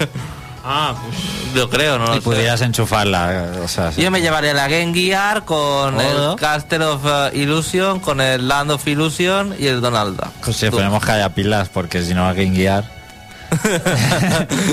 Ah, 0.64 0.94
pues. 1.02 1.54
Yo 1.54 1.68
creo, 1.68 1.98
¿no? 1.98 2.04
y 2.04 2.08
lo 2.08 2.14
sé. 2.14 2.20
pudieras 2.22 2.62
enchufarla, 2.62 3.50
o 3.62 3.68
sea, 3.68 3.92
sí. 3.92 4.00
Yo 4.00 4.10
me 4.10 4.22
llevaría 4.22 4.54
la 4.54 4.68
Game 4.68 4.94
Gear 4.94 5.44
con 5.44 6.00
el 6.00 6.36
Castle 6.36 6.84
of 6.86 7.04
uh, 7.04 7.36
Illusion, 7.36 8.00
con 8.00 8.22
el 8.22 8.48
Land 8.48 8.70
of 8.70 8.86
Illusion 8.86 9.54
y 9.58 9.66
el 9.66 9.82
Donalda. 9.82 10.30
Pues 10.42 10.56
si 10.56 10.70
Tú- 10.70 10.76
ponemos 10.76 11.04
que 11.04 11.12
haya 11.12 11.28
pilas, 11.34 11.68
porque 11.68 12.02
si 12.02 12.14
no 12.14 12.26
hay 12.26 12.36
que 12.36 12.44
guiar. 12.46 12.90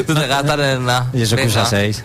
Tú 0.07 0.13
te 0.15 0.27
gastas 0.27 0.59
en 0.59 0.85
nada. 0.85 1.07
Y 1.11 1.23
eso 1.23 1.35
que 1.35 1.47
usa 1.47 1.65
6. 1.65 2.01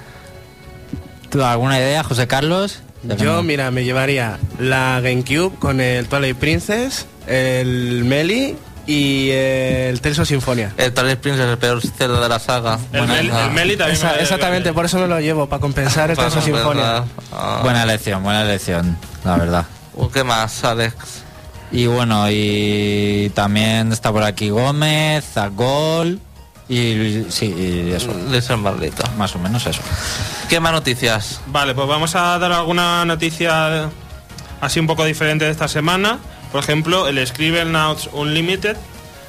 ¿Tú 1.31 1.45
alguna 1.45 1.79
idea, 1.79 2.03
José 2.03 2.27
Carlos? 2.27 2.81
Yo, 3.19 3.45
mira, 3.45 3.71
me 3.71 3.85
llevaría 3.85 4.39
la 4.59 5.01
GameCube 5.01 5.55
con 5.59 5.81
el 5.81 6.09
Twilight 6.09 6.37
Princess, 6.37 7.07
el 7.27 8.05
Meli 8.05 8.57
y 8.87 9.31
el 9.31 10.01
Tales 10.01 10.19
of 10.19 10.29
Symphonia. 10.29 10.73
El 10.77 10.93
Twilight 10.93 11.19
Princess, 11.19 11.47
el 11.47 11.59
peor 11.59 11.81
Zelda 11.81 12.21
de 12.21 12.29
la 12.29 12.39
saga. 12.39 12.79
El, 12.93 12.99
Bueno, 13.01 13.15
Mel- 13.15 13.31
ah. 13.33 13.45
el 13.47 13.51
Meli 13.53 13.77
también. 13.77 13.97
Esa- 13.99 14.13
me- 14.13 14.21
exactamente, 14.23 14.73
por 14.73 14.85
eso 14.85 14.99
me 14.99 15.07
lo 15.09 15.21
llevo, 15.21 15.49
para 15.49 15.61
compensar 15.61 16.11
el 16.11 16.17
Tales 16.17 16.37
of 16.37 16.43
Bueno, 16.43 16.59
Symphonia. 16.59 16.83
verdad. 16.85 17.05
Ah. 17.33 17.61
Buena 17.63 17.83
elección, 17.85 18.23
buena 18.23 18.43
elección, 18.43 18.97
la 19.25 19.37
verdad. 19.37 19.65
Uh, 19.95 20.09
¿Qué 20.11 20.23
más, 20.25 20.63
Alex? 20.65 20.95
Y 21.73 21.87
bueno, 21.87 22.27
y 22.31 23.33
también 23.35 23.91
está 23.93 24.13
por 24.13 24.23
aquí 24.23 24.51
Gómez, 24.51 25.25
Zagol 25.33 26.21
y 26.69 27.25
sí, 27.31 27.47
y 27.47 27.91
eso, 27.93 28.13
el 28.55 28.61
Marlito. 28.61 29.03
más 29.19 29.35
o 29.35 29.39
menos 29.39 29.67
eso. 29.67 29.81
¿Qué 30.49 30.61
más 30.61 30.73
noticias? 30.73 31.41
Vale, 31.47 31.75
pues 31.75 31.89
vamos 31.89 32.15
a 32.15 32.39
dar 32.39 32.53
alguna 32.53 33.05
noticia 33.07 33.89
así 34.61 34.79
un 34.79 34.87
poco 34.87 35.05
diferente 35.05 35.47
de 35.47 35.51
esta 35.51 35.67
semana. 35.69 36.19
Por 36.55 36.63
ejemplo, 36.63 37.09
el 37.09 37.27
Scribblenauts 37.27 38.11
Unlimited 38.13 38.77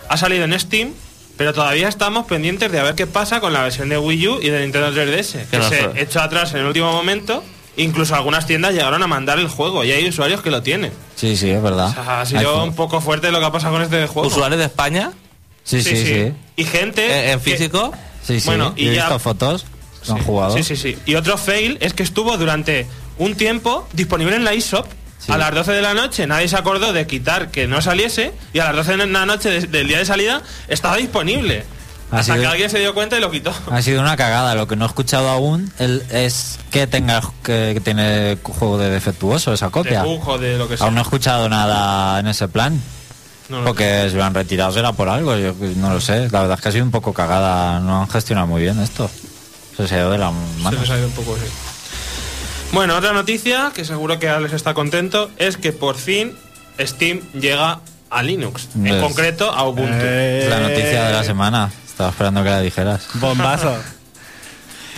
ha 0.10 0.16
salido 0.16 0.44
en 0.44 0.60
Steam, 0.60 0.92
pero 1.38 1.56
todavía 1.56 1.88
estamos 1.88 2.28
pendientes 2.28 2.72
de 2.72 2.80
a 2.80 2.84
ver 2.84 2.94
qué 2.94 3.08
pasa 3.08 3.40
con 3.40 3.52
la 3.52 3.64
versión 3.64 3.90
de 3.90 3.98
Wii 3.98 4.28
U 4.28 4.40
y 4.44 4.50
de 4.50 4.62
Nintendo 4.62 4.92
3DS, 4.94 5.48
que 5.48 5.60
se 5.64 5.90
echó 6.04 6.22
atrás 6.22 6.54
en 6.54 6.60
el 6.60 6.68
último 6.68 6.92
momento. 6.92 7.44
Incluso 7.78 8.14
algunas 8.14 8.46
tiendas 8.46 8.74
llegaron 8.76 9.02
a 9.02 9.08
mandar 9.08 9.40
el 9.40 9.48
juego 9.48 9.84
y 9.84 9.92
hay 9.92 10.08
usuarios 10.08 10.44
que 10.44 10.52
lo 10.52 10.62
tienen. 10.62 10.92
Sí, 11.16 11.36
sí, 11.36 11.50
es 11.50 11.64
verdad. 11.64 11.88
O 11.90 11.94
sea, 11.94 12.22
ha 12.22 12.26
sido 12.28 12.64
un 12.64 12.76
poco 12.76 13.02
fuerte 13.02 13.32
lo 13.32 13.40
que 13.40 13.46
ha 13.46 13.52
pasado 13.52 13.74
con 13.74 13.82
este 13.82 14.06
juego. 14.06 14.28
¿Usuarios 14.28 14.60
de 14.60 14.66
España? 14.68 15.12
Sí, 15.64 15.82
sí, 15.82 15.98
sí. 15.98 16.32
Y 16.58 16.64
gente... 16.66 17.06
¿En, 17.24 17.30
en 17.32 17.40
que- 17.40 17.52
físico? 17.58 17.92
Sí, 18.22 18.40
sí. 18.40 18.46
Bueno, 18.46 18.74
y 18.78 18.90
He 18.90 18.94
ya- 18.98 19.06
visto 19.06 19.18
fotos, 19.18 19.66
lo 20.08 20.14
han 20.14 20.22
jugado. 20.24 20.56
Sí, 20.56 20.64
sí, 20.64 20.76
sí. 20.76 20.96
Y 21.08 21.16
otro 21.16 21.40
fail 21.40 21.80
es 21.82 21.96
que 21.96 22.04
estuvo 22.04 22.38
durante 22.38 22.86
un 23.18 23.34
tiempo 23.34 23.88
disponible 23.94 24.36
en 24.36 24.44
la 24.44 24.54
eShop. 24.54 24.86
Sí. 25.26 25.32
A 25.32 25.38
las 25.38 25.54
12 25.54 25.72
de 25.72 25.82
la 25.82 25.94
noche 25.94 26.28
nadie 26.28 26.48
se 26.48 26.56
acordó 26.56 26.94
de 26.94 27.08
quitar 27.08 27.50
que 27.50 27.68
no 27.68 27.82
saliese 27.82 28.32
y 28.54 28.60
a 28.60 28.66
las 28.66 28.76
12 28.76 28.98
de 28.98 29.08
la 29.08 29.26
noche 29.26 29.50
de- 29.50 29.68
del 29.68 29.88
día 29.88 29.98
de 29.98 30.06
salida 30.06 30.42
estaba 30.68 30.98
disponible. 30.98 31.66
Ha 32.12 32.20
Hasta 32.20 32.34
sido- 32.34 32.44
que 32.44 32.48
alguien 32.52 32.70
se 32.70 32.78
dio 32.80 32.94
cuenta 32.94 33.18
y 33.18 33.20
lo 33.22 33.32
quitó. 33.32 33.52
Ha 33.72 33.82
sido 33.82 34.00
una 34.02 34.16
cagada. 34.16 34.54
Lo 34.54 34.68
que 34.68 34.76
no 34.76 34.86
he 34.86 34.88
escuchado 34.88 35.28
aún 35.30 35.72
es 35.80 36.60
que 36.70 36.86
tenga 36.86 37.22
que, 37.44 37.72
que 37.74 37.82
tiene 37.84 38.38
juego 38.44 38.78
de 38.78 38.92
defectuoso 38.92 39.52
esa 39.54 39.66
De 39.66 39.72
copia. 39.72 40.04
o 40.06 40.38
de 40.38 40.58
lo 40.60 40.68
que 40.70 40.78
sea. 40.78 40.86
Aún 40.86 40.94
no 40.96 41.02
he 41.02 41.04
escuchado 41.04 41.50
nada 41.50 42.20
en 42.20 42.28
ese 42.28 42.48
plan. 42.48 42.80
No 43.50 43.64
Porque 43.64 44.08
si 44.12 44.16
lo 44.16 44.24
han 44.24 44.34
retirado 44.36 44.72
será 44.72 44.94
por 44.94 45.10
algo, 45.10 45.36
yo 45.38 45.56
no 45.78 45.92
lo 45.94 46.00
sé. 46.02 46.30
La 46.32 46.42
verdad 46.42 46.58
es 46.58 46.62
que 46.62 46.70
ha 46.70 46.72
sido 46.72 46.86
un 46.86 46.92
poco 46.92 47.14
cagada, 47.14 47.80
no 47.80 48.02
han 48.02 48.10
gestionado 48.10 48.46
muy 48.48 48.62
bien 48.62 48.80
esto. 48.80 49.10
Se 49.76 49.88
se 49.88 49.96
ha 49.96 50.00
ido 50.02 50.12
de 50.12 50.18
las 50.20 50.32
Se 50.58 50.64
manos. 50.64 50.82
les 50.82 50.90
ha 50.92 50.98
ido 50.98 51.08
un 51.08 51.14
poco 51.14 51.36
así. 51.36 51.46
Bueno, 52.76 52.98
otra 52.98 53.14
noticia 53.14 53.72
que 53.74 53.86
seguro 53.86 54.20
que 54.20 54.28
Alex 54.28 54.52
está 54.52 54.74
contento 54.74 55.32
es 55.38 55.56
que 55.56 55.72
por 55.72 55.96
fin 55.96 56.36
Steam 56.78 57.22
llega 57.32 57.80
a 58.10 58.22
Linux, 58.22 58.68
en 58.76 58.84
Pues- 58.90 59.02
concreto 59.02 59.50
a 59.50 59.64
Ubuntu. 59.64 59.94
Eh, 59.94 60.48
La 60.50 60.60
noticia 60.60 61.06
de 61.06 61.14
la 61.14 61.24
semana. 61.24 61.72
Estaba 61.88 62.10
esperando 62.10 62.44
que 62.44 62.50
la 62.50 62.60
dijeras. 62.60 63.08
Bombazo. 63.14 63.78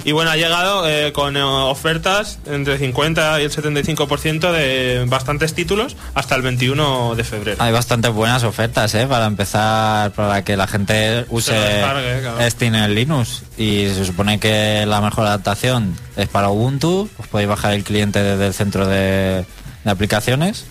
Y 0.03 0.11
bueno, 0.13 0.31
ha 0.31 0.35
llegado 0.37 0.87
eh, 0.87 1.11
con 1.11 1.35
eh, 1.35 1.41
ofertas 1.43 2.39
entre 2.45 2.73
el 2.73 2.79
50 2.79 3.41
y 3.41 3.43
el 3.45 3.51
75% 3.51 4.51
de 4.51 5.03
bastantes 5.07 5.53
títulos 5.53 5.95
hasta 6.13 6.35
el 6.35 6.41
21 6.43 7.15
de 7.15 7.23
febrero. 7.23 7.61
Hay 7.61 7.71
bastantes 7.73 8.11
buenas 8.13 8.43
ofertas, 8.43 8.93
¿eh? 8.95 9.05
Para 9.07 9.25
empezar, 9.25 10.11
para 10.11 10.43
que 10.43 10.55
la 10.55 10.67
gente 10.67 11.25
use 11.29 11.51
claro. 11.51 12.49
Steam 12.49 12.75
en 12.75 12.95
Linux. 12.95 13.43
Y 13.57 13.87
se 13.87 14.05
supone 14.05 14.39
que 14.39 14.85
la 14.87 15.01
mejor 15.01 15.25
adaptación 15.25 15.95
es 16.15 16.27
para 16.29 16.49
Ubuntu. 16.49 17.09
Os 17.17 17.27
podéis 17.27 17.49
bajar 17.49 17.73
el 17.73 17.83
cliente 17.83 18.21
desde 18.23 18.47
el 18.47 18.53
centro 18.53 18.87
de, 18.87 19.45
de 19.83 19.91
aplicaciones. 19.91 20.65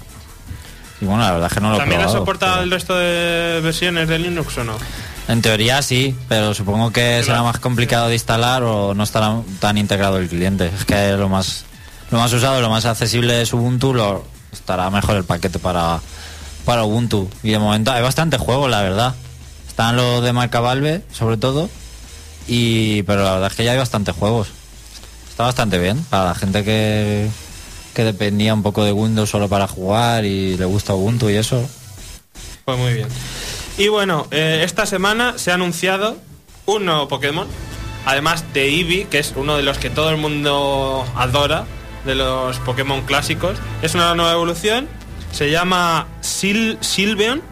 Y 1.00 1.04
bueno, 1.04 1.22
la 1.22 1.32
verdad 1.32 1.48
es 1.48 1.54
que 1.54 1.60
no 1.60 1.72
lo 1.72 1.76
¿También 1.76 2.00
probado, 2.00 2.18
soporta 2.20 2.46
pero- 2.52 2.62
el 2.62 2.70
resto 2.70 2.96
de 2.96 3.60
versiones 3.62 4.08
de 4.08 4.18
Linux 4.18 4.56
o 4.56 4.64
no? 4.64 4.78
En 5.28 5.42
teoría 5.42 5.82
sí, 5.82 6.14
pero 6.28 6.54
supongo 6.54 6.92
que 6.92 7.22
será 7.24 7.42
más 7.42 7.58
complicado 7.58 8.08
de 8.08 8.14
instalar 8.14 8.62
o 8.62 8.94
no 8.94 9.02
estará 9.02 9.40
tan 9.58 9.76
integrado 9.76 10.18
el 10.18 10.28
cliente. 10.28 10.66
Es 10.66 10.84
que 10.84 11.12
lo 11.12 11.28
más 11.28 11.64
lo 12.10 12.18
más 12.18 12.32
usado, 12.32 12.60
lo 12.60 12.70
más 12.70 12.84
accesible 12.86 13.42
es 13.42 13.52
Ubuntu, 13.52 13.92
lo, 13.92 14.24
estará 14.52 14.88
mejor 14.90 15.16
el 15.16 15.24
paquete 15.24 15.58
para, 15.58 16.00
para 16.64 16.84
Ubuntu. 16.84 17.28
Y 17.42 17.50
de 17.50 17.58
momento 17.58 17.90
hay 17.90 18.02
bastantes 18.02 18.40
juegos, 18.40 18.70
la 18.70 18.82
verdad. 18.82 19.14
Están 19.66 19.96
los 19.96 20.22
de 20.22 20.32
marca 20.32 20.60
Valve, 20.60 21.02
sobre 21.12 21.36
todo. 21.36 21.68
Y, 22.46 23.02
pero 23.02 23.24
la 23.24 23.32
verdad 23.32 23.50
es 23.50 23.56
que 23.56 23.64
ya 23.64 23.72
hay 23.72 23.78
bastantes 23.78 24.14
juegos. 24.14 24.48
Está 25.28 25.44
bastante 25.44 25.78
bien 25.78 26.02
para 26.08 26.26
la 26.26 26.34
gente 26.34 26.64
que, 26.64 27.28
que 27.92 28.04
dependía 28.04 28.54
un 28.54 28.62
poco 28.62 28.84
de 28.84 28.92
Windows 28.92 29.28
solo 29.28 29.48
para 29.48 29.66
jugar 29.66 30.24
y 30.24 30.56
le 30.56 30.64
gusta 30.64 30.94
Ubuntu 30.94 31.28
y 31.28 31.34
eso. 31.34 31.68
Pues 32.64 32.78
muy 32.78 32.94
bien. 32.94 33.08
Y 33.78 33.88
bueno, 33.88 34.26
eh, 34.30 34.62
esta 34.64 34.86
semana 34.86 35.36
se 35.36 35.50
ha 35.50 35.54
anunciado 35.54 36.16
un 36.64 36.86
nuevo 36.86 37.08
Pokémon, 37.08 37.46
además 38.06 38.44
de 38.54 38.68
Eevee, 38.68 39.06
que 39.08 39.18
es 39.18 39.34
uno 39.36 39.56
de 39.56 39.62
los 39.62 39.76
que 39.76 39.90
todo 39.90 40.08
el 40.10 40.16
mundo 40.16 41.04
adora, 41.14 41.66
de 42.06 42.14
los 42.14 42.58
Pokémon 42.60 43.02
clásicos. 43.02 43.58
Es 43.82 43.94
una 43.94 44.14
nueva 44.14 44.32
evolución, 44.32 44.88
se 45.30 45.50
llama 45.50 46.06
Sil 46.24 46.78
Sylveon 46.80 47.42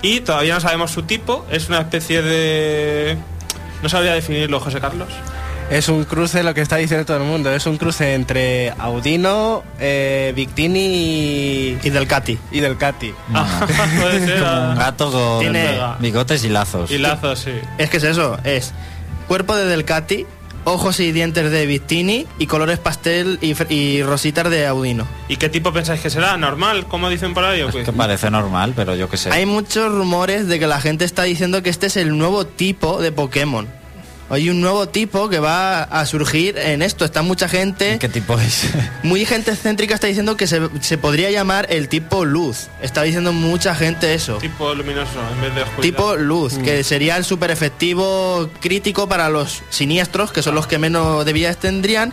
y 0.00 0.20
todavía 0.20 0.54
no 0.54 0.60
sabemos 0.60 0.92
su 0.92 1.02
tipo, 1.02 1.44
es 1.50 1.68
una 1.68 1.80
especie 1.80 2.22
de... 2.22 3.18
No 3.82 3.90
sabría 3.90 4.14
definirlo, 4.14 4.60
José 4.60 4.80
Carlos. 4.80 5.08
Es 5.70 5.88
un 5.88 6.04
cruce, 6.04 6.42
lo 6.42 6.54
que 6.54 6.60
está 6.60 6.76
diciendo 6.76 7.04
todo 7.06 7.16
el 7.16 7.24
mundo, 7.24 7.50
es 7.52 7.66
un 7.66 7.78
cruce 7.78 8.14
entre 8.14 8.70
Audino, 8.78 9.64
eh, 9.80 10.32
Victini 10.36 10.78
y, 10.80 11.78
Y 11.82 11.90
del 11.90 12.06
Cati. 12.06 12.38
y 12.52 12.60
del 12.60 12.76
Cati. 12.76 13.12
Ah, 13.32 13.66
puede 14.00 14.24
ser. 14.24 14.38
Como 14.40 14.50
ah. 14.50 14.68
un 14.70 14.78
gato 14.78 15.10
con 15.10 15.40
Tiene- 15.40 15.78
bigotes 16.00 16.44
y 16.44 16.48
lazos. 16.50 16.90
Y 16.90 16.98
lazos, 16.98 17.40
sí. 17.40 17.52
Es 17.78 17.90
que 17.90 17.96
es 17.96 18.04
eso, 18.04 18.38
es 18.44 18.72
cuerpo 19.26 19.56
de 19.56 19.64
Delcati, 19.64 20.26
ojos 20.64 21.00
y 21.00 21.12
dientes 21.12 21.50
de 21.50 21.66
Victini 21.66 22.26
y 22.38 22.46
colores 22.46 22.78
pastel 22.78 23.38
y, 23.40 24.02
rositas 24.02 24.50
de 24.50 24.66
Audino. 24.66 25.06
¿Y 25.28 25.36
qué 25.38 25.48
tipo 25.48 25.72
pensáis 25.72 26.00
que 26.02 26.10
será? 26.10 26.36
¿Normal? 26.36 26.86
como 26.86 27.08
dicen 27.08 27.32
por 27.34 27.44
ahí? 27.44 27.62
o 27.62 27.70
Es 27.70 27.74
qué? 27.74 27.82
que 27.84 27.92
parece 27.92 28.30
normal, 28.30 28.74
pero 28.76 28.94
yo 28.94 29.08
qué 29.08 29.16
sé. 29.16 29.30
Hay 29.30 29.46
muchos 29.46 29.90
rumores 29.90 30.46
de 30.46 30.58
que 30.58 30.66
la 30.66 30.80
gente 30.80 31.04
está 31.06 31.22
diciendo 31.24 31.62
que 31.62 31.70
este 31.70 31.86
es 31.86 31.96
el 31.96 32.16
nuevo 32.16 32.46
tipo 32.46 33.00
de 33.00 33.10
Pokémon. 33.12 33.66
Hay 34.30 34.48
un 34.50 34.60
nuevo 34.60 34.88
tipo 34.88 35.28
que 35.28 35.38
va 35.38 35.82
a 35.82 36.06
surgir 36.06 36.56
en 36.58 36.82
esto. 36.82 37.04
Está 37.04 37.22
mucha 37.22 37.48
gente, 37.48 37.98
¿Qué 37.98 38.08
tipo 38.08 38.38
es? 38.38 38.68
muy 39.02 39.24
gente 39.26 39.50
excéntrica 39.50 39.94
está 39.94 40.06
diciendo 40.06 40.36
que 40.36 40.46
se, 40.46 40.60
se 40.80 40.98
podría 40.98 41.30
llamar 41.30 41.66
el 41.70 41.88
tipo 41.88 42.24
luz. 42.24 42.68
Está 42.80 43.02
diciendo 43.02 43.32
mucha 43.32 43.74
gente 43.74 44.14
eso. 44.14 44.38
Tipo 44.38 44.74
luminoso 44.74 45.20
en 45.34 45.40
vez 45.40 45.54
de 45.54 45.62
oscuridad. 45.62 45.82
Tipo 45.82 46.16
luz, 46.16 46.58
que 46.58 46.84
sería 46.84 47.16
el 47.16 47.24
super 47.24 47.50
efectivo 47.50 48.48
crítico 48.60 49.08
para 49.08 49.28
los 49.28 49.62
siniestros, 49.70 50.32
que 50.32 50.42
son 50.42 50.54
los 50.54 50.66
que 50.66 50.78
menos 50.78 51.24
debilidades 51.24 51.58
tendrían. 51.58 52.12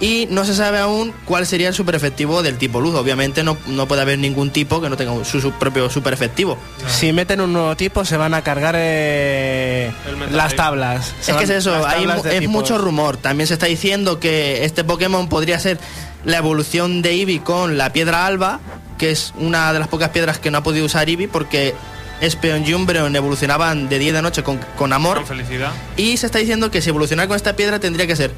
Y 0.00 0.26
no 0.30 0.46
se 0.46 0.54
sabe 0.54 0.78
aún 0.78 1.12
cuál 1.26 1.46
sería 1.46 1.68
el 1.68 1.74
super 1.74 1.94
efectivo 1.94 2.42
del 2.42 2.56
tipo 2.56 2.80
luz. 2.80 2.94
Obviamente 2.94 3.44
no, 3.44 3.58
no 3.66 3.86
puede 3.86 4.00
haber 4.00 4.18
ningún 4.18 4.50
tipo 4.50 4.80
que 4.80 4.88
no 4.88 4.96
tenga 4.96 5.24
su, 5.26 5.42
su 5.42 5.52
propio 5.52 5.90
super 5.90 6.14
efectivo. 6.14 6.56
Si 6.88 7.12
meten 7.12 7.42
un 7.42 7.52
nuevo 7.52 7.76
tipo 7.76 8.04
se 8.06 8.16
van 8.16 8.32
a 8.32 8.42
cargar 8.42 8.74
eh, 8.78 9.92
las 10.32 10.56
tablas. 10.56 11.14
Se 11.20 11.32
Es 11.32 11.36
que 11.36 11.44
es 11.44 11.50
eso, 11.50 11.86
hay, 11.86 12.04
es 12.04 12.38
tipos. 12.40 12.48
mucho 12.48 12.78
rumor. 12.78 13.18
También 13.18 13.46
se 13.46 13.52
está 13.54 13.66
diciendo 13.66 14.18
que 14.20 14.64
este 14.64 14.84
Pokémon 14.84 15.28
podría 15.28 15.58
ser 15.58 15.78
la 16.24 16.38
evolución 16.38 17.02
de 17.02 17.12
Eevee 17.12 17.40
con 17.42 17.76
la 17.76 17.92
piedra 17.92 18.24
alba, 18.24 18.60
que 18.96 19.10
es 19.10 19.34
una 19.38 19.70
de 19.74 19.80
las 19.80 19.88
pocas 19.88 20.08
piedras 20.10 20.38
que 20.38 20.50
no 20.50 20.58
ha 20.58 20.62
podido 20.62 20.86
usar 20.86 21.10
Eevee 21.10 21.28
porque 21.28 21.74
Espeon 22.22 22.66
y 22.66 22.72
Umbreon 22.72 23.14
evolucionaban 23.16 23.90
de 23.90 23.98
día 23.98 24.08
y 24.10 24.12
de 24.12 24.22
noche 24.22 24.42
con, 24.42 24.58
con 24.78 24.94
amor. 24.94 25.18
Con 25.18 25.26
felicidad. 25.26 25.72
Y 25.98 26.16
se 26.16 26.24
está 26.24 26.38
diciendo 26.38 26.70
que 26.70 26.80
si 26.80 26.88
evolucionara 26.88 27.28
con 27.28 27.36
esta 27.36 27.54
piedra 27.54 27.78
tendría 27.80 28.06
que 28.06 28.16
ser 28.16 28.32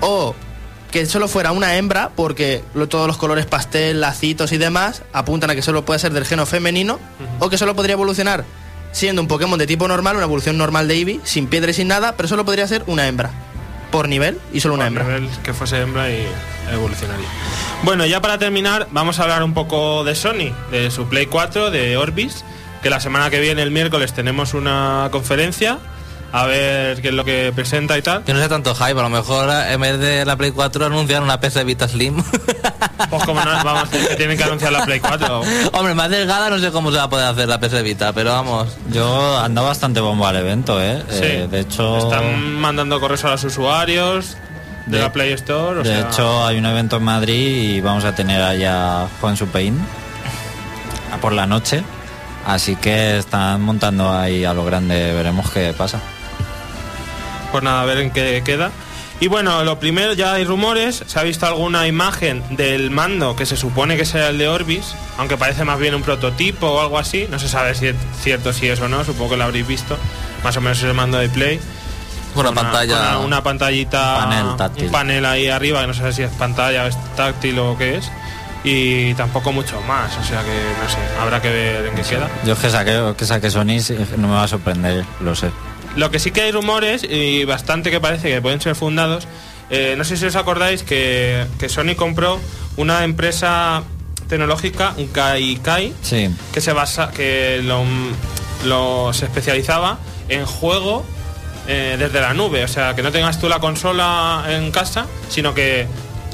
o 0.00 0.34
que 0.94 1.06
solo 1.06 1.26
fuera 1.26 1.50
una 1.50 1.74
hembra, 1.76 2.10
porque 2.14 2.62
lo- 2.72 2.86
todos 2.88 3.08
los 3.08 3.16
colores 3.16 3.46
pastel, 3.46 4.00
lacitos 4.00 4.52
y 4.52 4.58
demás 4.58 5.02
apuntan 5.12 5.50
a 5.50 5.56
que 5.56 5.60
solo 5.62 5.84
puede 5.84 5.98
ser 5.98 6.12
del 6.12 6.24
género 6.24 6.46
femenino, 6.46 7.00
o 7.40 7.50
que 7.50 7.58
solo 7.58 7.74
podría 7.74 7.94
evolucionar 7.94 8.44
siendo 8.92 9.20
un 9.20 9.26
Pokémon 9.26 9.58
de 9.58 9.66
tipo 9.66 9.88
normal, 9.88 10.14
una 10.14 10.24
evolución 10.26 10.56
normal 10.56 10.86
de 10.86 10.94
Eevee, 10.94 11.20
sin 11.24 11.48
piedra 11.48 11.72
y 11.72 11.74
sin 11.74 11.88
nada, 11.88 12.14
pero 12.16 12.28
solo 12.28 12.44
podría 12.44 12.68
ser 12.68 12.84
una 12.86 13.08
hembra. 13.08 13.30
Por 13.90 14.08
nivel 14.08 14.38
y 14.52 14.60
solo 14.60 14.74
una 14.74 14.86
hembra. 14.86 15.02
nivel 15.02 15.28
que 15.42 15.52
fuese 15.52 15.80
hembra 15.80 16.08
y 16.10 16.24
evolucionaría. 16.72 17.26
Bueno, 17.82 18.06
ya 18.06 18.20
para 18.20 18.38
terminar, 18.38 18.86
vamos 18.92 19.18
a 19.18 19.24
hablar 19.24 19.42
un 19.42 19.52
poco 19.52 20.04
de 20.04 20.14
Sony, 20.14 20.52
de 20.70 20.92
su 20.92 21.08
Play 21.08 21.26
4, 21.26 21.72
de 21.72 21.96
Orbis, 21.96 22.44
que 22.84 22.90
la 22.90 23.00
semana 23.00 23.30
que 23.30 23.40
viene, 23.40 23.62
el 23.62 23.72
miércoles, 23.72 24.12
tenemos 24.12 24.54
una 24.54 25.08
conferencia, 25.10 25.78
a 26.36 26.46
ver 26.46 27.00
qué 27.00 27.08
es 27.08 27.14
lo 27.14 27.24
que 27.24 27.52
presenta 27.54 27.96
y 27.96 28.02
tal. 28.02 28.24
Yo 28.24 28.34
no 28.34 28.40
sé 28.40 28.48
tanto 28.48 28.74
hype, 28.74 28.98
a 28.98 29.02
lo 29.02 29.08
mejor 29.08 29.48
en 29.50 29.80
vez 29.80 29.98
de 30.00 30.24
la 30.24 30.34
Play 30.36 30.50
4 30.50 30.86
anuncian 30.86 31.22
una 31.22 31.38
PC 31.38 31.62
Vita 31.64 31.86
Slim. 31.88 32.22
Pues 33.10 33.24
como 33.24 33.40
no, 33.44 33.50
vamos, 33.64 33.88
que 33.90 33.98
tienen 34.16 34.36
que 34.36 34.44
anunciar 34.44 34.72
la 34.72 34.84
Play 34.84 34.98
4. 35.00 35.42
Hombre, 35.72 35.94
más 35.94 36.10
delgada 36.10 36.48
no 36.50 36.58
sé 36.58 36.70
cómo 36.72 36.90
se 36.90 36.96
va 36.96 37.04
a 37.04 37.10
poder 37.10 37.26
hacer 37.26 37.48
la 37.48 37.58
PC 37.60 37.82
Vita, 37.82 38.12
pero 38.12 38.30
vamos. 38.32 38.68
Yo 38.90 39.38
ando 39.38 39.62
bastante 39.64 40.00
bombo 40.00 40.26
al 40.26 40.36
evento, 40.36 40.80
¿eh? 40.82 41.02
Sí. 41.08 41.18
Eh, 41.22 41.48
de 41.50 41.60
hecho, 41.60 41.98
Están 41.98 42.54
mandando 42.60 42.98
correos 43.00 43.24
a 43.24 43.30
los 43.30 43.44
usuarios 43.44 44.36
de, 44.86 44.96
De- 44.98 45.02
la 45.02 45.12
Play 45.12 45.32
Store. 45.32 45.80
o 45.80 45.82
de 45.82 45.90
sea, 45.90 46.08
hecho 46.08 46.46
hay 46.46 46.56
un 46.58 46.66
evento 46.66 46.96
en 46.96 47.02
Madrid 47.04 47.74
y 47.76 47.80
vamos 47.80 48.04
a 48.04 48.14
tener 48.14 48.40
allá 48.42 49.06
Juan 49.20 49.36
Supein 49.36 49.78
a 51.12 51.16
por 51.18 51.32
la 51.32 51.46
noche. 51.46 51.82
Así 52.46 52.76
que 52.76 53.18
están 53.18 53.60
montando 53.62 54.12
ahí 54.12 54.44
a 54.44 54.52
lo 54.54 54.64
grande, 54.64 55.12
veremos 55.12 55.50
qué 55.50 55.74
pasa. 55.76 56.00
Pues 57.54 57.62
nada, 57.62 57.82
a 57.82 57.84
ver 57.84 57.98
en 57.98 58.10
qué 58.10 58.42
queda. 58.44 58.72
Y 59.20 59.28
bueno, 59.28 59.62
lo 59.62 59.78
primero, 59.78 60.12
ya 60.12 60.32
hay 60.32 60.42
rumores, 60.42 61.04
se 61.06 61.20
ha 61.20 61.22
visto 61.22 61.46
alguna 61.46 61.86
imagen 61.86 62.42
del 62.56 62.90
mando 62.90 63.36
que 63.36 63.46
se 63.46 63.56
supone 63.56 63.96
que 63.96 64.04
será 64.04 64.30
el 64.30 64.38
de 64.38 64.48
Orbis, 64.48 64.96
aunque 65.18 65.36
parece 65.36 65.62
más 65.62 65.78
bien 65.78 65.94
un 65.94 66.02
prototipo 66.02 66.66
o 66.66 66.80
algo 66.80 66.98
así, 66.98 67.28
no 67.30 67.38
se 67.38 67.48
sabe 67.48 67.76
si 67.76 67.86
es 67.86 67.96
cierto 68.20 68.52
si 68.52 68.66
es 68.66 68.80
o 68.80 68.88
no, 68.88 69.04
supongo 69.04 69.30
que 69.30 69.36
lo 69.36 69.44
habréis 69.44 69.68
visto, 69.68 69.96
más 70.42 70.56
o 70.56 70.60
menos 70.60 70.78
es 70.78 70.82
el 70.84 70.94
mando 70.94 71.16
de 71.16 71.28
Play. 71.28 71.60
Una 72.34 72.46
Con 72.46 72.54
pantalla. 72.56 72.96
con 72.96 73.06
Una, 73.06 73.18
una 73.20 73.42
pantallita, 73.44 74.16
Panel 74.28 74.56
táctil. 74.56 74.86
un 74.86 74.90
panel 74.90 75.24
ahí 75.24 75.46
arriba, 75.46 75.82
que 75.82 75.86
no 75.86 75.94
sé 75.94 76.12
si 76.12 76.22
es 76.24 76.30
pantalla 76.32 76.82
o 76.82 76.86
es 76.88 76.96
táctil 77.14 77.56
o 77.60 77.78
qué 77.78 77.98
es, 77.98 78.10
y 78.64 79.14
tampoco 79.14 79.52
mucho 79.52 79.80
más, 79.82 80.10
o 80.18 80.24
sea 80.24 80.42
que 80.42 80.50
no 80.82 80.90
sé, 80.90 80.98
habrá 81.20 81.40
que 81.40 81.50
ver 81.50 81.86
en 81.86 81.94
qué 81.94 82.02
queda. 82.02 82.28
Yo 82.44 82.58
que 82.58 82.68
saque, 82.68 83.14
que 83.16 83.24
saque 83.24 83.48
Sony 83.48 83.78
no 84.16 84.26
me 84.26 84.34
va 84.34 84.42
a 84.42 84.48
sorprender, 84.48 85.04
lo 85.20 85.36
sé. 85.36 85.52
Lo 85.96 86.10
que 86.10 86.18
sí 86.18 86.30
que 86.32 86.42
hay 86.42 86.50
rumores, 86.52 87.04
y 87.08 87.44
bastante 87.44 87.90
que 87.90 88.00
parece 88.00 88.28
que 88.30 88.42
pueden 88.42 88.60
ser 88.60 88.74
fundados, 88.74 89.26
eh, 89.70 89.94
no 89.96 90.04
sé 90.04 90.16
si 90.16 90.26
os 90.26 90.36
acordáis 90.36 90.82
que, 90.82 91.46
que 91.58 91.68
Sony 91.68 91.94
compró 91.96 92.40
una 92.76 93.04
empresa 93.04 93.82
tecnológica, 94.28 94.94
un 94.96 95.06
Kai 95.08 95.92
Sí, 96.02 96.28
que 96.52 96.60
se 96.60 96.72
basa, 96.72 97.10
que 97.10 97.60
lo, 97.62 97.84
lo- 98.64 99.12
se 99.12 99.26
especializaba 99.26 99.98
en 100.28 100.44
juego 100.46 101.04
eh, 101.68 101.96
desde 101.98 102.20
la 102.20 102.34
nube, 102.34 102.64
o 102.64 102.68
sea, 102.68 102.94
que 102.94 103.02
no 103.02 103.12
tengas 103.12 103.38
tú 103.40 103.48
la 103.48 103.58
consola 103.60 104.44
en 104.48 104.70
casa, 104.70 105.06
sino 105.28 105.54
que 105.54 105.86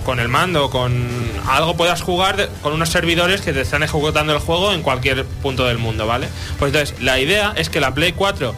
con 0.05 0.18
el 0.18 0.29
mando, 0.29 0.70
con 0.70 1.07
algo 1.49 1.77
puedas 1.77 2.01
jugar 2.03 2.37
de- 2.37 2.49
con 2.62 2.73
unos 2.73 2.88
servidores 2.88 3.40
que 3.42 3.53
te 3.53 3.61
están 3.61 3.83
ejecutando 3.83 4.33
el 4.33 4.38
juego 4.38 4.73
en 4.73 4.83
cualquier 4.83 5.25
punto 5.25 5.66
del 5.66 5.79
mundo, 5.79 6.07
¿vale? 6.07 6.29
Pues 6.59 6.73
entonces, 6.75 7.01
la 7.03 7.20
idea 7.20 7.53
es 7.57 7.68
que 7.68 7.81
la 7.81 7.92
Play 7.94 8.12
4, 8.12 8.55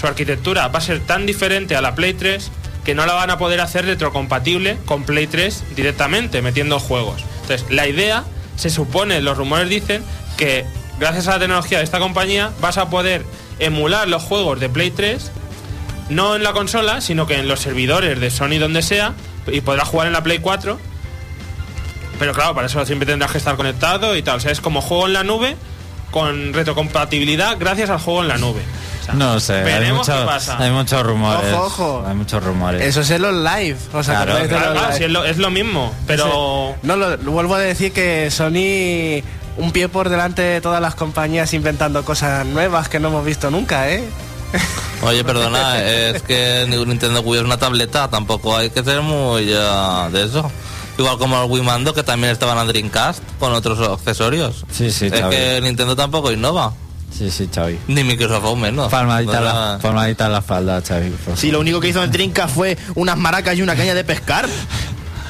su 0.00 0.06
arquitectura 0.06 0.68
va 0.68 0.78
a 0.78 0.82
ser 0.82 1.00
tan 1.00 1.26
diferente 1.26 1.76
a 1.76 1.82
la 1.82 1.94
Play 1.94 2.14
3 2.14 2.50
que 2.84 2.94
no 2.94 3.04
la 3.04 3.12
van 3.12 3.28
a 3.28 3.36
poder 3.36 3.60
hacer 3.60 3.84
retrocompatible 3.84 4.78
con 4.86 5.04
Play 5.04 5.26
3 5.26 5.76
directamente, 5.76 6.40
metiendo 6.40 6.80
juegos. 6.80 7.22
Entonces, 7.42 7.66
la 7.70 7.86
idea, 7.86 8.24
se 8.56 8.70
supone, 8.70 9.20
los 9.20 9.36
rumores 9.36 9.68
dicen 9.68 10.02
que 10.38 10.64
gracias 10.98 11.28
a 11.28 11.32
la 11.32 11.40
tecnología 11.40 11.78
de 11.78 11.84
esta 11.84 11.98
compañía, 11.98 12.50
vas 12.62 12.78
a 12.78 12.88
poder 12.88 13.26
emular 13.58 14.08
los 14.08 14.22
juegos 14.22 14.58
de 14.58 14.70
Play 14.70 14.90
3, 14.90 15.30
no 16.08 16.34
en 16.34 16.44
la 16.44 16.54
consola, 16.54 17.02
sino 17.02 17.26
que 17.26 17.34
en 17.34 17.46
los 17.46 17.60
servidores 17.60 18.18
de 18.20 18.30
Sony 18.30 18.58
donde 18.58 18.80
sea, 18.80 19.12
y 19.46 19.60
podrás 19.60 19.86
jugar 19.88 20.06
en 20.06 20.14
la 20.14 20.22
Play 20.22 20.38
4. 20.38 20.78
Pero 22.18 22.32
claro, 22.32 22.54
para 22.54 22.68
eso 22.68 22.84
siempre 22.86 23.04
tendrás 23.04 23.32
que 23.32 23.38
estar 23.38 23.56
conectado 23.56 24.16
y 24.16 24.22
tal. 24.22 24.38
O 24.38 24.40
sea, 24.40 24.50
es 24.50 24.62
como 24.62 24.80
juego 24.80 25.06
en 25.06 25.12
la 25.12 25.24
nube 25.24 25.56
con 26.10 26.54
retrocompatibilidad 26.54 27.56
gracias 27.58 27.90
al 27.90 27.98
juego 27.98 28.22
en 28.22 28.28
la 28.28 28.38
nube. 28.38 28.62
O 29.00 29.04
sea, 29.04 29.14
No 29.14 29.40
sé, 29.40 29.54
hay, 29.54 29.64
veremos 29.64 30.06
mucho- 30.06 30.18
qué 30.20 30.26
pasa. 30.26 30.58
hay 30.58 30.70
muchos 30.70 31.02
rumores. 31.02 31.52
Ojo, 31.54 31.64
ojo. 31.98 32.04
Hay 32.06 32.14
muchos 32.14 32.42
rumores. 32.44 32.82
Eso 32.82 33.00
es 33.00 33.10
en 33.10 33.22
los 33.22 33.34
live. 33.34 33.76
O 33.92 34.02
sea, 34.02 34.22
Claro, 34.24 34.32
Claro, 34.32 34.40
los 34.42 34.48
claro, 34.48 34.74
live. 34.88 34.96
sí, 34.98 35.04
es, 35.04 35.10
lo, 35.10 35.24
es 35.24 35.36
lo 35.38 35.50
mismo, 35.50 35.92
pero... 36.06 36.74
No, 36.82 36.96
lo, 36.96 37.16
lo 37.16 37.30
vuelvo 37.32 37.54
a 37.54 37.58
decir 37.58 37.92
que 37.92 38.30
Sony 38.30 39.22
un 39.56 39.72
pie 39.72 39.88
por 39.88 40.08
delante 40.08 40.42
de 40.42 40.60
todas 40.60 40.80
las 40.80 40.94
compañías 40.94 41.52
inventando 41.54 42.04
cosas 42.04 42.46
nuevas 42.46 42.88
que 42.88 42.98
no 43.00 43.08
hemos 43.08 43.24
visto 43.24 43.50
nunca, 43.50 43.90
¿eh? 43.90 44.04
Oye, 45.02 45.22
perdona, 45.24 45.80
es 45.82 46.22
que 46.22 46.66
Nintendo 46.68 47.20
Wii 47.20 47.40
es 47.40 47.44
una 47.46 47.56
tableta, 47.56 48.08
tampoco 48.08 48.56
hay 48.56 48.70
que 48.70 48.82
ser 48.84 49.00
muy 49.00 49.44
de 49.46 50.24
eso. 50.24 50.50
Igual 50.98 51.16
como 51.18 51.42
el 51.42 51.50
Wii 51.50 51.62
Mando, 51.62 51.94
que 51.94 52.02
también 52.02 52.32
estaban 52.32 52.58
a 52.58 52.64
Dreamcast 52.64 53.22
con 53.38 53.52
otros 53.54 53.78
accesorios. 53.88 54.64
Sí, 54.70 54.90
sí, 54.90 55.06
Es 55.06 55.12
que 55.12 55.60
Nintendo 55.62 55.96
tampoco 55.96 56.30
innova, 56.32 56.74
Sí, 57.16 57.30
sí, 57.30 57.48
Xavi. 57.52 57.78
ni 57.88 58.04
Microsoft 58.04 58.44
aún 58.44 58.60
menos. 58.60 58.90
Palmadita, 58.90 59.38
en 59.38 59.44
la, 59.44 59.78
palmadita 59.82 60.26
en 60.26 60.32
la 60.32 60.42
falda, 60.42 60.80
Xavi. 60.80 61.12
Si 61.36 61.50
lo 61.50 61.60
único 61.60 61.80
que 61.80 61.88
hizo 61.88 62.02
en 62.02 62.10
Trinca 62.10 62.48
fue 62.48 62.78
unas 62.94 63.16
maracas 63.16 63.56
y 63.56 63.62
una 63.62 63.76
caña 63.76 63.94
de 63.94 64.04
pescar. 64.04 64.48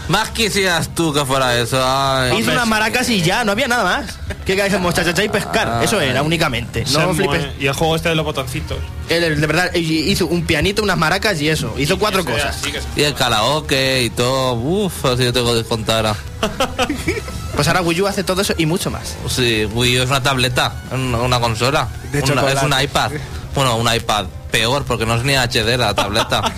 Más 0.09 0.31
quisieras 0.31 0.93
tú 0.93 1.13
que 1.13 1.25
fuera 1.25 1.57
eso. 1.57 1.81
ay. 1.81 2.37
Hizo 2.41 2.51
unas 2.51 2.67
maracas 2.67 3.09
y 3.11 3.23
ya, 3.23 3.45
no 3.45 3.53
había 3.53 3.69
nada 3.69 3.85
más. 3.85 4.19
¿Qué 4.45 4.57
decimos? 4.57 4.93
Chachachá 4.93 5.23
y 5.23 5.29
pescar. 5.29 5.85
Eso 5.85 6.01
era 6.01 6.23
únicamente. 6.23 6.85
No 6.93 7.15
flipes. 7.15 7.47
Y 7.61 7.67
el 7.69 7.75
juego 7.75 7.95
este 7.95 8.09
de 8.09 8.17
los 8.17 8.25
botoncitos. 8.25 8.79
Él, 9.09 9.41
de 9.41 9.47
verdad, 9.47 9.73
hizo 9.75 10.27
un 10.27 10.45
pianito, 10.45 10.83
unas 10.83 10.99
maracas 10.99 11.41
y 11.41 11.49
eso. 11.49 11.75
Hizo 11.79 11.97
cuatro 11.97 12.25
cosas. 12.25 12.57
que 12.57 12.81
Y 13.01 13.05
el 13.05 13.15
karaoke 13.15 14.03
y 14.03 14.11
todo. 14.11 14.55
Uf, 14.55 15.05
así 15.05 15.23
yo 15.23 15.33
tengo 15.33 15.55
que 15.55 15.63
contar. 15.63 16.17
Pues 17.61 17.69
ahora 17.69 17.83
Wii 17.83 18.01
U 18.01 18.07
hace 18.07 18.25
todo 18.25 18.41
eso 18.41 18.55
y 18.57 18.65
mucho 18.65 18.91
más. 18.91 19.19
Sí, 19.29 19.67
Wii 19.67 19.99
U 19.99 20.03
es 20.05 20.09
una 20.09 20.23
tableta, 20.23 20.73
una, 20.93 21.39
consola. 21.41 21.89
De 22.11 22.23
Una- 22.23 22.51
es 22.51 22.63
un 22.63 22.73
iPad. 22.81 23.11
Bueno, 23.55 23.77
un 23.77 23.95
iPad. 23.95 24.25
Peor, 24.51 24.85
porque 24.85 25.05
no 25.05 25.15
es 25.17 25.25
ni 25.25 25.35
HD 25.35 25.77
la 25.77 25.93
tableta. 25.93 26.41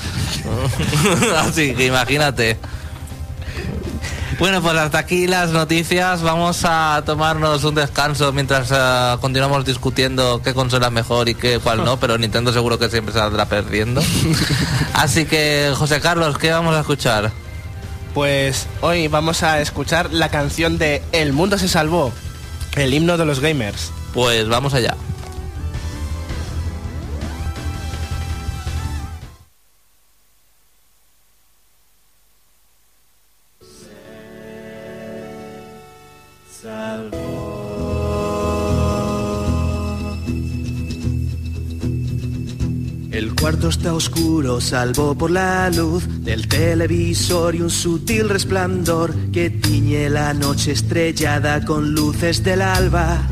Así 1.41 1.75
que 1.75 1.87
imagínate. 1.87 2.57
Bueno, 4.39 4.63
pues 4.63 4.77
hasta 4.77 4.99
aquí 4.99 5.27
las 5.27 5.51
noticias. 5.51 6.23
Vamos 6.23 6.61
a 6.65 7.03
tomarnos 7.05 7.65
un 7.65 7.75
descanso 7.75 8.33
mientras 8.33 8.71
eh, 8.71 9.17
continuamos 9.21 9.65
discutiendo 9.65 10.41
qué 10.41 10.55
consola 10.55 10.87
es 10.87 10.93
mejor 10.93 11.29
y 11.29 11.35
qué 11.35 11.59
cuál 11.59 11.85
no, 11.85 11.99
pero 11.99 12.17
Nintendo 12.17 12.53
seguro 12.53 12.79
que 12.79 12.89
siempre 12.89 13.13
saldrá 13.13 13.47
perdiendo. 13.47 14.01
Así 14.95 15.25
que, 15.25 15.73
José 15.77 16.01
Carlos, 16.01 16.39
¿qué 16.39 16.53
vamos 16.53 16.77
a 16.77 16.81
escuchar? 16.81 17.33
Pues 18.15 18.67
hoy 18.83 19.09
vamos 19.09 19.43
a 19.43 19.61
escuchar 19.61 20.13
la 20.13 20.29
canción 20.29 20.77
de 20.77 21.03
El 21.13 21.33
mundo 21.33 21.57
se 21.57 21.69
salvó, 21.69 22.13
el 22.77 22.93
himno 22.93 23.17
de 23.17 23.25
los 23.25 23.41
gamers. 23.41 23.91
Pues 24.13 24.47
vamos 24.49 24.75
allá. 24.75 24.97
Cuarto 43.63 43.79
está 43.79 43.95
oscuro, 43.95 44.61
salvo 44.61 45.15
por 45.15 45.31
la 45.31 45.71
luz 45.71 46.03
del 46.25 46.49
televisor 46.49 47.55
y 47.55 47.61
un 47.61 47.71
sutil 47.71 48.29
resplandor 48.29 49.15
que 49.31 49.51
tiñe 49.51 50.11
la 50.11 50.35
noche 50.35 50.73
estrellada 50.73 51.65
con 51.65 51.93
luces 51.93 52.43
del 52.43 52.61
alba. 52.61 53.23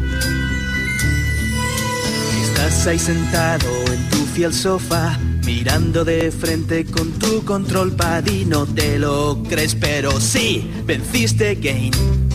Estás 2.45 2.87
ahí 2.87 2.99
sentado 2.99 3.67
en 3.93 4.09
tu 4.11 4.19
fiel 4.35 4.55
sofá, 4.55 5.19
mirando 5.45 6.05
de 6.05 6.31
frente 6.31 6.85
con 6.85 7.11
tu 7.13 7.45
control 7.45 7.91
pad 7.97 8.25
no 8.47 8.67
te 8.67 9.01
lo 9.01 9.43
crees, 9.49 9.75
pero 9.75 10.21
sí, 10.21 10.71
venciste 10.87 11.57
Game 11.57 11.91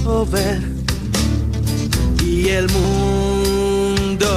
Over. 0.05 0.59
Y 2.25 2.49
el 2.49 2.67
mundo 2.69 4.27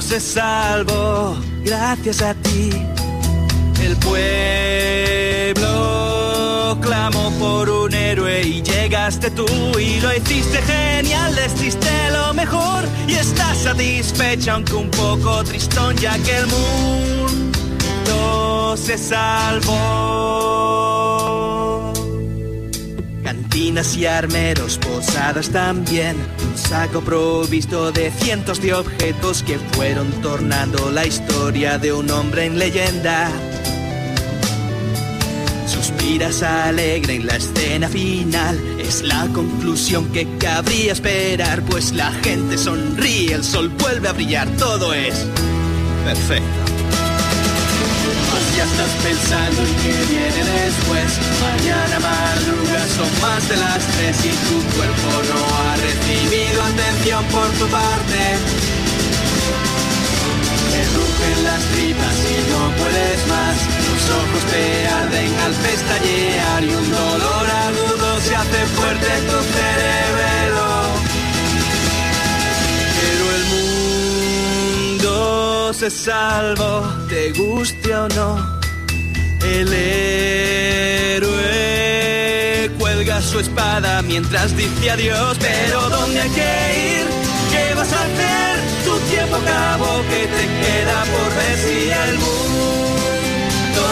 se 0.00 0.20
salvó 0.20 1.36
gracias 1.64 2.22
a 2.22 2.34
ti. 2.34 2.93
El 3.84 3.96
pueblo 3.98 5.68
clamó 6.80 7.30
por 7.38 7.68
un 7.68 7.92
héroe 7.92 8.40
y 8.40 8.62
llegaste 8.62 9.30
tú 9.30 9.44
y 9.78 10.00
lo 10.00 10.16
hiciste 10.16 10.58
genial, 10.62 11.34
les 11.34 11.60
diste 11.60 11.90
lo 12.10 12.32
mejor 12.32 12.86
y 13.06 13.12
estás 13.12 13.58
satisfecha 13.58 14.54
aunque 14.54 14.72
un 14.72 14.90
poco 14.90 15.44
tristón 15.44 15.94
ya 15.98 16.16
que 16.20 16.34
el 16.34 16.46
mundo 16.46 17.54
se 18.78 18.96
salvó. 18.96 19.74
Cantinas 23.22 23.96
y 23.98 24.06
armeros, 24.06 24.78
posadas 24.78 25.50
también. 25.50 26.16
Un 26.50 26.56
saco 26.56 27.02
provisto 27.02 27.92
de 27.92 28.10
cientos 28.10 28.62
de 28.62 28.72
objetos 28.72 29.42
que 29.42 29.58
fueron 29.58 30.10
tornando 30.22 30.90
la 30.90 31.04
historia 31.04 31.76
de 31.76 31.92
un 31.92 32.10
hombre 32.10 32.46
en 32.46 32.58
leyenda. 32.58 33.30
Suspiras 36.04 36.42
alegre 36.42 37.14
en 37.14 37.26
la 37.26 37.36
escena 37.36 37.88
final. 37.88 38.62
Es 38.78 39.00
la 39.00 39.26
conclusión 39.32 40.12
que 40.12 40.28
cabría 40.36 40.92
esperar, 40.92 41.62
pues 41.62 41.92
la 41.92 42.12
gente 42.12 42.58
sonríe, 42.58 43.32
el 43.32 43.42
sol 43.42 43.70
vuelve 43.70 44.08
a 44.08 44.12
brillar, 44.12 44.46
todo 44.58 44.92
es 44.92 45.14
perfecto. 46.04 46.60
Mas 48.30 48.54
ya 48.54 48.64
estás 48.64 48.90
pensando 49.02 49.62
en 49.62 49.74
qué 49.82 50.12
viene 50.12 50.44
después. 50.44 51.08
Mañana 51.40 51.98
madruga, 51.98 52.86
son 52.98 53.22
más 53.22 53.48
de 53.48 53.56
las 53.56 53.78
tres 53.96 54.16
y 54.26 54.32
tu 54.44 54.76
cuerpo 54.76 55.10
no 55.32 55.56
ha 55.56 55.76
recibido 55.76 56.62
atención 56.64 57.24
por 57.32 57.48
tu 57.52 57.66
parte. 57.68 58.93
Te 60.74 60.82
rugen 60.98 61.36
las 61.44 61.62
tripas 61.72 62.16
y 62.34 62.36
no 62.50 62.60
puedes 62.80 63.20
más. 63.28 63.56
Los 63.86 64.04
ojos 64.20 64.42
te 64.50 64.64
arden 64.88 65.30
al 65.46 65.54
pestañear 65.54 66.60
y 66.64 66.70
un 66.74 66.90
dolor 66.90 67.46
agudo 67.68 68.08
se 68.20 68.34
hace 68.34 68.60
fuerte 68.74 69.06
en 69.18 69.24
tu 69.30 69.38
cerebelo. 69.54 70.68
Pero 72.98 73.24
el 73.38 73.44
mundo 74.96 75.72
se 75.74 75.88
salvó, 75.90 76.74
te 77.08 77.30
guste 77.32 77.94
o 77.94 78.08
no. 78.08 78.30
El 79.44 79.72
héroe 79.72 81.30
cuelga 82.80 83.22
su 83.22 83.38
espada 83.38 84.02
mientras 84.02 84.56
dice 84.56 84.90
adiós. 84.90 85.36
Pero 85.38 85.88
¿dónde 85.88 86.20
hay 86.20 86.30
que 86.30 86.98
ir? 86.98 87.06
¿Qué 87.52 87.74
vas 87.76 87.92
a 87.92 88.02
hacer? 88.06 88.53
Que 89.34 90.26
te 90.26 90.46
queda 90.46 90.98
por 91.04 91.28
ver 91.34 91.56
si 91.58 91.78
el 91.90 92.14
mundo 92.18 93.86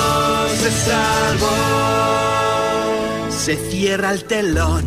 se 0.60 0.70
salvó. 0.86 1.56
Se 3.30 3.56
cierra 3.70 4.12
el 4.12 4.24
telón, 4.24 4.84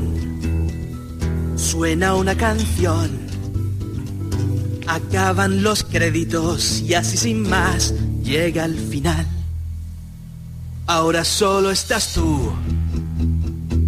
suena 1.58 2.16
una 2.16 2.36
canción. 2.36 3.10
Acaban 4.88 5.62
los 5.62 5.84
créditos 5.84 6.80
y 6.82 6.94
así 6.94 7.18
sin 7.18 7.50
más 7.50 7.94
llega 8.24 8.64
el 8.64 8.78
final. 8.78 9.28
Ahora 10.88 11.26
solo 11.26 11.72
estás 11.72 12.14
tú. 12.14 12.54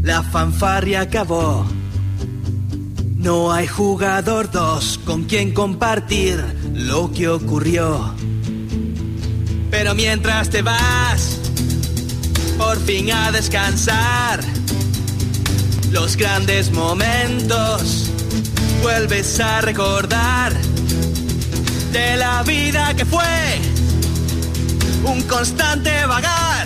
La 0.01 0.21
fanfarria 0.21 1.01
acabó. 1.01 1.65
No 3.27 3.51
hay 3.51 3.67
jugador 3.67 4.49
dos 4.51 5.01
con 5.03 5.25
quien 5.25 5.53
compartir 5.53 6.41
lo 6.73 7.11
que 7.11 7.27
ocurrió. 7.27 8.15
Pero 9.69 9.93
mientras 9.95 10.49
te 10.49 10.61
vas, 10.61 11.37
por 12.57 12.79
fin 12.79 13.11
a 13.11 13.33
descansar, 13.33 14.39
los 15.91 16.15
grandes 16.15 16.71
momentos 16.71 18.09
vuelves 18.81 19.37
a 19.41 19.59
recordar 19.59 20.53
de 21.91 22.15
la 22.15 22.43
vida 22.43 22.93
que 22.95 23.03
fue 23.03 23.59
un 25.03 25.21
constante 25.23 26.05
vagar. 26.05 26.65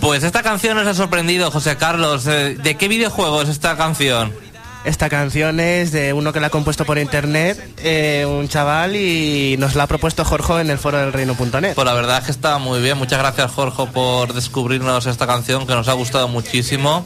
Pues 0.00 0.24
esta 0.24 0.42
canción 0.42 0.78
nos 0.78 0.86
ha 0.86 0.94
sorprendido, 0.94 1.50
José 1.50 1.76
Carlos. 1.76 2.26
Eh, 2.26 2.56
¿De 2.62 2.76
qué 2.76 2.88
videojuego 2.88 3.42
es 3.42 3.50
esta 3.50 3.76
canción? 3.76 4.47
Esta 4.88 5.10
canción 5.10 5.60
es 5.60 5.92
de 5.92 6.14
uno 6.14 6.32
que 6.32 6.40
la 6.40 6.46
ha 6.46 6.50
compuesto 6.50 6.86
por 6.86 6.96
internet, 6.96 7.62
eh, 7.82 8.24
un 8.26 8.48
chaval, 8.48 8.96
y 8.96 9.54
nos 9.58 9.74
la 9.74 9.82
ha 9.82 9.86
propuesto 9.86 10.24
Jorge 10.24 10.62
en 10.62 10.70
el 10.70 10.78
foro 10.78 10.96
del 10.96 11.12
reino.net. 11.12 11.74
Pues 11.74 11.84
la 11.84 11.92
verdad 11.92 12.20
es 12.20 12.24
que 12.24 12.30
está 12.30 12.56
muy 12.56 12.80
bien. 12.80 12.96
Muchas 12.96 13.18
gracias, 13.18 13.52
Jorge, 13.52 13.84
por 13.92 14.32
descubrirnos 14.32 15.04
esta 15.04 15.26
canción 15.26 15.66
que 15.66 15.74
nos 15.74 15.88
ha 15.88 15.92
gustado 15.92 16.26
muchísimo. 16.28 17.04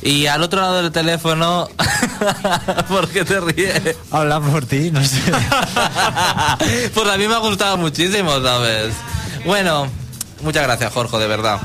Y 0.00 0.26
al 0.26 0.44
otro 0.44 0.60
lado 0.60 0.80
del 0.80 0.92
teléfono, 0.92 1.68
¿por 2.88 3.08
qué 3.08 3.24
te 3.24 3.40
ríes? 3.40 3.96
Habla 4.12 4.40
por 4.40 4.64
ti, 4.64 4.92
no 4.92 5.02
sé. 5.04 5.20
pues 6.94 7.08
a 7.08 7.16
mí 7.16 7.26
me 7.26 7.34
ha 7.34 7.38
gustado 7.38 7.78
muchísimo, 7.78 8.40
¿sabes? 8.40 8.94
Bueno, 9.44 9.88
muchas 10.42 10.62
gracias, 10.62 10.92
Jorge, 10.92 11.18
de 11.18 11.26
verdad. 11.26 11.58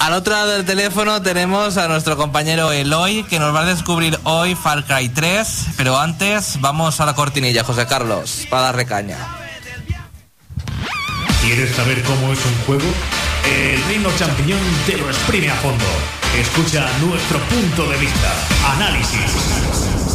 Al 0.00 0.14
otro 0.14 0.32
lado 0.32 0.52
del 0.52 0.64
teléfono 0.64 1.20
tenemos 1.20 1.76
a 1.76 1.86
nuestro 1.86 2.16
compañero 2.16 2.72
Eloy, 2.72 3.22
que 3.24 3.38
nos 3.38 3.54
va 3.54 3.60
a 3.60 3.64
descubrir 3.66 4.18
hoy 4.24 4.54
Far 4.54 4.86
Cry 4.86 5.10
3. 5.10 5.66
Pero 5.76 5.98
antes, 5.98 6.58
vamos 6.60 7.00
a 7.00 7.06
la 7.06 7.14
cortinilla, 7.14 7.64
José 7.64 7.86
Carlos, 7.86 8.46
para 8.48 8.62
darle 8.62 8.86
caña. 8.86 9.18
¿Quieres 11.42 11.76
saber 11.76 12.02
cómo 12.02 12.32
es 12.32 12.38
un 12.46 12.64
juego? 12.64 12.90
El 13.44 13.84
Reino 13.84 14.08
Champiñón 14.16 14.58
te 14.86 14.96
lo 14.96 15.06
exprime 15.10 15.50
a 15.50 15.54
fondo. 15.56 15.84
Escucha 16.34 16.88
nuestro 17.02 17.38
punto 17.40 17.90
de 17.90 17.98
vista. 17.98 18.32
Análisis. 18.76 20.09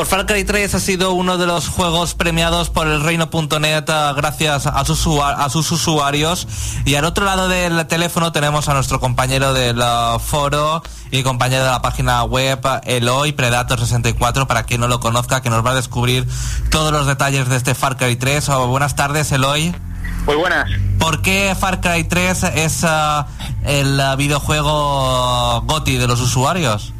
Por 0.00 0.06
Far 0.06 0.24
Cry 0.24 0.44
3 0.44 0.74
ha 0.74 0.80
sido 0.80 1.12
uno 1.12 1.36
de 1.36 1.44
los 1.44 1.68
juegos 1.68 2.14
premiados 2.14 2.70
por 2.70 2.86
el 2.86 3.02
Reino.net 3.02 3.84
eh, 3.86 4.12
gracias 4.16 4.66
a 4.66 4.82
sus, 4.86 5.06
a 5.20 5.50
sus 5.50 5.70
usuarios. 5.72 6.48
Y 6.86 6.94
al 6.94 7.04
otro 7.04 7.26
lado 7.26 7.48
del 7.50 7.86
teléfono 7.86 8.32
tenemos 8.32 8.70
a 8.70 8.72
nuestro 8.72 8.98
compañero 8.98 9.52
del 9.52 9.78
eh, 9.78 10.16
foro 10.24 10.82
y 11.10 11.22
compañero 11.22 11.64
de 11.64 11.70
la 11.70 11.82
página 11.82 12.24
web, 12.24 12.60
eh, 12.64 12.96
Eloy 12.96 13.32
Predator64, 13.32 14.46
para 14.46 14.62
quien 14.62 14.80
no 14.80 14.88
lo 14.88 15.00
conozca, 15.00 15.42
que 15.42 15.50
nos 15.50 15.62
va 15.66 15.72
a 15.72 15.74
descubrir 15.74 16.26
todos 16.70 16.92
los 16.92 17.06
detalles 17.06 17.50
de 17.50 17.56
este 17.56 17.74
Far 17.74 17.98
Cry 17.98 18.16
3. 18.16 18.48
Oh, 18.48 18.68
buenas 18.68 18.96
tardes, 18.96 19.30
Eloy. 19.32 19.74
Muy 20.24 20.36
buenas. 20.36 20.66
¿Por 20.98 21.20
qué 21.20 21.54
Far 21.60 21.82
Cry 21.82 22.04
3 22.04 22.44
es 22.54 22.86
el 23.66 24.00
videojuego 24.16 25.60
GOTI 25.66 25.98
de 25.98 26.06
los 26.06 26.22
usuarios? 26.22 26.94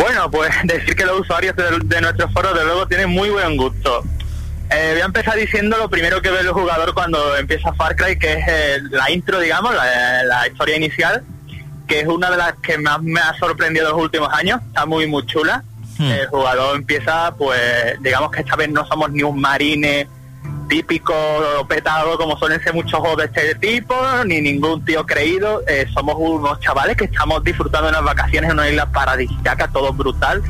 Bueno, 0.00 0.30
pues 0.30 0.50
decir 0.64 0.96
que 0.96 1.04
los 1.04 1.20
usuarios 1.20 1.54
de, 1.56 1.64
de 1.84 2.00
nuestro 2.00 2.28
foro 2.30 2.54
de 2.54 2.64
luego 2.64 2.88
tienen 2.88 3.10
muy 3.10 3.28
buen 3.28 3.56
gusto. 3.56 4.02
Eh, 4.70 4.90
voy 4.92 5.02
a 5.02 5.04
empezar 5.04 5.36
diciendo 5.36 5.76
lo 5.76 5.90
primero 5.90 6.22
que 6.22 6.30
ve 6.30 6.40
el 6.40 6.50
jugador 6.50 6.94
cuando 6.94 7.36
empieza 7.36 7.72
Far 7.74 7.96
Cry, 7.96 8.18
que 8.18 8.34
es 8.34 8.44
eh, 8.48 8.78
la 8.90 9.10
intro, 9.10 9.40
digamos, 9.40 9.74
la, 9.74 10.22
la 10.22 10.48
historia 10.48 10.76
inicial, 10.76 11.22
que 11.86 12.00
es 12.00 12.06
una 12.06 12.30
de 12.30 12.36
las 12.36 12.54
que 12.62 12.78
más 12.78 13.02
me 13.02 13.20
ha 13.20 13.36
sorprendido 13.38 13.90
los 13.90 14.00
últimos 14.00 14.32
años. 14.32 14.60
Está 14.68 14.86
muy, 14.86 15.06
muy 15.06 15.26
chula. 15.26 15.64
Hmm. 15.98 16.10
El 16.10 16.26
jugador 16.28 16.76
empieza, 16.76 17.34
pues, 17.36 18.00
digamos 18.00 18.30
que 18.30 18.40
esta 18.40 18.56
vez 18.56 18.70
no 18.70 18.86
somos 18.86 19.10
ni 19.10 19.22
un 19.22 19.38
marine 19.40 20.08
típico 20.70 21.12
petado 21.68 22.16
como 22.16 22.38
suelen 22.38 22.62
ser 22.62 22.72
muchos 22.72 22.98
juegos 23.00 23.18
de 23.18 23.24
este 23.24 23.54
tipo, 23.56 23.94
ni 24.24 24.40
ningún 24.40 24.84
tío 24.84 25.04
creído. 25.04 25.62
Eh, 25.66 25.86
somos 25.92 26.14
unos 26.16 26.60
chavales 26.60 26.96
que 26.96 27.04
estamos 27.06 27.42
disfrutando 27.42 27.88
de 27.88 27.92
unas 27.98 28.04
vacaciones 28.04 28.50
en 28.50 28.54
una 28.58 28.68
isla 28.68 28.86
paradisíaca, 28.86 29.66
todo 29.68 29.92
brutal. 29.92 30.42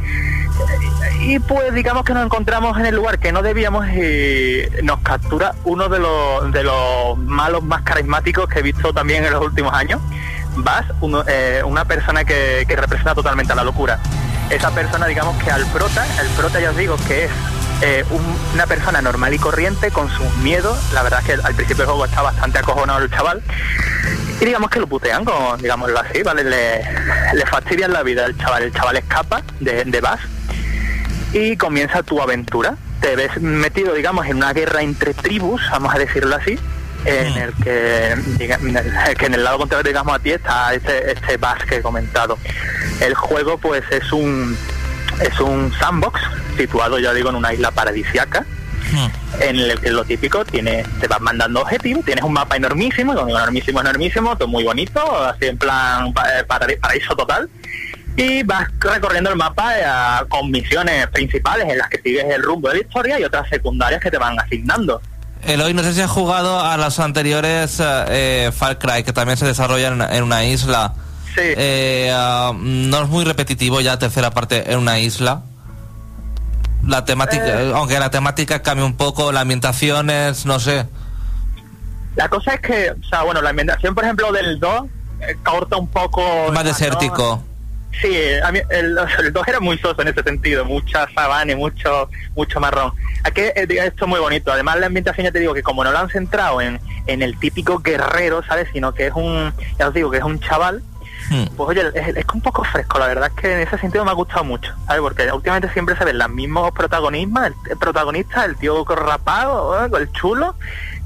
Y 1.23 1.39
pues 1.39 1.73
digamos 1.73 2.05
que 2.05 2.13
nos 2.13 2.25
encontramos 2.27 2.79
en 2.79 2.85
el 2.87 2.95
lugar 2.97 3.19
que 3.19 3.33
no 3.33 3.43
debíamos 3.43 3.87
y 3.89 4.63
nos 4.83 5.01
captura 5.01 5.55
uno 5.65 5.89
de 5.89 5.99
los, 5.99 6.53
de 6.53 6.65
los 6.65 7.17
malos 7.19 7.63
más 7.65 7.81
carismáticos 7.83 8.47
que 8.49 8.59
he 8.59 8.63
visto 8.63 8.93
también 8.93 9.25
en 9.25 9.33
los 9.33 9.43
últimos 9.43 9.73
años. 9.73 10.01
Vas, 10.57 10.85
uno- 11.01 11.25
eh, 11.27 11.63
una 11.65 11.87
persona 11.87 12.25
que, 12.25 12.67
que 12.69 12.77
representa 12.77 13.15
totalmente 13.15 13.53
a 13.55 13.57
la 13.57 13.65
locura. 13.65 13.99
Esa 14.51 14.71
persona, 14.71 15.07
digamos 15.07 15.43
que 15.43 15.51
al 15.51 15.65
prota, 15.67 16.05
el 16.21 16.29
prota 16.31 16.61
ya 16.61 16.71
os 16.71 16.77
digo 16.77 16.97
que 17.09 17.25
es 17.25 17.31
eh, 17.83 18.05
un- 18.11 18.39
una 18.55 18.67
persona 18.67 19.01
normal 19.01 19.33
y 19.35 19.39
corriente 19.39 19.91
con 19.91 20.09
sus 20.11 20.35
miedos. 20.37 20.79
La 20.93 21.03
verdad 21.03 21.21
es 21.21 21.27
que 21.27 21.33
al 21.33 21.55
principio 21.55 21.85
del 21.85 21.87
juego 21.87 22.05
está 22.05 22.23
bastante 22.23 22.59
acojonado 22.59 23.01
el 23.01 23.11
chaval. 23.11 23.43
Y 24.41 24.45
digamos 24.47 24.71
que 24.71 24.81
lo 24.81 24.87
putean, 24.87 25.25
como, 25.25 25.57
digámoslo 25.59 25.99
así, 26.01 26.23
¿vale? 26.23 26.45
Le, 26.45 26.83
le 27.35 27.47
fastidian 27.47 27.93
la 27.93 28.03
vida 28.03 28.25
al 28.25 28.37
chaval. 28.39 28.63
El 28.65 28.73
chaval 28.73 28.97
escapa 28.97 29.43
de, 29.61 29.85
de 29.85 30.01
Bass 30.01 30.21
y 31.33 31.57
comienza 31.57 32.03
tu 32.03 32.21
aventura. 32.21 32.77
Te 33.01 33.17
ves 33.17 33.41
metido, 33.41 33.95
digamos, 33.95 34.27
en 34.27 34.37
una 34.39 34.53
guerra 34.53 34.83
entre 34.83 35.15
tribus, 35.15 35.63
vamos 35.71 35.95
a 35.95 35.99
decirlo 35.99 36.37
así, 36.37 36.59
en 37.07 37.37
el 37.37 37.55
que, 37.55 38.15
diga- 38.39 38.59
en 38.61 38.77
el 38.77 39.17
que 39.17 39.27
en 39.27 39.35
el 39.35 39.45
lado 39.45 39.59
contrario, 39.59 39.89
digamos, 39.89 40.15
a 40.15 40.19
ti 40.19 40.33
está 40.33 40.75
este, 40.75 41.13
este 41.13 41.37
Bass 41.39 41.65
que 41.67 41.77
he 41.77 41.83
comentado. 41.83 42.39
El 43.01 43.15
juego, 43.15 43.57
pues, 43.59 43.83
es 43.91 44.13
un 44.13 44.57
es 45.21 45.39
un 45.41 45.73
sandbox 45.79 46.21
situado, 46.57 46.99
ya 46.99 47.13
digo, 47.13 47.31
en 47.31 47.37
una 47.37 47.53
isla 47.53 47.71
paradisiaca 47.71 48.45
en 49.41 49.57
el 49.57 49.79
que 49.81 49.91
lo 49.91 50.05
típico 50.05 50.45
tiene 50.45 50.85
te 51.01 51.07
vas 51.07 51.21
mandando 51.21 51.61
objetivos 51.61 52.05
tienes 52.05 52.25
un 52.25 52.33
mapa 52.33 52.57
enormísimo 52.57 53.13
enormísimo 53.29 53.81
enormísimo 53.81 54.37
todo 54.37 54.49
muy 54.49 54.65
bonito 54.65 55.01
así 55.27 55.47
en 55.47 55.59
plan 55.59 56.09
eh, 56.09 56.43
para- 56.47 56.67
paraíso 56.81 57.15
total 57.15 57.49
y 58.17 58.43
vas 58.43 58.67
recorriendo 58.81 59.31
el 59.31 59.37
mapa 59.37 59.75
eh, 59.79 60.25
con 60.29 60.51
misiones 60.51 61.07
principales 61.09 61.69
en 61.71 61.79
las 61.79 61.89
que 61.89 62.01
sigues 62.03 62.25
el 62.35 62.43
rumbo 62.43 62.69
de 62.69 62.77
la 62.77 62.81
historia 62.81 63.21
y 63.21 63.25
otras 63.25 63.49
secundarias 63.49 64.01
que 64.01 64.11
te 64.11 64.19
van 64.19 64.41
asignando 64.41 65.01
Eloy, 65.45 65.73
no 65.73 65.83
sé 65.85 65.95
si 65.95 66.01
has 66.01 66.11
jugado 66.11 66.59
a 66.61 66.77
los 66.77 66.99
anteriores 66.99 67.81
eh, 67.81 68.51
Far 68.55 68.79
Cry, 68.79 69.05
que 69.05 69.13
también 69.13 69.39
se 69.39 69.47
desarrollan 69.47 70.03
en 70.13 70.23
una 70.23 70.45
isla. 70.45 70.93
Sí. 71.35 71.41
Eh, 71.43 72.11
ah, 72.15 72.53
no 72.57 73.03
es 73.03 73.09
muy 73.09 73.25
repetitivo 73.25 73.81
ya 73.81 73.99
tercera 73.99 74.31
parte 74.31 74.73
en 74.73 74.79
una 74.79 74.99
isla. 74.99 75.43
La 76.87 77.05
temática, 77.05 77.45
Eh. 77.63 77.73
aunque 77.75 77.99
la 77.99 78.11
temática 78.11 78.63
cambia 78.63 78.85
un 78.87 78.97
poco, 78.97 79.33
la 79.33 79.41
ambientación 79.43 80.11
es, 80.11 80.47
no 80.47 80.59
sé. 80.59 80.87
la 82.17 82.29
cosa 82.29 82.55
es 82.55 82.61
que 82.61 82.91
o 82.91 83.05
sea 83.09 83.23
bueno 83.23 83.41
la 83.41 83.51
ambientación 83.51 83.95
por 83.95 84.03
ejemplo 84.05 84.33
del 84.33 84.59
2 84.59 84.85
eh, 85.21 85.37
corta 85.45 85.77
un 85.77 85.87
poco 85.89 86.21
Más 86.53 86.65
¿no? 86.65 86.69
desértico. 86.69 87.45
Sí, 88.01 88.13
a 88.43 88.51
mí 88.51 88.61
el, 88.71 88.97
el 89.19 89.33
2 89.33 89.49
era 89.49 89.61
muy 89.61 89.77
soso 89.79 90.01
en 90.03 90.09
ese 90.09 90.23
sentido, 90.23 90.65
mucha 90.65 91.07
sabana 91.15 91.53
y 91.53 91.55
mucho, 91.57 92.09
mucho 92.35 92.59
marrón. 92.61 92.93
Aquí 93.25 93.43
eh, 93.43 93.67
esto 93.69 94.05
es 94.05 94.09
muy 94.09 94.19
bonito. 94.21 94.51
Además 94.51 94.79
la 94.81 94.87
ambientación 94.87 95.25
ya 95.27 95.33
te 95.33 95.39
digo 95.41 95.53
que 95.55 95.63
como 95.63 95.85
no 95.85 95.93
lo 95.93 95.99
han 95.99 96.09
centrado 96.09 96.61
en, 96.61 96.81
en 97.07 97.21
el 97.23 97.39
típico 97.39 97.79
guerrero, 97.81 98.43
¿sabes? 98.45 98.69
Sino 98.73 98.95
que 98.95 99.09
es 99.09 99.13
un, 99.15 99.53
ya 99.79 99.89
os 99.89 99.95
digo, 99.95 100.11
que 100.11 100.19
es 100.19 100.25
un 100.25 100.41
chaval, 100.41 100.83
Hmm. 101.31 101.45
pues 101.57 101.69
oye, 101.69 101.93
es, 101.95 102.17
es 102.17 102.25
un 102.35 102.41
poco 102.41 102.65
fresco, 102.65 102.99
la 102.99 103.07
verdad 103.07 103.31
es 103.33 103.41
que 103.41 103.53
en 103.53 103.61
ese 103.61 103.79
sentido 103.79 104.05
me 104.05 104.11
ha 104.11 104.15
gustado 104.15 104.43
mucho, 104.43 104.75
¿sabes? 104.89 105.01
Porque 105.01 105.31
últimamente 105.31 105.73
siempre 105.73 105.97
se 105.97 106.05
ven 106.05 106.19
los 106.19 106.29
mismos 106.29 106.73
protagonistas, 106.73 107.53
el, 107.71 107.77
protagonista, 107.77 108.45
el 108.45 108.57
tío 108.57 108.85
rapado, 108.85 109.97
el 109.97 110.11
chulo, 110.11 110.57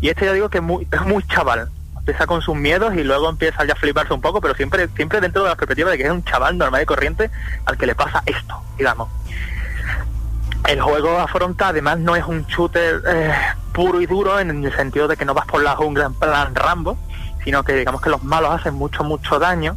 y 0.00 0.08
este 0.08 0.24
ya 0.24 0.32
digo 0.32 0.48
que 0.48 0.58
es 0.58 0.64
muy, 0.64 0.88
es 0.90 1.00
muy 1.02 1.22
chaval. 1.26 1.68
Empieza 1.98 2.26
con 2.26 2.40
sus 2.40 2.56
miedos 2.56 2.94
y 2.94 3.04
luego 3.04 3.28
empieza 3.28 3.64
ya 3.66 3.74
a 3.74 3.76
fliparse 3.76 4.14
un 4.14 4.22
poco, 4.22 4.40
pero 4.40 4.54
siempre, 4.54 4.88
siempre 4.96 5.20
dentro 5.20 5.42
de 5.42 5.50
la 5.50 5.56
perspectiva 5.56 5.90
de 5.90 5.98
que 5.98 6.04
es 6.04 6.10
un 6.10 6.24
chaval 6.24 6.56
normal 6.56 6.82
y 6.82 6.86
corriente 6.86 7.30
al 7.66 7.76
que 7.76 7.86
le 7.86 7.94
pasa 7.94 8.22
esto, 8.24 8.62
digamos. 8.78 9.10
El 10.66 10.80
juego 10.80 11.18
afronta, 11.18 11.68
además, 11.68 11.98
no 11.98 12.16
es 12.16 12.24
un 12.24 12.46
shooter 12.46 13.02
eh, 13.06 13.34
puro 13.74 14.00
y 14.00 14.06
duro 14.06 14.40
en 14.40 14.64
el 14.64 14.74
sentido 14.74 15.06
de 15.06 15.18
que 15.18 15.26
no 15.26 15.34
vas 15.34 15.46
por 15.46 15.62
la 15.62 15.76
jungla 15.76 16.06
en 16.06 16.14
plan 16.14 16.54
Rambo, 16.54 16.96
sino 17.44 17.62
que 17.62 17.74
digamos 17.74 18.00
que 18.00 18.08
los 18.08 18.22
malos 18.22 18.52
hacen 18.52 18.72
mucho, 18.72 19.04
mucho 19.04 19.38
daño 19.38 19.76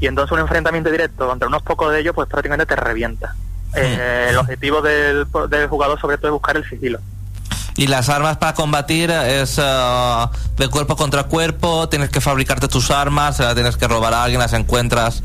y 0.00 0.06
entonces 0.06 0.32
un 0.32 0.40
enfrentamiento 0.40 0.90
directo 0.90 1.26
contra 1.26 1.48
unos 1.48 1.62
pocos 1.62 1.92
de 1.92 2.00
ellos 2.00 2.14
pues 2.14 2.28
prácticamente 2.28 2.66
te 2.66 2.76
revienta. 2.76 3.34
Eh, 3.74 4.28
el 4.30 4.36
objetivo 4.38 4.80
del, 4.80 5.26
del 5.50 5.68
jugador 5.68 6.00
sobre 6.00 6.16
todo 6.16 6.28
es 6.28 6.32
buscar 6.32 6.56
el 6.56 6.68
sigilo. 6.68 6.98
Y 7.76 7.88
las 7.88 8.08
armas 8.08 8.38
para 8.38 8.54
combatir 8.54 9.10
es 9.10 9.58
ah, 9.62 10.30
de 10.56 10.68
cuerpo 10.68 10.96
contra 10.96 11.24
cuerpo, 11.24 11.88
tienes 11.90 12.08
que 12.08 12.22
fabricarte 12.22 12.68
tus 12.68 12.90
armas, 12.90 13.38
las 13.38 13.54
tienes 13.54 13.76
que 13.76 13.86
robar 13.86 14.14
a 14.14 14.24
alguien, 14.24 14.40
las 14.40 14.54
encuentras. 14.54 15.22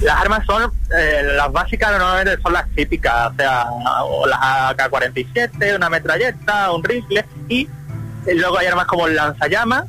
Las 0.00 0.16
armas 0.16 0.46
son, 0.46 0.72
eh, 0.96 1.22
las 1.36 1.50
básicas 1.52 1.90
normalmente 1.90 2.40
son 2.40 2.52
las 2.52 2.70
típicas, 2.70 3.32
o 3.32 3.34
sea, 3.34 3.66
o 4.04 4.26
las 4.26 4.38
AK-47, 4.40 5.76
una 5.76 5.90
metralleta, 5.90 6.70
un 6.70 6.84
rifle, 6.84 7.24
y 7.48 7.68
eh, 8.26 8.34
luego 8.34 8.58
hay 8.58 8.68
armas 8.68 8.86
como 8.86 9.08
el 9.08 9.16
lanzallamas, 9.16 9.84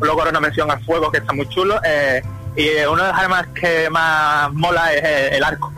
luego 0.00 0.18
ahora 0.18 0.30
una 0.30 0.40
mención 0.40 0.70
al 0.70 0.84
fuego 0.84 1.10
que 1.12 1.18
está 1.18 1.32
muy 1.32 1.48
chulo, 1.48 1.80
eh, 1.84 2.22
y 2.56 2.68
una 2.90 3.04
de 3.04 3.12
las 3.12 3.20
armas 3.20 3.46
que 3.54 3.88
más 3.90 4.52
mola 4.52 4.92
es 4.92 5.02
eh, 5.04 5.36
el 5.36 5.44
arco. 5.44 5.72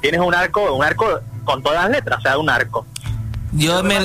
Tienes 0.00 0.20
un 0.20 0.34
arco, 0.34 0.72
un 0.74 0.84
arco 0.84 1.20
con 1.44 1.62
todas 1.62 1.82
las 1.82 1.90
letras, 1.90 2.18
o 2.18 2.22
sea, 2.22 2.38
un 2.38 2.48
arco. 2.48 2.86
Yo 3.52 3.78
Lo 3.78 3.82
me, 3.82 3.98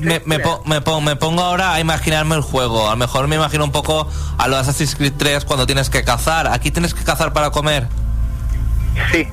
me, 0.00 0.20
me, 0.26 0.38
po- 0.40 0.62
me 0.66 0.80
pon- 0.80 1.04
me 1.04 1.14
pongo 1.16 1.42
ahora 1.42 1.72
a 1.74 1.80
imaginarme 1.80 2.34
el 2.34 2.42
juego. 2.42 2.88
A 2.88 2.90
lo 2.90 2.96
mejor 2.96 3.28
me 3.28 3.36
imagino 3.36 3.64
un 3.64 3.70
poco 3.72 4.08
a 4.38 4.48
los 4.48 4.58
Assassin's 4.58 4.96
Creed 4.96 5.12
3 5.16 5.44
cuando 5.44 5.66
tienes 5.66 5.88
que 5.88 6.02
cazar. 6.02 6.48
Aquí 6.48 6.70
tienes 6.70 6.94
que 6.94 7.04
cazar 7.04 7.32
para 7.32 7.50
comer. 7.50 7.86
Sí. 9.12 9.28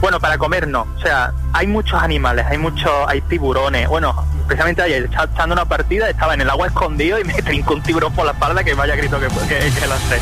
Bueno, 0.00 0.18
para 0.20 0.36
comer 0.36 0.66
no. 0.68 0.86
O 0.98 1.00
sea, 1.00 1.32
hay 1.52 1.66
muchos 1.66 2.00
animales, 2.02 2.44
hay 2.48 2.58
muchos, 2.58 2.90
hay 3.06 3.20
tiburones. 3.22 3.88
Bueno, 3.88 4.14
precisamente 4.46 4.82
ayer 4.82 5.04
estaba 5.04 5.30
echando 5.32 5.54
una 5.54 5.64
partida, 5.64 6.10
estaba 6.10 6.34
en 6.34 6.40
el 6.42 6.50
agua 6.50 6.66
escondido 6.66 7.18
y 7.18 7.24
me 7.24 7.34
trincó 7.42 7.74
un 7.74 7.82
tiburón 7.82 8.12
por 8.12 8.26
la 8.26 8.32
espalda 8.32 8.62
que 8.64 8.74
vaya 8.74 8.94
grito 8.96 9.18
que, 9.20 9.28
que, 9.28 9.58
que 9.80 9.86
lancé. 9.86 10.18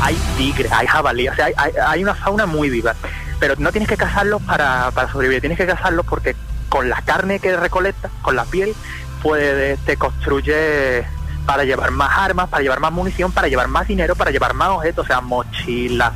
Hay 0.00 0.16
tigres, 0.36 0.70
hay 0.72 0.86
jabalí, 0.86 1.28
o 1.28 1.34
sea, 1.34 1.46
hay, 1.46 1.52
hay- 1.56 1.72
hay 1.86 2.02
una 2.02 2.14
fauna 2.14 2.46
muy 2.46 2.70
viva. 2.70 2.94
Pero 3.40 3.54
no 3.58 3.70
tienes 3.70 3.88
que 3.88 3.96
cazarlos 3.96 4.42
para, 4.42 4.90
para 4.92 5.10
sobrevivir, 5.12 5.40
tienes 5.40 5.58
que 5.58 5.66
cazarlos 5.66 6.04
porque 6.06 6.34
con 6.68 6.88
la 6.88 7.00
carne 7.02 7.38
que 7.40 7.56
recolectas, 7.56 8.10
con 8.22 8.34
la 8.36 8.44
piel, 8.44 8.74
pues 9.22 9.78
te 9.84 9.96
construye 9.96 11.04
para 11.46 11.64
llevar 11.64 11.90
más 11.92 12.10
armas, 12.18 12.48
para 12.48 12.62
llevar 12.62 12.80
más 12.80 12.92
munición, 12.92 13.32
para 13.32 13.48
llevar 13.48 13.68
más 13.68 13.86
dinero, 13.88 14.14
para 14.16 14.30
llevar 14.30 14.54
más 14.54 14.68
objetos, 14.70 15.04
o 15.04 15.06
sea, 15.06 15.20
mochilas 15.20 16.12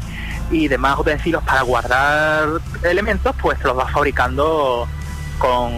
y 0.51 0.69
demás 0.69 0.99
utensilios 0.99 1.43
para 1.45 1.63
guardar 1.63 2.47
elementos, 2.83 3.35
pues 3.41 3.59
te 3.59 3.65
los 3.67 3.77
vas 3.77 3.91
fabricando 3.93 4.87
con, 5.39 5.75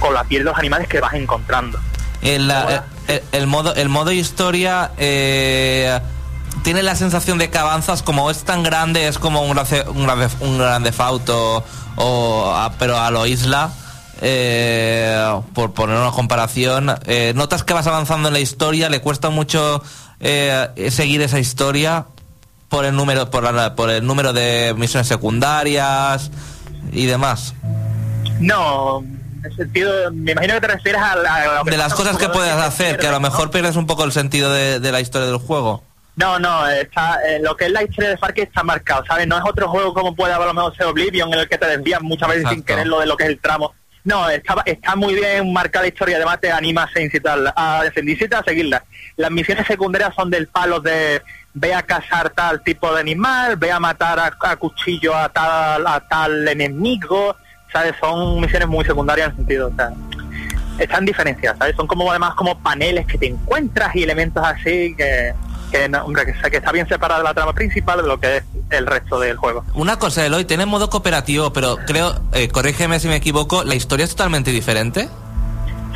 con 0.00 0.12
la 0.12 0.24
piel 0.24 0.42
de 0.44 0.50
los 0.50 0.58
animales 0.58 0.88
que 0.88 1.00
vas 1.00 1.14
encontrando. 1.14 1.78
El, 2.20 2.48
la- 2.48 2.84
el- 3.08 3.22
el 3.32 3.46
modo, 3.46 3.74
el 3.74 3.88
modo 3.88 4.12
historia 4.12 4.90
eh, 4.98 5.98
tiene 6.62 6.82
la 6.82 6.94
sensación 6.96 7.38
de 7.38 7.50
que 7.50 7.58
avanzas 7.58 8.02
como 8.02 8.30
es 8.30 8.44
tan 8.44 8.62
grande, 8.62 9.08
es 9.08 9.18
como 9.18 9.42
un 9.42 9.58
un 9.58 10.04
grande, 10.06 10.28
un 10.40 10.58
grande 10.58 10.92
fauto, 10.92 11.64
o, 11.96 12.52
a- 12.54 12.72
pero 12.78 12.98
a 12.98 13.10
lo 13.10 13.26
isla. 13.26 13.70
eh, 14.24 15.40
por 15.52 15.72
poner 15.72 15.96
una 15.96 16.12
comparación, 16.12 16.94
eh, 17.06 17.32
notas 17.34 17.64
que 17.64 17.74
vas 17.74 17.88
avanzando 17.88 18.28
en 18.28 18.34
la 18.34 18.40
historia, 18.40 18.88
le 18.88 19.00
cuesta 19.00 19.30
mucho 19.30 19.82
eh, 20.20 20.68
seguir 20.92 21.20
esa 21.22 21.40
historia 21.40 22.06
por 22.68 22.84
el 22.84 22.94
número, 22.94 23.28
por, 23.30 23.52
la- 23.52 23.74
por 23.74 23.90
el 23.90 24.06
número 24.06 24.32
de 24.32 24.74
misiones 24.76 25.08
secundarias 25.08 26.30
y 26.92 27.06
demás. 27.06 27.54
No, 28.38 29.02
el 29.44 29.56
sentido, 29.56 29.92
me 30.12 30.32
imagino 30.32 30.54
que 30.54 30.60
te 30.60 30.68
refieres 30.68 31.02
a, 31.02 31.16
la- 31.16 31.60
a 31.60 31.64
De 31.64 31.76
las 31.76 31.92
cosas 31.92 32.16
que 32.16 32.28
puedes 32.28 32.54
hacer, 32.54 32.98
que 32.98 33.08
a 33.08 33.12
lo 33.12 33.18
mejor 33.20 33.50
pierdes 33.50 33.74
un 33.74 33.86
poco 33.86 34.04
el 34.04 34.12
sentido 34.12 34.52
de, 34.52 34.78
de 34.78 34.92
la 34.92 35.00
historia 35.00 35.26
del 35.26 35.38
juego. 35.38 35.82
No, 36.14 36.38
no, 36.38 36.68
está, 36.68 37.20
eh, 37.26 37.40
lo 37.42 37.56
que 37.56 37.66
es 37.66 37.72
la 37.72 37.82
historia 37.82 38.10
de 38.10 38.18
Far 38.18 38.34
Cry 38.34 38.42
está 38.42 38.62
marcado, 38.62 39.04
¿sabes? 39.06 39.26
No 39.26 39.38
es 39.38 39.44
otro 39.46 39.68
juego 39.68 39.94
como 39.94 40.14
puede 40.14 40.34
haber 40.34 40.44
a 40.44 40.52
lo 40.52 40.54
mejor 40.54 40.76
ser 40.76 40.86
Oblivion, 40.86 41.32
en 41.32 41.40
el 41.40 41.48
que 41.48 41.56
te 41.56 41.66
desvían 41.66 42.02
muchas 42.02 42.28
veces 42.28 42.48
sin 42.50 42.62
querer 42.62 42.86
lo 42.86 43.00
de 43.00 43.06
lo 43.06 43.16
que 43.16 43.24
es 43.24 43.30
el 43.30 43.38
tramo. 43.38 43.74
No, 44.04 44.28
está, 44.28 44.62
está 44.66 44.96
muy 44.96 45.14
bien 45.14 45.52
marcada 45.52 45.84
la 45.84 45.88
historia, 45.88 46.16
además 46.16 46.40
te 46.40 46.50
anima 46.50 46.88
a 46.92 47.00
incitar 47.00 47.38
a 47.56 47.82
defenderse 47.84 48.28
y 48.30 48.34
a 48.34 48.42
seguirla. 48.42 48.84
Las 49.16 49.30
misiones 49.30 49.66
secundarias 49.66 50.14
son 50.14 50.28
del 50.28 50.48
palo 50.48 50.80
de 50.80 51.22
ve 51.54 51.74
a 51.74 51.82
cazar 51.82 52.30
tal 52.30 52.62
tipo 52.62 52.92
de 52.92 53.00
animal, 53.00 53.56
ve 53.56 53.70
a 53.70 53.78
matar 53.78 54.18
a, 54.18 54.36
a 54.40 54.56
cuchillo 54.56 55.14
a 55.14 55.28
tal, 55.28 55.86
a 55.86 56.00
tal 56.08 56.48
enemigo, 56.48 57.36
¿sabes? 57.72 57.94
Son 58.00 58.40
misiones 58.40 58.68
muy 58.68 58.84
secundarias 58.84 59.28
en 59.28 59.30
el 59.30 59.36
sentido, 59.36 59.68
o 59.68 59.74
sea, 59.74 59.92
están 60.78 61.04
diferenciadas, 61.04 61.58
¿sabes? 61.58 61.76
Son 61.76 61.86
como 61.86 62.10
además 62.10 62.34
como 62.34 62.58
paneles 62.58 63.06
que 63.06 63.18
te 63.18 63.26
encuentras 63.26 63.94
y 63.94 64.02
elementos 64.02 64.44
así 64.44 64.94
que, 64.96 65.32
que, 65.72 65.88
no, 65.88 66.04
hombre, 66.04 66.26
que, 66.26 66.50
que 66.50 66.56
está 66.58 66.70
bien 66.70 66.86
separada 66.86 67.20
de 67.20 67.24
la 67.24 67.34
trama 67.34 67.54
principal 67.54 68.02
de 68.02 68.06
lo 68.06 68.20
que 68.20 68.36
es 68.36 68.44
el 68.70 68.86
resto 68.86 69.18
del 69.18 69.36
juego. 69.36 69.64
Una 69.74 69.98
cosa, 69.98 70.24
Eloy, 70.24 70.44
tiene 70.44 70.66
modo 70.66 70.90
cooperativo, 70.90 71.52
pero 71.52 71.78
creo, 71.86 72.14
eh, 72.32 72.48
corrígeme 72.48 73.00
si 73.00 73.08
me 73.08 73.16
equivoco, 73.16 73.64
la 73.64 73.74
historia 73.74 74.04
es 74.04 74.10
totalmente 74.10 74.50
diferente. 74.50 75.08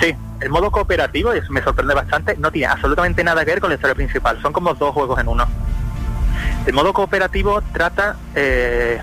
Sí, 0.00 0.14
el 0.40 0.48
modo 0.48 0.70
cooperativo, 0.70 1.34
y 1.34 1.38
eso 1.38 1.52
me 1.52 1.62
sorprende 1.62 1.94
bastante, 1.94 2.36
no 2.38 2.50
tiene 2.50 2.66
absolutamente 2.66 3.22
nada 3.22 3.44
que 3.44 3.52
ver 3.52 3.60
con 3.60 3.70
la 3.70 3.76
historia 3.76 3.94
principal, 3.94 4.40
son 4.42 4.52
como 4.52 4.74
dos 4.74 4.94
juegos 4.94 5.20
en 5.20 5.28
uno. 5.28 5.46
El 6.66 6.72
modo 6.72 6.92
cooperativo 6.92 7.62
trata, 7.72 8.16
eh, 8.34 9.00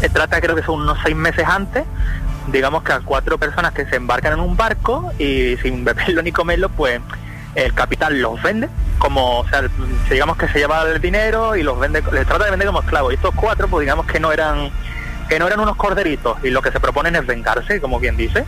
eh, 0.00 0.08
trata 0.08 0.40
creo 0.40 0.54
que 0.56 0.62
son 0.62 0.80
unos 0.80 0.98
seis 1.02 1.16
meses 1.16 1.44
antes, 1.46 1.84
digamos 2.46 2.82
que 2.84 2.92
a 2.92 3.00
cuatro 3.00 3.36
personas 3.36 3.72
que 3.72 3.84
se 3.86 3.96
embarcan 3.96 4.34
en 4.34 4.40
un 4.40 4.56
barco 4.56 5.12
y 5.18 5.56
sin 5.60 5.84
beberlo 5.84 6.22
ni 6.22 6.30
comerlo, 6.30 6.68
pues 6.68 7.00
el 7.54 7.74
capitán 7.74 8.22
los 8.22 8.40
vende, 8.42 8.68
como, 9.02 9.40
o 9.40 9.48
sea, 9.48 9.64
digamos 10.08 10.36
que 10.36 10.46
se 10.46 10.60
lleva 10.60 10.82
el 10.82 11.00
dinero 11.00 11.56
y 11.56 11.64
los 11.64 11.76
vende, 11.76 12.04
les 12.12 12.24
trata 12.24 12.44
de 12.44 12.52
vender 12.52 12.68
como 12.68 12.82
esclavos. 12.82 13.12
Y 13.12 13.16
estos 13.16 13.34
cuatro, 13.34 13.66
pues 13.66 13.80
digamos 13.80 14.06
que 14.06 14.20
no 14.20 14.30
eran, 14.30 14.70
que 15.28 15.40
no 15.40 15.48
eran 15.48 15.58
unos 15.58 15.74
corderitos 15.74 16.38
y 16.44 16.50
lo 16.50 16.62
que 16.62 16.70
se 16.70 16.78
proponen 16.78 17.16
es 17.16 17.26
vengarse, 17.26 17.80
como 17.80 17.98
bien 17.98 18.16
dice. 18.16 18.44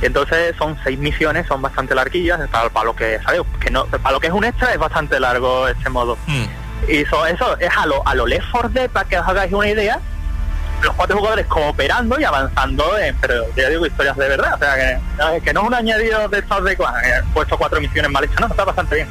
Y 0.00 0.06
entonces 0.06 0.56
son 0.56 0.78
seis 0.82 0.98
misiones, 0.98 1.46
son 1.46 1.60
bastante 1.60 1.94
larguillas, 1.94 2.40
para, 2.48 2.70
para 2.70 2.86
lo 2.86 2.96
que, 2.96 3.20
¿sabes? 3.22 3.42
Que 3.60 3.70
no, 3.70 3.84
para 3.84 4.12
lo 4.12 4.20
que 4.20 4.28
es 4.28 4.32
un 4.32 4.44
extra 4.44 4.72
es 4.72 4.78
bastante 4.78 5.20
largo 5.20 5.68
este 5.68 5.90
modo. 5.90 6.16
Hmm. 6.26 6.46
Y 6.88 7.02
eso, 7.02 7.26
eso 7.26 7.58
es 7.58 7.76
a 7.76 7.84
lo, 7.84 8.06
a 8.08 8.14
lo 8.14 8.26
Left 8.26 8.46
4 8.50 8.70
Dead, 8.70 8.88
para 8.88 9.06
que 9.06 9.18
os 9.18 9.28
hagáis 9.28 9.52
una 9.52 9.68
idea, 9.68 10.00
los 10.82 10.94
cuatro 10.94 11.18
jugadores 11.18 11.46
cooperando 11.48 12.18
y 12.18 12.24
avanzando, 12.24 12.98
en, 12.98 13.14
pero 13.16 13.44
ya 13.54 13.68
digo, 13.68 13.84
historias 13.84 14.16
de 14.16 14.28
verdad, 14.28 14.54
o 14.54 14.58
sea, 14.58 14.74
que, 14.74 15.42
que 15.42 15.52
no 15.52 15.60
es 15.60 15.66
un 15.66 15.74
añadido 15.74 16.28
de 16.30 16.38
estos 16.38 16.64
de 16.64 16.72
he 16.72 17.22
puesto 17.34 17.58
cuatro 17.58 17.78
misiones 17.78 18.10
mal 18.10 18.24
hechas, 18.24 18.40
no, 18.40 18.46
está 18.46 18.64
bastante 18.64 18.94
bien. 18.94 19.08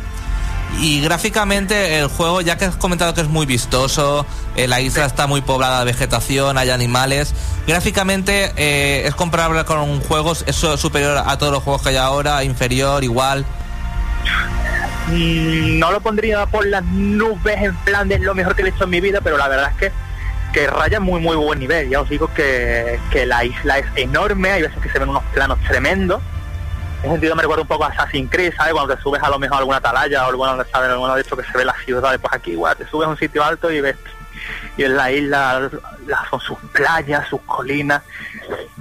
Y 0.80 1.02
gráficamente 1.02 2.00
el 2.00 2.08
juego, 2.08 2.42
ya 2.42 2.58
que 2.58 2.66
has 2.66 2.76
comentado 2.76 3.14
que 3.14 3.22
es 3.22 3.28
muy 3.28 3.46
vistoso, 3.46 4.26
eh, 4.56 4.68
la 4.68 4.82
isla 4.82 5.06
está 5.06 5.28
muy 5.28 5.42
poblada 5.42 5.80
de 5.80 5.86
vegetación, 5.86 6.58
hay 6.58 6.70
animales, 6.70 7.36
gráficamente 7.68 8.52
eh, 8.56 9.06
es 9.06 9.14
comparable 9.14 9.64
con 9.66 10.02
juegos, 10.02 10.44
es 10.48 10.56
superior 10.56 11.22
a 11.26 11.38
todos 11.38 11.52
los 11.52 11.64
juegos 11.64 11.84
que 11.84 11.90
hay 11.90 11.98
ahora, 11.98 12.44
inferior, 12.44 13.04
igual. 13.04 13.46
Mm, 15.08 15.80
no 15.80 15.92
lo 15.92 16.00
pondría 16.00 16.46
por 16.46 16.66
las 16.66 16.84
nubes 16.84 17.58
en 17.58 17.76
plan 17.78 18.08
de 18.08 18.20
lo 18.20 18.34
mejor 18.34 18.56
que 18.56 18.62
he 18.62 18.70
hecho 18.70 18.86
en 18.86 18.90
mi 18.92 19.02
vida, 19.02 19.20
pero 19.22 19.38
la 19.38 19.48
verdad 19.48 19.72
es 19.72 19.78
que, 19.78 19.92
que 20.54 20.68
raya 20.68 21.00
muy 21.00 21.20
muy 21.20 21.36
buen 21.36 21.60
nivel. 21.60 21.90
Ya 21.90 22.02
os 22.02 22.10
digo 22.10 22.34
que, 22.34 23.00
que 23.12 23.26
la 23.26 23.44
isla 23.44 23.80
es 23.80 23.86
enorme, 23.96 24.52
hay 24.52 24.62
veces 24.62 24.80
que 24.82 24.90
se 24.90 25.00
ven 25.00 25.10
unos 25.10 25.24
planos 25.34 25.60
tremendos. 25.68 26.22
Ese 27.02 27.10
sentido 27.10 27.36
me 27.36 27.42
recuerda 27.42 27.64
un 27.64 27.68
poco 27.68 27.84
a 27.84 27.88
Assassin's 27.88 28.30
Creed, 28.30 28.54
¿sabes? 28.56 28.74
Cuando 28.74 28.96
te 28.96 29.02
subes 29.02 29.22
a 29.24 29.30
lo 29.30 29.40
mejor 29.40 29.58
a 29.58 29.60
alguna 29.60 29.78
atalaya 29.78 30.26
o 30.26 30.30
alguna, 30.30 30.64
¿sabes? 30.72 30.90
Alguno 30.90 31.16
de 31.16 31.22
estos 31.22 31.40
que 31.40 31.52
se 31.52 31.58
ve 31.58 31.66
la 31.66 31.76
ciudad, 31.84 32.20
pues 32.20 32.34
aquí 32.34 32.52
igual 32.52 32.76
te 32.78 32.86
subes 32.88 33.08
a 33.08 33.12
un 33.12 33.18
sitio 33.18 33.44
alto 33.44 33.72
y 33.72 33.82
ves 33.82 33.96
y 34.78 34.84
en 34.84 34.96
la 34.96 35.12
isla 35.12 35.70
son 36.30 36.40
sus 36.40 36.58
playas, 36.74 37.28
sus 37.28 37.42
colinas. 37.42 38.04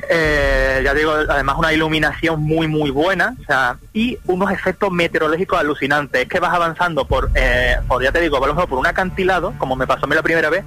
Eh, 0.08 0.80
ya 0.84 0.94
digo, 0.94 1.12
además 1.12 1.56
una 1.58 1.72
iluminación 1.72 2.42
muy 2.42 2.66
muy 2.66 2.90
buena, 2.90 3.34
o 3.40 3.44
sea, 3.44 3.76
y 3.92 4.18
unos 4.26 4.50
efectos 4.50 4.90
meteorológicos 4.90 5.58
alucinantes. 5.58 6.22
Es 6.22 6.28
que 6.28 6.40
vas 6.40 6.54
avanzando 6.54 7.04
por, 7.06 7.30
eh, 7.34 7.76
por 7.86 8.02
ya 8.02 8.12
te 8.12 8.20
digo, 8.20 8.38
por, 8.38 8.48
ejemplo, 8.48 8.66
por 8.66 8.78
un 8.78 8.86
acantilado, 8.86 9.54
como 9.58 9.76
me 9.76 9.86
pasó 9.86 10.06
a 10.06 10.08
mí 10.08 10.14
la 10.14 10.22
primera 10.22 10.50
vez, 10.50 10.64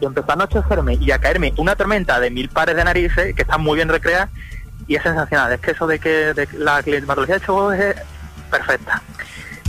y 0.00 0.04
empezó 0.04 0.30
a 0.30 0.34
anochecerme 0.34 0.94
y 0.94 1.10
a 1.10 1.18
caerme 1.18 1.52
una 1.56 1.76
tormenta 1.76 2.20
de 2.20 2.30
mil 2.30 2.48
pares 2.48 2.76
de 2.76 2.84
narices 2.84 3.34
que 3.34 3.42
están 3.42 3.62
muy 3.62 3.76
bien 3.76 3.88
recreadas 3.88 4.30
y 4.86 4.96
es 4.96 5.02
sensacional. 5.02 5.52
Es 5.52 5.60
que 5.60 5.72
eso 5.72 5.86
de 5.86 5.98
que 5.98 6.34
de 6.34 6.48
la 6.52 6.82
climatología 6.82 7.38
de 7.38 7.46
juego 7.46 7.72
es 7.72 7.96
perfecta. 8.50 9.02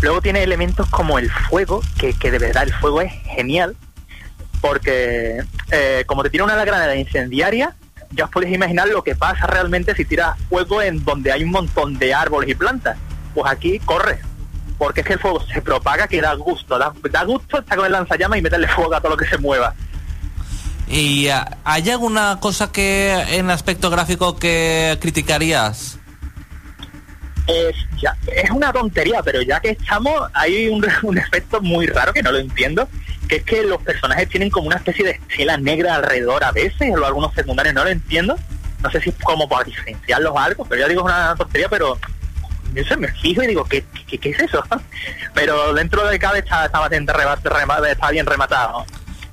Luego 0.02 0.22
tiene 0.22 0.44
elementos 0.44 0.90
como 0.90 1.18
el 1.18 1.32
fuego, 1.32 1.82
que, 1.98 2.14
que 2.14 2.32
de 2.32 2.40
verdad 2.40 2.64
el 2.64 2.74
fuego 2.74 3.02
es 3.02 3.12
genial, 3.24 3.76
porque 4.62 5.44
eh, 5.72 6.04
como 6.06 6.24
te 6.24 6.30
tira 6.30 6.44
una 6.44 6.56
granada 6.56 6.96
incendiaria, 6.96 7.76
ya 8.12 8.26
os 8.26 8.32
podéis 8.32 8.54
imaginar 8.54 8.88
lo 8.88 9.04
que 9.04 9.16
pasa 9.16 9.48
realmente 9.48 9.96
si 9.96 10.06
tiras 10.06 10.38
fuego 10.50 10.82
en 10.82 11.04
donde 11.04 11.32
hay 11.32 11.44
un 11.44 11.52
montón 11.52 11.98
de 11.98 12.14
árboles 12.14 12.50
y 12.50 12.56
plantas. 12.56 12.98
Pues 13.34 13.52
aquí 13.52 13.80
corre, 13.80 14.20
porque 14.78 15.02
es 15.02 15.08
que 15.08 15.14
el 15.14 15.20
fuego 15.20 15.42
se 15.42 15.62
propaga 15.62 16.08
que 16.08 16.22
da 16.22 16.34
gusto, 16.34 16.78
da, 16.78 16.94
da 17.12 17.24
gusto 17.24 17.60
estar 17.60 17.78
con 17.78 17.86
el 17.86 17.92
lanzallamas 17.92 18.40
y 18.40 18.42
meterle 18.42 18.68
fuego 18.68 18.96
a 18.96 19.02
todo 19.02 19.12
lo 19.12 19.18
que 19.18 19.28
se 19.28 19.38
mueva. 19.38 19.74
¿Y 20.88 21.28
ah, 21.30 21.58
hay 21.64 21.90
alguna 21.90 22.38
cosa 22.40 22.72
que 22.72 23.12
en 23.30 23.50
aspecto 23.50 23.90
gráfico 23.90 24.38
que 24.38 24.98
criticarías? 25.02 25.98
Es, 27.48 27.76
es 28.28 28.50
una 28.52 28.74
tontería, 28.74 29.22
pero 29.24 29.42
ya 29.42 29.60
que 29.60 29.70
estamos, 29.72 30.30
hay 30.34 30.68
un, 30.68 30.86
un 31.04 31.18
efecto 31.18 31.62
muy 31.62 31.88
raro 31.88 32.14
que 32.14 32.24
no 32.24 32.32
lo 32.32 32.40
entiendo, 32.40 32.88
que 33.28 33.38
es 33.38 33.44
que 33.44 33.64
los 33.64 33.82
personajes 33.82 34.30
tienen 34.30 34.50
como 34.50 34.68
una 34.68 34.78
especie 34.78 35.06
de 35.06 35.12
estela 35.12 35.58
negra 35.58 35.96
alrededor 35.96 36.44
a 36.44 36.52
veces, 36.52 36.94
o 37.00 37.06
algunos 37.06 37.34
secundarios 37.34 37.74
no 37.76 37.84
lo 37.84 37.90
entiendo. 37.90 38.38
No 38.84 38.92
sé 38.92 39.02
si 39.02 39.10
es 39.10 39.16
como 39.24 39.50
para 39.50 39.64
diferenciarlos 39.64 40.32
o 40.34 40.40
algo, 40.40 40.66
pero 40.66 40.82
ya 40.82 40.88
digo 40.88 41.02
es 41.02 41.06
una 41.06 41.36
tontería, 41.36 41.68
pero 41.70 41.98
yo 42.74 42.84
se 42.84 42.98
me 42.98 43.08
fijo 43.08 43.42
y 43.42 43.48
digo, 43.48 43.64
¿qué, 43.66 43.84
qué, 44.08 44.30
es 44.30 44.40
eso? 44.40 44.64
pero 45.34 45.74
dentro 45.74 46.06
de 46.08 46.20
cada 46.20 46.38
está, 46.38 46.66
está, 46.66 46.80
bastante 46.80 47.12
rema- 47.14 47.42
rema- 47.42 47.88
está 47.90 48.12
bien 48.12 48.26
rematado. 48.28 48.86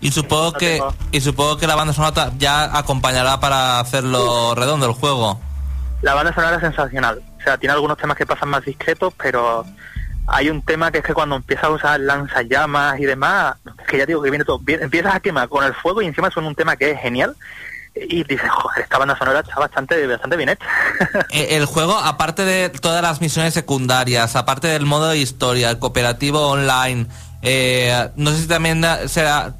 Y 0.02 0.10
supongo 0.12 0.50
No 0.52 0.58
que 0.58 0.70
tengo. 0.76 0.94
y 1.12 1.20
supongo 1.20 1.56
que 1.56 1.66
la 1.66 1.74
banda 1.76 1.94
sonora 1.94 2.30
ya 2.36 2.76
acompañará 2.76 3.40
para 3.40 3.80
hacerlo 3.80 4.54
redondo 4.54 4.84
el 4.86 4.92
juego. 4.92 5.40
La 6.02 6.12
banda 6.14 6.34
sonora 6.34 6.56
es 6.56 6.60
sensacional. 6.62 7.22
O 7.38 7.42
sea, 7.42 7.56
tiene 7.56 7.72
algunos 7.72 7.96
temas 7.96 8.16
que 8.16 8.26
pasan 8.26 8.48
más 8.50 8.64
discretos, 8.64 9.14
pero 9.16 9.64
hay 10.26 10.50
un 10.50 10.60
tema 10.62 10.90
que 10.90 10.98
es 10.98 11.04
que 11.04 11.14
cuando 11.14 11.36
empiezas 11.36 11.64
a 11.66 11.70
usar 11.70 12.00
lanzallamas 12.00 12.98
y 13.00 13.04
demás, 13.04 13.56
es 13.80 13.86
que 13.86 13.98
ya 13.98 14.06
digo 14.06 14.20
que 14.22 14.30
viene 14.30 14.44
todo, 14.44 14.58
bien- 14.58 14.82
empiezas 14.82 15.14
a 15.14 15.20
quemar 15.20 15.48
con 15.48 15.64
el 15.64 15.74
fuego 15.74 16.02
y 16.02 16.06
encima 16.06 16.30
suena 16.30 16.48
un 16.48 16.54
tema 16.54 16.76
que 16.76 16.90
es 16.90 17.00
genial. 17.00 17.36
Y 17.94 18.24
dices, 18.24 18.48
joder, 18.50 18.82
esta 18.84 18.96
banda 18.98 19.16
sonora 19.18 19.40
está 19.40 19.54
bastante, 19.60 20.06
bastante 20.06 20.36
bien 20.36 20.48
hecha. 20.48 20.64
Eh, 21.30 21.48
El 21.56 21.66
juego, 21.66 21.96
aparte 21.98 22.44
de 22.44 22.70
todas 22.70 23.02
las 23.02 23.20
misiones 23.20 23.52
secundarias, 23.54 24.34
aparte 24.34 24.66
del 24.68 24.86
modo 24.86 25.08
de 25.10 25.18
historia, 25.18 25.68
el 25.70 25.78
cooperativo 25.78 26.48
online, 26.48 27.06
eh, 27.42 28.08
no 28.16 28.30
sé 28.30 28.38
si 28.38 28.46
también 28.48 28.82
será, 29.08 29.54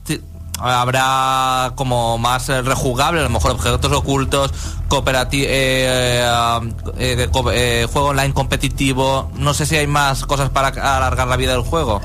habrá 0.63 1.73
como 1.75 2.19
más 2.19 2.49
eh, 2.49 2.63
rejugable, 2.63 3.21
a 3.21 3.25
lo 3.25 3.31
mejor 3.31 3.53
objetos 3.53 3.93
ocultos, 3.93 4.53
cooperativo, 4.89 5.49
juego 7.93 8.09
online 8.09 8.35
competitivo. 8.35 9.31
No 9.37 9.55
sé 9.55 9.67
si 9.67 9.77
hay 9.77 9.87
más 9.87 10.25
cosas 10.25 10.51
para 10.51 10.69
alargar 10.69 11.29
la 11.29 11.37
vida 11.37 11.53
del 11.53 11.63
juego. 11.63 12.01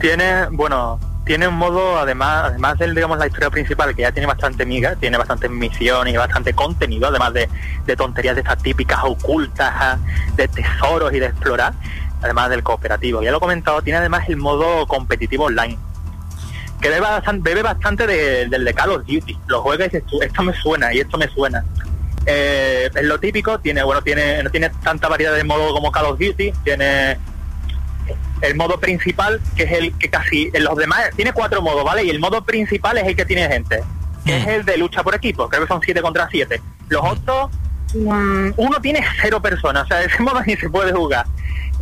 Tiene, 0.00 0.46
bueno, 0.50 0.98
tiene 1.24 1.48
un 1.48 1.54
modo, 1.54 1.98
además, 1.98 2.44
además 2.46 2.78
del, 2.78 2.94
digamos, 2.94 3.18
la 3.18 3.26
historia 3.26 3.48
principal, 3.48 3.94
que 3.94 4.02
ya 4.02 4.12
tiene 4.12 4.26
bastante 4.26 4.66
miga, 4.66 4.94
tiene 4.96 5.16
bastantes 5.16 5.50
misiones 5.50 6.12
y 6.12 6.16
bastante 6.16 6.52
contenido, 6.52 7.08
además 7.08 7.32
de, 7.32 7.48
de 7.86 7.96
tonterías 7.96 8.34
de 8.34 8.42
estas 8.42 8.62
típicas 8.62 9.00
ocultas, 9.02 9.72
ah, 9.74 9.98
de 10.36 10.46
tesoros 10.48 11.12
y 11.14 11.20
de 11.20 11.26
explorar, 11.26 11.72
además 12.22 12.50
del 12.50 12.62
cooperativo. 12.62 13.22
Ya 13.22 13.30
lo 13.30 13.38
he 13.38 13.40
comentado, 13.40 13.80
tiene 13.80 13.98
además 14.00 14.28
el 14.28 14.36
modo 14.36 14.86
competitivo 14.86 15.44
online, 15.44 15.78
que 16.84 16.90
bebe 16.90 17.00
bastante, 17.00 17.48
bebe 17.50 17.62
bastante 17.62 18.06
de- 18.06 18.46
del 18.46 18.62
de 18.62 18.74
Call 18.74 18.90
of 18.90 19.06
Duty. 19.06 19.38
Lo 19.46 19.62
juegas 19.62 19.88
y 19.88 19.90
dices 19.96 20.04
tú, 20.06 20.20
esto 20.20 20.42
me 20.42 20.52
suena 20.52 20.92
y 20.92 21.00
esto 21.00 21.16
me 21.16 21.26
suena. 21.28 21.64
Eh, 22.26 22.90
es 22.94 23.04
lo 23.04 23.18
típico, 23.18 23.58
tiene, 23.58 23.82
bueno, 23.82 24.02
tiene, 24.02 24.42
no 24.42 24.50
tiene 24.50 24.68
tanta 24.82 25.08
variedad 25.08 25.34
de 25.34 25.44
modo 25.44 25.72
como 25.72 25.90
Call 25.90 26.04
of 26.04 26.18
Duty, 26.18 26.52
tiene 26.62 27.16
el 28.42 28.54
modo 28.54 28.78
principal, 28.78 29.40
que 29.56 29.62
es 29.62 29.72
el 29.72 29.96
que 29.96 30.10
casi 30.10 30.50
en 30.52 30.62
los 30.64 30.76
demás 30.76 31.04
tiene 31.16 31.32
cuatro 31.32 31.62
modos, 31.62 31.84
¿vale? 31.84 32.04
Y 32.04 32.10
el 32.10 32.18
modo 32.20 32.44
principal 32.44 32.98
es 32.98 33.06
el 33.06 33.16
que 33.16 33.24
tiene 33.24 33.48
gente, 33.48 33.82
que 34.26 34.36
es 34.36 34.46
el 34.46 34.64
de 34.66 34.76
lucha 34.76 35.02
por 35.02 35.14
equipo, 35.14 35.48
creo 35.48 35.62
que 35.62 35.68
son 35.68 35.80
7 35.82 36.02
contra 36.02 36.28
7. 36.30 36.60
Los 36.90 37.02
otros, 37.02 37.50
mm, 37.94 38.50
uno 38.58 38.78
tiene 38.82 39.02
cero 39.22 39.40
personas, 39.40 39.84
o 39.84 39.86
sea, 39.86 40.02
ese 40.04 40.22
modo 40.22 40.42
ni 40.46 40.54
se 40.56 40.68
puede 40.68 40.92
jugar. 40.92 41.24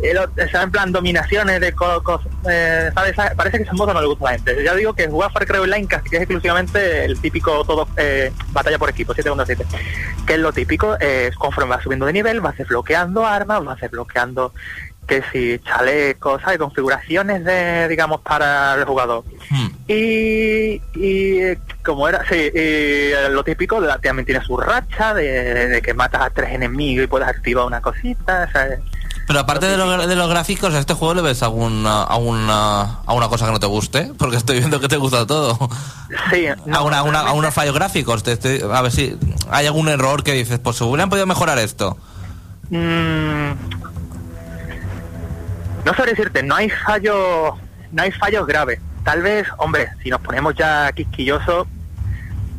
El 0.03 0.17
otro- 0.17 0.43
o 0.43 0.47
sea, 0.49 0.63
en 0.63 0.71
plan 0.71 0.91
dominaciones 0.91 1.59
de 1.61 1.71
cosas, 1.73 2.27
¿sabes? 2.93 3.15
Parece 3.35 3.57
que 3.57 3.63
ese 3.63 3.73
modo 3.73 3.93
no 3.93 4.01
le 4.01 4.07
gusta 4.07 4.27
a 4.27 4.31
la 4.31 4.37
gente. 4.37 4.63
Ya 4.63 4.75
digo 4.75 4.93
que 4.93 5.07
jugar 5.07 5.31
Far 5.31 5.45
Cry 5.45 5.59
Online 5.59 5.87
casi 5.87 6.09
que 6.09 6.17
es 6.17 6.21
exclusivamente 6.23 7.05
el 7.05 7.19
típico 7.19 7.63
todo 7.63 7.87
eh, 7.97 8.31
batalla 8.51 8.77
por 8.77 8.89
equipo, 8.89 9.13
7 9.13 9.29
contra 9.29 9.45
7. 9.45 9.65
Que 10.27 10.33
es 10.33 10.39
lo 10.39 10.51
típico, 10.53 10.97
es 10.99 11.35
conforme 11.35 11.69
vas 11.71 11.83
subiendo 11.83 12.05
de 12.05 12.13
nivel, 12.13 12.41
vas 12.41 12.57
desbloqueando 12.57 13.25
armas, 13.25 13.63
vas 13.63 13.79
desbloqueando 13.79 14.53
que 15.07 15.21
si 15.33 15.59
chalecos, 15.59 16.41
¿sabes? 16.41 16.57
Configuraciones 16.59 17.43
de, 17.43 17.87
digamos, 17.89 18.21
para 18.21 18.75
el 18.75 18.85
jugador. 18.85 19.25
Y, 19.87 20.81
y 20.95 21.39
eh, 21.41 21.59
como 21.83 22.07
era, 22.07 22.23
sí, 22.29 22.35
y 22.35 22.51
eh, 22.55 23.27
lo 23.29 23.43
típico, 23.43 23.81
la- 23.81 23.97
también 23.99 24.25
tiene 24.25 24.43
su 24.45 24.55
racha 24.57 25.13
de, 25.13 25.67
de 25.67 25.81
que 25.81 25.93
matas 25.93 26.21
a 26.21 26.29
tres 26.29 26.51
enemigos 26.51 27.03
y 27.03 27.07
puedes 27.07 27.27
activar 27.27 27.65
una 27.65 27.81
cosita, 27.81 28.49
¿sabes? 28.53 28.79
Pero 29.25 29.39
aparte 29.39 29.67
de, 29.67 29.77
lo- 29.77 30.05
de 30.05 30.15
los 30.15 30.29
gráficos, 30.29 30.73
¿a 30.73 30.79
este 30.79 30.93
juego 30.93 31.13
le 31.13 31.21
ves 31.21 31.43
alguna, 31.43 32.03
alguna, 32.03 32.99
alguna 33.05 33.29
cosa 33.29 33.45
que 33.45 33.51
no 33.53 33.59
te 33.59 33.67
guste? 33.67 34.11
Porque 34.17 34.35
estoy 34.35 34.57
viendo 34.59 34.79
que 34.81 34.87
te 34.89 34.97
gusta 34.97 35.25
todo. 35.25 35.57
Sí, 36.31 36.45
a, 36.47 36.81
una, 36.81 36.97
a 36.99 37.03
una- 37.03 37.19
a 37.21 37.31
unos 37.31 37.53
fallos 37.53 37.73
gráficos. 37.73 38.21
Te- 38.23 38.35
te- 38.37 38.63
a 38.63 38.81
ver 38.81 38.91
si 38.91 39.17
hay 39.49 39.65
algún 39.65 39.87
error 39.87 40.23
que 40.23 40.33
dices, 40.33 40.59
pues 40.59 40.75
se 40.77 40.83
hubieran 40.83 41.09
podido 41.09 41.25
mejorar 41.25 41.57
esto. 41.57 41.97
Mm, 42.69 43.51
no 45.85 45.93
sé 45.95 46.03
decirte, 46.05 46.43
no 46.43 46.55
hay 46.55 46.69
fallos, 46.69 47.53
no 47.91 48.03
hay 48.03 48.11
fallos 48.11 48.45
graves. 48.47 48.79
Tal 49.03 49.21
vez, 49.21 49.47
hombre, 49.57 49.89
si 50.01 50.09
nos 50.09 50.21
ponemos 50.21 50.53
ya 50.55 50.91
quisquillosos, 50.93 51.67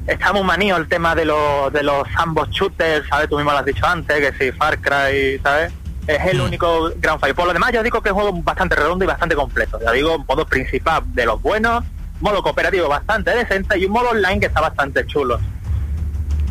estamos 0.07 0.45
maníos 0.45 0.79
el 0.79 0.89
tema 0.89 1.15
de 1.15 1.25
los 1.25 1.73
de 1.73 1.83
los 1.83 2.07
ambos 2.17 2.51
shooters, 2.51 3.07
¿sabes? 3.09 3.29
Tú 3.29 3.37
mismo 3.37 3.51
lo 3.53 3.59
has 3.59 3.65
dicho 3.65 3.87
antes, 3.87 4.19
que 4.33 4.45
si 4.45 4.53
Far 4.57 4.79
Cry, 4.81 5.39
¿sabes? 5.43 5.73
Es 6.07 6.21
el 6.27 6.41
único 6.41 6.91
gran 6.97 7.19
fallo. 7.19 7.35
Por 7.35 7.47
lo 7.47 7.53
demás, 7.53 7.73
yo 7.73 7.83
digo 7.83 8.03
que 8.03 8.11
es 8.11 8.15
un 8.15 8.21
juego 8.21 8.43
bastante 8.43 8.77
redondo 8.77 9.05
y 9.05 9.09
bastante 9.09 9.35
completo. 9.35 9.79
Ya 9.83 9.93
digo, 9.93 10.19
modo 10.19 10.47
principal 10.47 11.03
de 11.15 11.25
los 11.25 11.41
buenos, 11.41 11.83
modo 12.21 12.43
cooperativo 12.43 12.89
bastante 12.89 13.31
decente 13.31 13.79
y 13.79 13.87
un 13.87 13.93
modo 13.93 14.11
online 14.11 14.41
que 14.41 14.47
está 14.47 14.61
bastante 14.61 15.07
chulo. 15.07 15.41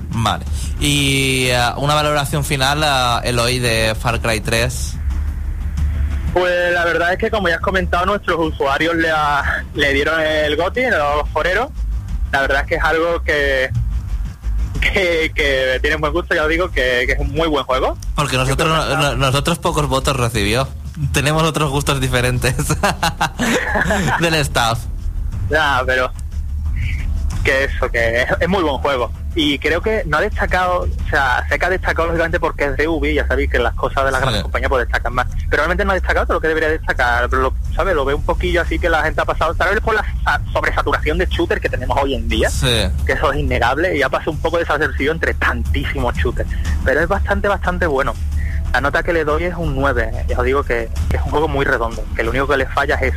Vale. 0.10 0.46
Y 0.80 1.48
eh, 1.50 1.60
una 1.78 1.94
valoración 1.94 2.44
final, 2.44 2.84
eh, 2.84 3.30
Eloy, 3.30 3.60
de 3.60 3.96
Far 3.96 4.20
Cry 4.20 4.40
3. 4.42 4.98
Pues 6.34 6.74
la 6.74 6.84
verdad 6.86 7.14
es 7.14 7.20
que 7.20 7.30
como 7.30 7.48
ya 7.48 7.56
has 7.56 7.62
comentado, 7.62 8.08
nuestros 8.08 8.40
usuarios 8.40 8.96
le, 8.96 9.12
le 9.76 9.94
dieron 9.94 10.20
el 10.20 10.56
GOTI, 10.56 10.90
los 10.90 11.30
foreros. 11.30 11.70
La 12.32 12.42
verdad 12.42 12.62
es 12.62 12.68
que 12.68 12.76
es 12.76 12.84
algo 12.84 13.22
que, 13.22 13.70
que, 14.94 15.32
que 15.34 15.80
tiene 15.82 15.98
buen 15.98 16.14
gusto, 16.14 16.36
ya 16.36 16.44
os 16.44 16.50
digo, 16.50 16.70
que, 16.72 17.04
que 17.06 17.14
es 17.14 17.20
un 17.20 17.32
muy 17.32 17.48
buen 17.48 17.64
juego. 17.66 17.98
Porque 18.16 18.38
nosotros, 18.38 18.68
no- 18.70 18.96
no- 18.98 19.16
nosotros 19.16 19.58
pocos 19.60 19.88
votos 19.88 20.16
recibió. 20.16 20.68
Tenemos 21.12 21.44
otros 21.44 21.72
gustos 21.72 22.00
diferentes 22.00 22.54
del 24.20 24.34
staff. 24.36 24.80
Ya, 25.50 25.82
pero 25.86 26.12
que 27.44 27.66
eso, 27.66 27.90
que 27.92 28.22
es, 28.22 28.28
es 28.40 28.48
muy 28.50 28.64
buen 28.64 28.78
juego. 28.78 29.12
Y 29.36 29.58
creo 29.58 29.82
que 29.82 30.04
no 30.06 30.18
ha 30.18 30.22
destacado, 30.22 30.82
o 30.82 31.10
sea, 31.10 31.44
sé 31.50 31.58
que 31.58 31.66
ha 31.66 31.70
destacado 31.72 32.08
lógicamente 32.08 32.40
porque 32.40 32.66
es 32.66 32.78
de 32.78 32.88
Ubi, 32.88 33.16
ya 33.16 33.26
sabéis 33.28 33.50
que 33.50 33.58
las 33.58 33.74
cosas 33.74 34.06
de 34.06 34.12
las 34.12 34.22
grandes 34.22 34.44
compañías 34.44 34.70
pues 34.70 34.86
destacan 34.86 35.14
más. 35.14 35.28
Pero 35.50 35.58
realmente 35.64 35.84
no 35.86 35.92
ha 35.92 35.96
destacado 35.96 36.26
todo 36.28 36.36
lo 36.36 36.42
que 36.42 36.50
debería 36.50 36.70
destacar, 36.70 37.32
lo, 37.34 37.52
¿sabes? 37.76 37.96
Lo 37.96 38.06
veo 38.06 38.16
un 38.16 38.24
poquillo 38.26 38.62
así 38.62 38.78
que 38.78 38.90
la 38.90 39.02
gente 39.04 39.22
ha 39.22 39.26
pasado, 39.26 39.56
tal 39.56 39.70
vez 39.74 39.82
por 39.82 39.96
la 39.96 40.06
sa- 40.24 40.40
sobresaturación 40.54 41.18
de 41.18 41.26
shooter 41.26 41.60
que 41.60 41.70
tenemos 41.70 41.98
hoy 42.00 42.14
en 42.16 42.30
día, 42.30 42.50
Sí. 42.50 42.88
que 43.08 43.14
eso 43.14 43.32
es 43.34 43.40
innegable, 43.40 43.98
y 43.98 44.04
ha 44.04 44.10
pasado 44.10 44.32
un 44.34 44.40
poco 44.40 44.60
desapercibido 44.60 45.14
entre 45.14 45.34
tantísimos 45.34 46.16
shooters. 46.16 46.50
Pero 46.86 47.02
es 47.02 47.08
bastante, 47.08 47.48
bastante 47.48 47.88
bueno. 47.88 48.14
La 48.72 48.82
nota 48.82 49.02
que 49.04 49.14
le 49.14 49.24
doy 49.24 49.46
es 49.46 49.56
un 49.56 49.76
9. 49.76 50.26
Ya 50.28 50.38
os 50.38 50.46
digo 50.46 50.64
que, 50.64 50.90
que 51.10 51.18
es 51.18 51.24
un 51.24 51.32
juego 51.32 51.48
muy 51.48 51.66
redondo, 51.66 52.04
que 52.16 52.22
lo 52.24 52.30
único 52.32 52.48
que 52.48 52.58
le 52.58 52.66
falla 52.68 52.96
es 52.96 53.14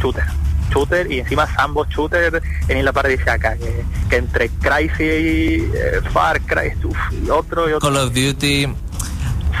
shooter. 0.00 0.24
Shooter 0.70 1.10
y 1.10 1.20
encima 1.20 1.46
ambos 1.58 1.88
shooter 1.88 2.42
en 2.68 2.78
Isla 2.78 2.92
Paradisiaca, 2.92 3.56
que, 3.56 3.84
que 4.08 4.16
entre 4.16 4.48
Crysis 4.48 5.00
y 5.00 5.70
eh, 5.74 6.00
Far 6.12 6.40
Cry 6.42 6.72
uf, 6.84 6.96
y 7.24 7.30
otro 7.30 7.68
y 7.68 7.72
otro. 7.74 7.88
Call 7.88 7.96
of 7.98 8.12
Duty. 8.14 8.66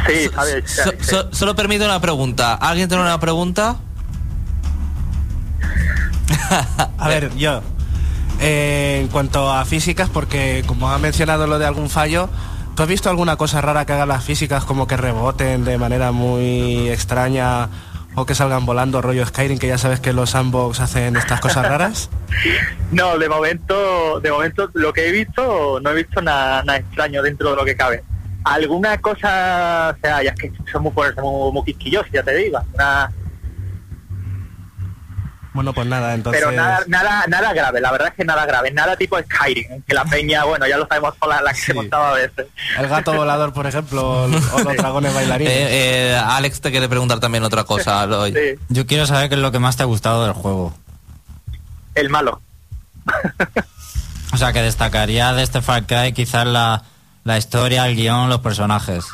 Sí, 0.06 0.30
So- 0.64 0.92
so- 1.00 1.28
solo 1.32 1.54
permite 1.54 1.84
una 1.84 2.00
pregunta. 2.00 2.54
¿Alguien 2.54 2.88
tiene 2.88 3.02
una 3.02 3.20
pregunta? 3.20 3.76
A 6.98 7.08
ver, 7.08 7.34
yo. 7.36 7.62
eh, 8.40 9.00
en 9.02 9.08
cuanto 9.08 9.52
a 9.52 9.64
físicas, 9.64 10.08
porque 10.08 10.64
como 10.66 10.90
ha 10.90 10.98
mencionado 10.98 11.46
lo 11.46 11.58
de 11.58 11.66
algún 11.66 11.90
fallo, 11.90 12.28
¿tú 12.74 12.82
has 12.82 12.88
visto 12.88 13.10
alguna 13.10 13.36
cosa 13.36 13.60
rara 13.60 13.84
que 13.84 13.92
hagan 13.92 14.08
las 14.08 14.24
físicas 14.24 14.64
como 14.64 14.86
que 14.86 14.96
reboten 14.96 15.64
de 15.64 15.76
manera 15.78 16.12
muy 16.12 16.88
extraña 16.88 17.68
o 18.14 18.26
que 18.26 18.34
salgan 18.34 18.66
volando 18.66 19.00
rollo 19.00 19.24
Skyrim, 19.24 19.58
que 19.58 19.68
ya 19.68 19.78
sabes 19.78 20.00
que 20.00 20.12
los 20.12 20.30
sandbox 20.30 20.80
hacen 20.80 21.16
estas 21.16 21.40
cosas 21.40 21.68
raras? 21.68 22.10
No, 22.92 23.18
de 23.18 23.28
momento, 23.28 24.18
de 24.18 24.32
momento 24.32 24.68
lo 24.74 24.92
que 24.92 25.06
he 25.06 25.12
visto, 25.12 25.78
no 25.80 25.90
he 25.90 25.94
visto 25.94 26.20
nada, 26.20 26.76
extraño 26.76 27.22
dentro 27.22 27.50
de 27.50 27.56
lo 27.56 27.64
que 27.64 27.76
cabe. 27.76 28.02
Alguna 28.42 28.98
cosa, 28.98 29.94
o 29.96 30.00
sea, 30.00 30.22
ya 30.24 30.30
es 30.30 30.34
que 30.34 30.52
somos 30.72 30.92
muy, 30.92 31.06
muy, 31.22 31.52
muy 31.52 31.64
quisquillosos, 31.64 32.10
ya 32.10 32.24
te 32.24 32.34
digo. 32.34 32.58
Una, 32.74 33.12
Bueno, 35.52 35.72
pues 35.72 35.86
nada, 35.88 36.14
entonces... 36.14 36.40
pero 36.40 36.54
nada, 36.54 36.80
nada, 36.86 37.24
nada 37.26 37.52
grave, 37.52 37.80
la 37.80 37.90
verdad 37.90 38.08
es 38.08 38.14
que 38.14 38.24
nada 38.24 38.46
grave, 38.46 38.70
nada 38.70 38.96
tipo 38.96 39.18
Skyrim, 39.20 39.82
que 39.82 39.94
la 39.94 40.04
peña, 40.10 40.44
bueno, 40.44 40.66
ya 40.68 40.76
lo 40.78 40.86
sabemos 40.86 41.14
con 41.18 41.28
la, 41.28 41.42
la 41.42 41.52
que 41.52 41.60
se 41.60 41.74
montaba 41.74 42.10
a 42.10 42.14
veces. 42.14 42.46
El 42.78 42.86
gato 42.88 43.12
volador, 43.12 43.52
por 43.52 43.66
ejemplo, 43.66 44.22
o 44.24 44.28
los 44.28 44.42
dragones 44.76 45.12
bailarines. 45.12 45.52
Eh, 45.52 46.10
eh, 46.12 46.16
Alex 46.24 46.60
te 46.60 46.70
quiere 46.70 46.88
preguntar 46.88 47.18
también 47.20 47.42
otra 47.44 47.64
cosa. 47.64 48.06
Sí, 48.30 48.58
Yo 48.68 48.86
quiero 48.86 49.06
saber 49.06 49.28
qué 49.28 49.34
es 49.34 49.40
lo 49.40 49.50
que 49.50 49.58
más 49.58 49.76
te 49.76 49.82
ha 49.82 49.86
gustado 49.86 50.24
del 50.24 50.34
juego. 50.34 50.72
el 51.94 52.08
malo. 52.10 52.40
O 54.32 54.36
sea, 54.36 54.52
que 54.52 54.62
destacaría 54.62 55.32
de 55.32 55.42
este 55.42 55.60
Far 55.62 55.86
Cry 55.86 56.12
quizás 56.12 56.46
la, 56.46 56.82
la 57.24 57.38
historia, 57.38 57.86
el 57.88 57.96
guion, 57.96 58.28
los 58.28 58.40
personajes. 58.40 59.04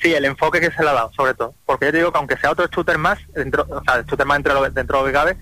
Sí, 0.00 0.14
el 0.14 0.24
enfoque 0.26 0.60
que 0.60 0.70
se 0.70 0.82
le 0.82 0.90
ha 0.90 0.92
dado, 0.92 1.12
sobre 1.12 1.34
todo. 1.34 1.54
Porque 1.66 1.86
yo 1.86 1.90
te 1.92 1.98
digo 1.98 2.12
que 2.12 2.18
aunque 2.18 2.36
sea 2.36 2.52
otro 2.52 2.66
shooter 2.68 2.98
más, 2.98 3.18
dentro, 3.34 3.66
o 3.68 3.82
sea, 3.82 3.96
el 3.96 4.04
shooter 4.06 4.26
más 4.26 4.36
dentro, 4.38 4.54
de 4.54 4.60
lo- 4.60 4.70
dentro 4.70 4.98
de 4.98 5.02
lo 5.02 5.06
que 5.08 5.12
cabe, 5.12 5.36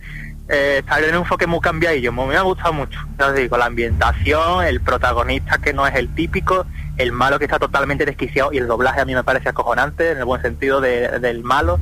eh, 0.49 0.77
está 0.79 0.99
en 1.01 1.11
un 1.11 1.21
enfoque 1.23 1.47
muy 1.47 1.61
cambiadillo. 1.61 2.11
Me, 2.13 2.37
ha 2.37 2.41
gustado 2.41 2.73
mucho. 2.73 2.99
Ya 3.19 3.27
os 3.27 3.35
digo, 3.35 3.59
la 3.59 3.67
ambientación, 3.67 4.65
el 4.65 4.81
protagonista 4.81 5.59
que 5.59 5.75
no 5.75 5.87
es 5.87 5.95
el 5.97 6.15
típico, 6.15 6.65
el 6.97 7.13
malo 7.13 7.39
que 7.39 7.45
está 7.45 7.59
totalmente 7.59 8.07
desquiciado 8.07 8.51
y 8.53 8.57
el 8.59 8.67
doblaje 8.67 9.01
a 9.01 9.05
mí 9.05 9.15
me 9.15 9.25
parece 9.25 9.51
acojonante, 9.51 10.13
en 10.13 10.19
el 10.19 10.25
buen 10.25 10.41
sentido 10.41 10.81
de- 10.81 11.19
del 11.19 11.43
malo. 11.43 11.79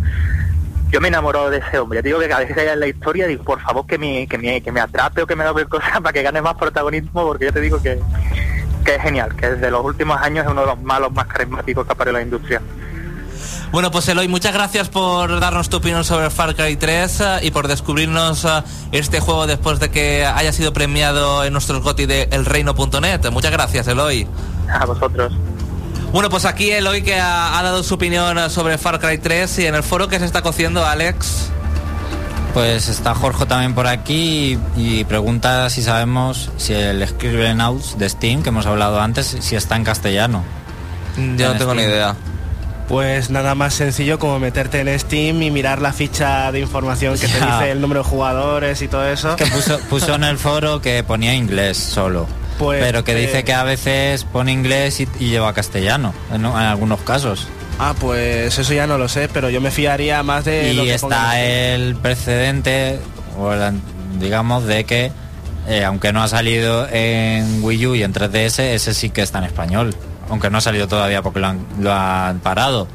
Yo 0.91 1.01
me 1.01 1.09
enamoro 1.09 1.51
de 1.51 1.59
ese 1.59 1.79
hombre. 1.79 1.99
Yo 1.99 2.03
digo 2.05 2.19
que 2.21 2.29
cada 2.29 2.41
vez 2.45 2.55
que 2.55 2.61
haya 2.61 2.73
en 2.75 2.81
la 2.81 2.87
historia, 2.87 3.27
digo, 3.27 3.43
por 3.45 3.61
favor, 3.61 3.85
que 3.87 3.99
me, 3.99 4.27
que 4.29 4.39
me, 4.39 4.61
que 4.63 4.71
me 4.73 4.81
atrape 4.81 5.23
o 5.23 5.27
que 5.27 5.35
me 5.37 5.45
dé 5.45 5.65
cosas 5.69 6.01
para 6.01 6.13
que 6.13 6.23
gane 6.23 6.41
más 6.43 6.55
protagonismo, 6.55 7.25
porque 7.27 7.47
yo 7.47 7.53
te 7.53 7.61
digo 7.61 7.81
que, 7.83 7.99
que 8.85 8.95
es 8.95 9.03
genial, 9.03 9.35
que 9.35 9.51
desde 9.51 9.71
los 9.71 9.85
últimos 9.85 10.21
años 10.21 10.45
es 10.45 10.53
uno 10.53 10.61
de 10.61 10.67
los 10.69 10.83
malos 10.83 11.13
más 11.13 11.27
carismáticos 11.27 11.87
que 11.87 12.09
ha 12.09 12.13
la 12.13 12.23
industria. 12.23 12.61
Bueno, 13.73 13.91
pues 13.91 14.07
Eloy, 14.09 14.29
muchas 14.29 14.55
gracias 14.55 14.89
por 14.89 15.41
darnos 15.41 15.69
tu 15.69 15.79
opinión 15.79 16.05
sobre 16.05 16.31
Far 16.31 16.55
Cry 16.55 16.77
3 16.77 17.21
eh, 17.21 17.39
y 17.43 17.51
por 17.51 17.67
descubrirnos 17.67 18.45
eh, 18.45 18.63
este 18.93 19.19
juego 19.19 19.49
después 19.49 19.81
de 19.81 19.91
que 19.91 20.25
haya 20.25 20.53
sido 20.53 20.73
premiado 20.73 21.45
en 21.45 21.53
nuestros 21.53 21.83
GOTI 21.83 22.07
de 22.07 22.29
elreino.net. 22.31 23.31
Muchas 23.33 23.51
gracias, 23.51 23.89
Eloy. 23.89 24.29
A 24.71 24.87
vosotros. 24.87 25.33
Bueno, 26.13 26.31
pues 26.31 26.45
aquí 26.45 26.71
Eloy 26.71 27.03
que 27.03 27.19
ha, 27.19 27.59
ha 27.59 27.63
dado 27.65 27.83
su 27.83 27.95
opinión 27.95 28.39
eh, 28.39 28.49
sobre 28.49 28.79
Far 28.79 29.01
Cry 29.01 29.19
3 29.19 29.59
y 29.59 29.67
en 29.67 29.75
el 29.75 29.83
foro 29.83 30.07
que 30.07 30.21
se 30.21 30.25
está 30.25 30.43
cociendo, 30.43 30.87
Alex. 30.87 31.51
Pues 32.55 32.87
está 32.89 33.17
Jorge 33.17 33.47
también 33.47 33.75
por 33.75 33.89
aquí 33.89 34.57
y, 34.77 35.01
y 35.01 35.05
pregunta 35.05 35.69
si 35.71 35.83
sabemos 35.83 36.53
si 36.57 36.73
el 36.73 37.07
Scribblenauts 37.07 37.99
de 37.99 38.09
Steam, 38.09 38.45
que 38.45 38.51
hemos 38.51 38.65
hablado 38.67 39.01
antes, 39.01 39.37
si 39.41 39.57
está 39.57 39.75
en 39.75 39.83
castellano. 39.83 40.45
Yo 41.37 41.53
no 41.53 41.59
tengo 41.59 41.75
ni 41.75 41.83
idea. 41.83 42.15
Pues 42.89 43.31
nada 43.31 43.57
más 43.57 43.75
sencillo 43.75 44.21
como 44.21 44.39
meterte 44.39 44.81
en 44.81 44.99
Steam 45.01 45.43
y 45.43 45.51
mirar 45.51 45.83
la 45.83 45.93
ficha 45.93 46.53
de 46.53 46.61
información 46.61 47.19
que 47.19 47.27
te 47.27 47.41
dice 47.45 47.73
el 47.73 47.81
número 47.81 48.05
de 48.05 48.09
jugadores 48.09 48.83
y 48.83 48.89
todo 48.89 49.05
eso. 49.09 49.35
Que 49.35 49.47
puso, 49.47 49.79
puso 49.91 50.15
en 50.15 50.23
el 50.23 50.39
foro 50.39 50.81
que 50.81 51.03
ponía 51.03 51.35
inglés 51.35 51.77
solo. 51.77 52.29
Pues, 52.59 52.81
pero 52.81 53.03
que 53.03 53.13
eh, 53.13 53.27
dice 53.27 53.43
que 53.43 53.53
a 53.53 53.65
veces 53.65 54.23
pone 54.23 54.53
inglés 54.53 55.01
y, 55.01 55.09
y 55.19 55.31
lleva 55.31 55.53
castellano, 55.55 56.15
en, 56.33 56.45
en 56.45 56.55
algunos 56.55 57.01
casos. 57.01 57.49
Ah, 57.79 57.95
pues 57.99 58.57
eso 58.59 58.73
ya 58.73 58.87
no 58.87 58.99
lo 58.99 59.09
sé, 59.09 59.29
pero 59.29 59.51
yo 59.51 59.61
me 59.61 59.71
fiaría 59.71 60.23
más 60.23 60.45
de 60.45 60.75
lo 60.75 60.85
y 60.85 60.87
que 60.87 60.95
está 60.95 61.41
el 61.41 61.97
precedente, 61.97 62.99
digamos, 64.19 64.65
de 64.65 64.85
que 64.85 65.13
eh, 65.67 65.85
aunque 65.85 66.13
no 66.13 66.23
ha 66.23 66.29
salido 66.29 66.87
en 66.91 67.63
Wii 67.65 67.87
U 67.87 67.95
y 67.95 68.03
en 68.03 68.13
3DS, 68.13 68.61
ese 68.61 68.95
sí 68.95 69.11
que 69.11 69.23
está 69.23 69.39
en 69.39 69.45
español. 69.45 69.95
Aunque 70.29 70.51
no 70.51 70.59
ha 70.59 70.61
salido 70.61 70.89
todavía 70.89 71.23
porque 71.23 71.41
lo 71.41 71.49
han, 71.49 71.67
lo 71.81 71.93
han 71.93 72.41
parado. 72.41 72.87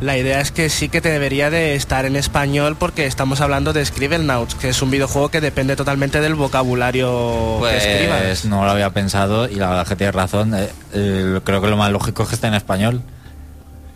La 0.00 0.18
idea 0.18 0.40
es 0.40 0.50
que 0.50 0.68
sí 0.68 0.90
que 0.90 1.00
te 1.00 1.08
debería 1.08 1.48
de 1.48 1.74
estar 1.74 2.04
en 2.04 2.16
español 2.16 2.76
porque 2.78 3.06
estamos 3.06 3.40
hablando 3.40 3.72
de 3.72 3.84
Scribblenauts, 3.84 4.54
que 4.54 4.68
es 4.68 4.82
un 4.82 4.90
videojuego 4.90 5.30
que 5.30 5.40
depende 5.40 5.74
totalmente 5.74 6.20
del 6.20 6.34
vocabulario 6.34 7.60
que 7.62 7.76
escribas. 7.76 8.20
Pues 8.22 8.44
no 8.44 8.64
lo 8.64 8.70
había 8.70 8.90
pensado 8.90 9.48
y 9.48 9.54
la 9.54 9.68
verdad 9.70 9.86
que 9.86 9.96
tienes 9.96 10.14
razón. 10.14 10.54
eh, 10.54 10.68
eh, 10.92 11.40
creo 11.44 11.62
que 11.62 11.68
lo 11.68 11.76
más 11.78 11.90
lógico 11.90 12.24
es 12.24 12.28
que 12.28 12.34
esté 12.34 12.46
en 12.46 12.54
español. 12.54 13.02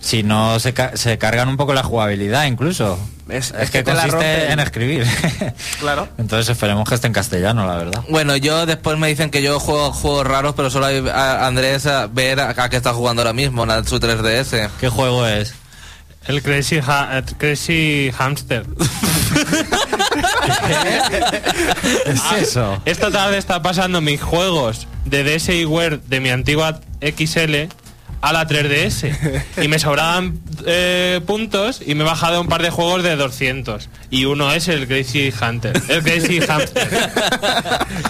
Si 0.00 0.22
no, 0.22 0.58
se, 0.58 0.72
ca- 0.72 0.96
se 0.96 1.18
cargan 1.18 1.48
un 1.48 1.56
poco 1.58 1.74
la 1.74 1.82
jugabilidad 1.82 2.44
incluso. 2.46 2.98
Es- 3.28 3.50
Es, 3.50 3.54
es 3.60 3.70
que, 3.70 3.84
que 3.84 3.92
consiste 3.92 4.50
en 4.50 4.58
escribir. 4.60 5.06
Claro. 5.78 6.08
Entonces 6.18 6.48
esperemos 6.48 6.88
que 6.88 6.94
esté 6.96 7.06
en 7.06 7.12
castellano, 7.12 7.66
la 7.66 7.76
verdad. 7.76 8.02
Bueno, 8.08 8.34
yo 8.36 8.66
después 8.66 8.98
me 8.98 9.08
dicen 9.08 9.30
que 9.30 9.40
yo 9.42 9.60
juego 9.60 9.92
juegos 9.92 10.26
raros, 10.26 10.54
pero 10.56 10.68
solo 10.70 10.86
hay 10.86 11.06
a 11.08 11.46
Andrés 11.46 11.86
a 11.86 12.06
ver 12.08 12.40
a, 12.40 12.68
qué 12.68 12.76
está 12.76 12.92
jugando 12.92 13.22
ahora 13.22 13.32
mismo, 13.32 13.64
en 13.72 13.86
su 13.86 13.98
3DS. 14.00 14.68
¿Qué 14.80 14.88
juego 14.88 15.26
es? 15.26 15.54
El 16.26 16.42
Crazy, 16.42 16.80
Ha- 16.86 17.22
Crazy 17.38 18.10
Hamster. 18.16 18.64
es 22.06 22.20
eso? 22.42 22.80
Esta 22.84 23.10
tarde 23.10 23.38
está 23.38 23.62
pasando 23.62 24.00
mis 24.00 24.20
juegos 24.20 24.86
de 25.04 25.24
DSiWare 25.24 26.00
de 26.06 26.20
mi 26.20 26.30
antigua 26.30 26.80
XL 27.00 27.68
a 28.22 28.32
la 28.32 28.46
3DS. 28.46 29.42
Y 29.62 29.68
me 29.68 29.78
sobraban 29.78 30.38
eh, 30.66 31.20
puntos 31.26 31.80
y 31.84 31.94
me 31.94 32.02
he 32.04 32.06
bajado 32.06 32.40
un 32.40 32.48
par 32.48 32.62
de 32.62 32.70
juegos 32.70 33.02
de 33.02 33.16
200. 33.16 33.88
Y 34.10 34.26
uno 34.26 34.52
es 34.52 34.68
el 34.68 34.86
Crazy 34.86 35.32
Hunter. 35.40 35.80
El 35.88 36.02
Crazy 36.02 36.40
Hamster. 36.46 36.88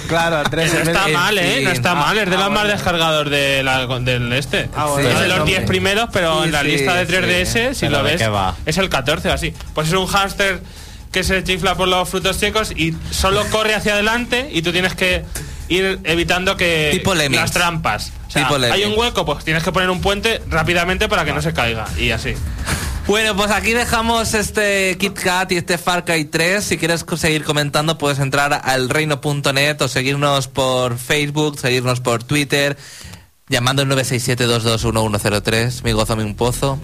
Claro. 0.09 0.43
No 0.51 0.61
está 0.63 1.07
de- 1.07 1.13
mal, 1.13 1.39
¿eh? 1.39 1.61
No 1.63 1.71
está 1.71 1.93
Ah, 1.93 1.95
mal. 1.95 2.19
Es 2.19 2.29
de 2.31 2.37
ah, 2.37 2.41
los 2.41 2.51
más 2.51 2.67
descargados 2.69 3.31
de 3.31 3.63
la- 3.63 3.87
del 4.01 4.33
este. 4.33 4.69
Ah, 4.77 4.87
bueno, 4.87 5.09
de 5.21 5.29
los 5.29 5.39
hombre. 5.41 5.55
10 5.57 5.67
primeros, 5.67 6.09
pero 6.13 6.39
Sí, 6.41 6.45
en 6.47 6.53
la 6.53 6.61
sí, 6.63 6.67
lista 6.69 6.95
de 6.95 7.07
sí. 7.07 7.13
3DS, 7.13 7.75
si 7.75 7.81
Pero 7.87 7.93
lo 7.99 8.05
¿de 8.05 8.17
ves, 8.17 8.29
es 8.67 8.79
el 8.79 8.89
14 8.89 9.29
o 9.29 9.33
así. 9.33 9.55
Pues 9.75 9.89
es 9.89 9.95
un 9.95 10.07
hámster 10.07 10.61
que 11.13 11.25
se 11.25 11.43
chifla 11.45 11.75
por 11.77 11.89
los 11.89 12.09
frutos 12.09 12.37
secos 12.37 12.73
y 12.77 12.95
solo 13.11 13.45
corre 13.51 13.75
hacia 13.75 13.95
adelante 13.95 14.49
y 14.53 14.63
tú 14.63 14.73
tienes 14.73 14.95
que 14.95 15.25
ir 15.69 15.99
evitando 16.05 16.57
que 16.57 16.91
Tipo 16.93 17.15
las 17.15 17.53
trampas. 17.53 18.13
O 18.31 18.33
sea, 18.33 18.47
Tipo 18.47 18.62
hay 18.62 18.85
un 18.85 18.97
hueco, 18.97 19.24
pues 19.26 19.45
tienes 19.45 19.64
que 19.64 19.72
poner 19.72 19.91
un 19.91 20.01
puente 20.01 20.41
rápidamente 20.49 21.09
para 21.09 21.24
que 21.24 21.33
no 21.33 21.43
se 21.43 21.53
caiga 21.53 21.87
y 21.99 22.12
así. 22.12 22.35
Bueno, 23.07 23.35
pues 23.35 23.51
aquí 23.51 23.72
dejamos 23.72 24.35
este 24.35 24.97
Kit 24.99 25.14
Kat 25.14 25.51
y 25.51 25.57
este 25.57 25.78
Far 25.78 26.05
Cry 26.05 26.26
3. 26.26 26.62
Si 26.62 26.78
quieres 26.78 27.05
seguir 27.16 27.43
comentando, 27.43 27.99
puedes 27.99 28.20
entrar 28.20 28.61
al 28.62 28.89
reino.net 28.89 29.83
o 29.83 29.89
seguirnos 29.89 30.47
por 30.47 30.97
Facebook, 30.97 31.59
seguirnos 31.59 31.99
por 31.99 32.22
Twitter, 32.22 32.76
llamando 33.49 33.83
al 33.83 33.89
967-221-103. 33.89 35.83
Mi 35.83 35.91
gozo, 35.91 36.14
mi 36.14 36.33
pozo. 36.35 36.78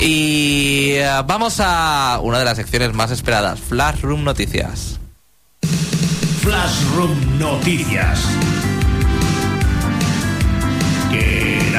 Y 0.00 0.90
eh, 0.92 1.10
vamos 1.26 1.56
a 1.58 2.20
una 2.22 2.38
de 2.38 2.44
las 2.44 2.56
secciones 2.56 2.92
más 2.94 3.10
esperadas, 3.10 3.58
Flash 3.58 4.02
Room 4.02 4.22
Noticias. 4.22 5.00
Flash 6.40 6.84
Room 6.94 7.38
Noticias. 7.40 8.20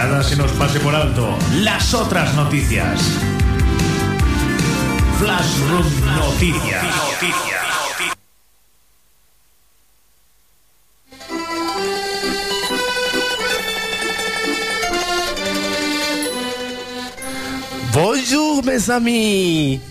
Nada 0.10 0.24
se 0.24 0.36
nos 0.36 0.51
pase 0.53 0.80
por 0.80 0.95
alto. 0.95 1.38
Las 1.53 1.93
otras 1.93 2.34
noticias. 2.34 2.99
Flash 5.20 5.60
Room 5.70 5.86
Noticias. 6.16 6.86
Bonjour, 17.93 18.64
mes 18.64 18.89
amis. 18.89 19.82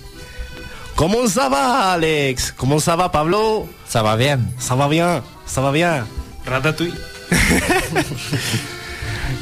¿Cómo 0.97 1.29
ça 1.29 1.49
va, 1.49 1.93
Alex? 1.93 2.53
¿Cómo 2.57 2.81
ça 2.81 2.97
va, 2.97 3.13
Pablo? 3.13 3.69
¿Se 3.87 4.01
va 4.01 4.17
bien? 4.17 4.41
Ça 4.59 4.75
va 4.75 4.89
bien, 4.89 5.23
ça 5.47 5.61
va 5.61 5.71
bien. 5.71 6.07
Ratatouille. 6.45 6.95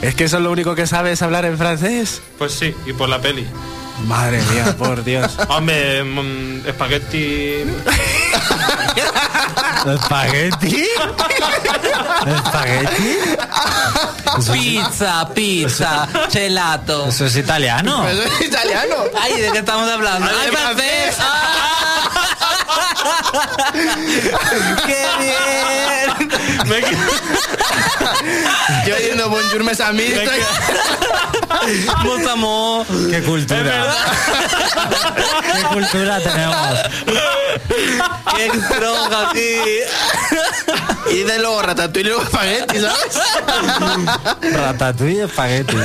¿Es 0.03 0.15
que 0.15 0.25
eso 0.25 0.37
es 0.39 0.43
lo 0.43 0.51
único 0.51 0.75
que 0.75 0.87
sabes 0.87 1.23
hablar 1.23 1.45
en 1.45 1.57
francés? 1.59 2.21
Pues 2.39 2.53
sí, 2.53 2.75
y 2.87 2.93
por 2.93 3.09
la 3.09 3.21
peli. 3.21 3.47
Madre 4.07 4.43
mía, 4.53 4.75
por 4.77 5.03
Dios. 5.05 5.39
Hombre, 5.49 6.05
mm, 6.05 6.67
espagueti. 6.67 7.65
¿Espagueti? 9.87 10.87
¿Espagueti? 12.27 13.19
Pizza, 14.53 15.29
pizza, 15.33 16.09
gelato. 16.31 17.07
¿Eso 17.09 17.27
es 17.27 17.37
italiano? 17.37 18.03
Pero 18.05 18.23
eso 18.23 18.33
es 18.35 18.47
italiano. 18.49 18.97
Ay, 19.19 19.41
¿de 19.41 19.53
qué 19.53 19.59
estamos 19.59 19.89
hablando? 19.89 20.29
¡Ay, 20.43 20.51
francés! 20.51 21.17
¡Qué 24.87 25.07
bien! 25.21 26.31
Yo 28.87 28.97
diciendo 28.97 29.29
bonjour 29.29 29.65
mes 29.65 29.81
amis. 29.81 30.11
estoy- 30.13 30.41
Mon 32.05 32.29
amour. 32.29 32.87
¡Qué 33.11 33.23
cultura! 33.23 33.87
¡Qué 35.55 35.63
cultura 35.75 36.21
tenemos! 36.21 36.79
¡Qué 38.37 38.51
droga 38.79 39.31
aquí! 39.31 39.59
Y 41.11 41.23
de 41.23 41.39
luego 41.39 41.63
ratatouille 41.63 42.01
y 42.01 42.05
luego 42.13 42.23
espagueti, 42.23 42.79
¿sabes? 42.81 44.53
Ratatouille 44.53 45.17
y 45.19 45.21
espagueti. 45.21 45.77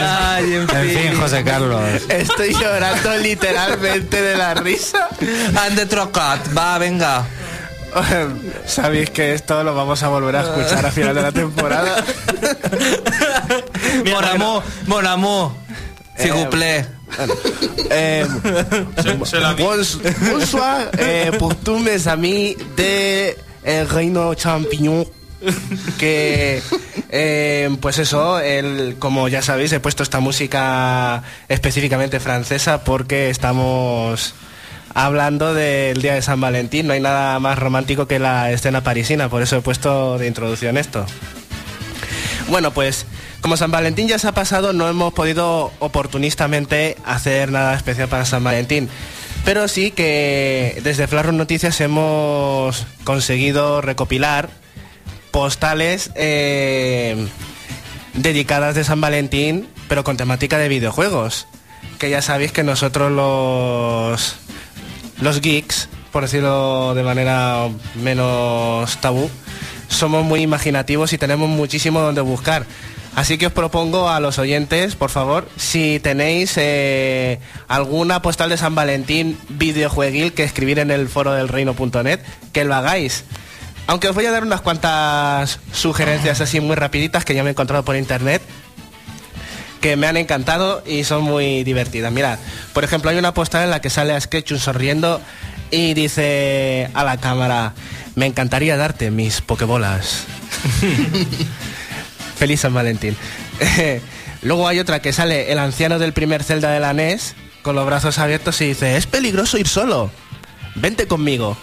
Ay, 0.00 0.54
en 0.54 0.66
En 0.70 0.90
fin, 0.90 1.20
José 1.20 1.44
Carlos. 1.44 2.02
Estoy 2.08 2.54
llorando 2.54 3.16
literalmente 3.16 4.22
de 4.22 4.36
la 4.36 4.54
risa. 4.54 5.08
And 5.64 5.76
the 5.76 5.86
trocat. 5.86 6.40
Va, 6.56 6.78
venga. 6.78 7.24
Sabéis 8.66 9.10
que 9.10 9.34
esto 9.34 9.62
lo 9.62 9.74
vamos 9.74 10.02
a 10.02 10.08
volver 10.08 10.36
a 10.36 10.42
escuchar 10.42 10.84
a 10.84 10.90
final 10.90 11.14
de 11.14 11.22
la 11.22 11.32
temporada. 11.32 12.04
Mon 14.10 14.24
amour, 14.24 14.62
mon 14.86 15.06
amour. 15.06 15.52
S'il 16.16 16.32
vous 16.32 16.46
plaît. 16.46 16.86
Eh, 17.90 18.26
bonsoir 20.30 20.90
eh, 20.98 21.30
pour 21.38 21.54
tous 21.56 21.78
mes 21.78 22.06
amis 22.08 22.56
de 22.76 23.36
El 23.64 23.88
Reino 23.88 24.34
Champiñón. 24.34 25.06
Que, 25.98 26.62
eh, 27.10 27.68
pues 27.80 27.98
eso, 27.98 28.38
el, 28.38 28.96
como 28.98 29.26
ya 29.28 29.42
sabéis, 29.42 29.72
he 29.72 29.80
puesto 29.80 30.04
esta 30.04 30.20
música 30.20 31.22
específicamente 31.48 32.20
francesa 32.20 32.84
porque 32.84 33.28
estamos 33.28 34.34
hablando 34.94 35.54
del 35.54 36.00
día 36.02 36.14
de 36.14 36.22
San 36.22 36.40
Valentín. 36.40 36.86
No 36.86 36.92
hay 36.92 37.00
nada 37.00 37.38
más 37.38 37.58
romántico 37.58 38.06
que 38.06 38.18
la 38.18 38.50
escena 38.50 38.82
parisina, 38.82 39.28
por 39.28 39.42
eso 39.42 39.56
he 39.56 39.60
puesto 39.60 40.18
de 40.18 40.26
introducción 40.26 40.76
esto. 40.76 41.06
Bueno, 42.48 42.72
pues 42.72 43.06
como 43.40 43.56
San 43.56 43.70
Valentín 43.70 44.06
ya 44.06 44.18
se 44.18 44.28
ha 44.28 44.32
pasado, 44.32 44.72
no 44.72 44.88
hemos 44.88 45.12
podido 45.12 45.72
oportunistamente 45.80 46.96
hacer 47.04 47.50
nada 47.50 47.74
especial 47.74 48.08
para 48.08 48.24
San 48.24 48.44
Valentín. 48.44 48.88
Pero 49.44 49.66
sí 49.66 49.90
que 49.90 50.80
desde 50.84 51.08
Flash 51.08 51.32
Noticias 51.32 51.80
hemos 51.80 52.86
conseguido 53.02 53.80
recopilar 53.80 54.50
postales 55.32 56.12
eh, 56.14 57.26
dedicadas 58.14 58.76
de 58.76 58.84
San 58.84 59.00
Valentín, 59.00 59.66
pero 59.88 60.04
con 60.04 60.16
temática 60.16 60.58
de 60.58 60.68
videojuegos. 60.68 61.48
Que 61.98 62.10
ya 62.10 62.22
sabéis 62.22 62.52
que 62.52 62.62
nosotros 62.62 63.10
los, 63.10 64.36
los 65.22 65.40
geeks, 65.40 65.88
por 66.10 66.22
decirlo 66.22 66.94
de 66.94 67.02
manera 67.02 67.68
menos 68.02 68.96
tabú, 68.98 69.30
somos 69.88 70.24
muy 70.24 70.40
imaginativos 70.40 71.12
y 71.12 71.18
tenemos 71.18 71.48
muchísimo 71.48 72.00
donde 72.00 72.20
buscar. 72.20 72.66
Así 73.14 73.36
que 73.36 73.46
os 73.46 73.52
propongo 73.52 74.08
a 74.08 74.20
los 74.20 74.38
oyentes, 74.38 74.96
por 74.96 75.10
favor, 75.10 75.46
si 75.56 76.00
tenéis 76.00 76.54
eh, 76.56 77.40
alguna 77.68 78.22
postal 78.22 78.48
de 78.48 78.56
San 78.56 78.74
Valentín 78.74 79.38
videojueguil 79.50 80.32
que 80.32 80.44
escribir 80.44 80.78
en 80.78 80.90
el 80.90 81.08
foro 81.08 81.32
del 81.32 81.48
reino.net, 81.48 82.20
que 82.52 82.64
lo 82.64 82.74
hagáis. 82.74 83.24
Aunque 83.86 84.08
os 84.08 84.14
voy 84.14 84.24
a 84.24 84.30
dar 84.30 84.44
unas 84.44 84.62
cuantas 84.62 85.60
sugerencias 85.72 86.40
así 86.40 86.60
muy 86.60 86.74
rapiditas 86.74 87.24
que 87.24 87.34
ya 87.34 87.42
me 87.42 87.50
he 87.50 87.52
encontrado 87.52 87.84
por 87.84 87.96
internet 87.96 88.40
que 89.82 89.96
me 89.96 90.06
han 90.06 90.16
encantado 90.16 90.82
y 90.86 91.04
son 91.04 91.24
muy 91.24 91.64
divertidas. 91.64 92.12
Mirad, 92.12 92.38
por 92.72 92.84
ejemplo, 92.84 93.10
hay 93.10 93.18
una 93.18 93.34
postal 93.34 93.64
en 93.64 93.70
la 93.70 93.82
que 93.82 93.90
sale 93.90 94.14
a 94.14 94.20
Sketchum 94.20 94.58
sonriendo 94.58 95.20
y 95.70 95.92
dice 95.92 96.88
a 96.94 97.02
la 97.04 97.18
cámara, 97.18 97.74
me 98.14 98.26
encantaría 98.26 98.76
darte 98.76 99.10
mis 99.10 99.40
pokebolas. 99.40 100.24
Feliz 102.36 102.60
San 102.60 102.72
Valentín. 102.72 103.16
Luego 104.42 104.68
hay 104.68 104.78
otra 104.78 105.02
que 105.02 105.12
sale 105.12 105.50
el 105.52 105.58
anciano 105.58 105.98
del 105.98 106.12
primer 106.12 106.44
Zelda 106.44 106.70
de 106.70 106.80
la 106.80 106.92
NES 106.92 107.34
con 107.62 107.74
los 107.74 107.84
brazos 107.84 108.18
abiertos 108.18 108.60
y 108.60 108.68
dice, 108.68 108.96
es 108.96 109.06
peligroso 109.06 109.58
ir 109.58 109.68
solo, 109.68 110.10
vente 110.76 111.06
conmigo. 111.06 111.56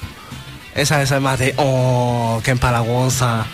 Esa, 0.76 1.02
es 1.02 1.12
más 1.22 1.40
de, 1.40 1.54
oh, 1.58 2.42
qué 2.44 2.52
empalagosa. 2.52 3.46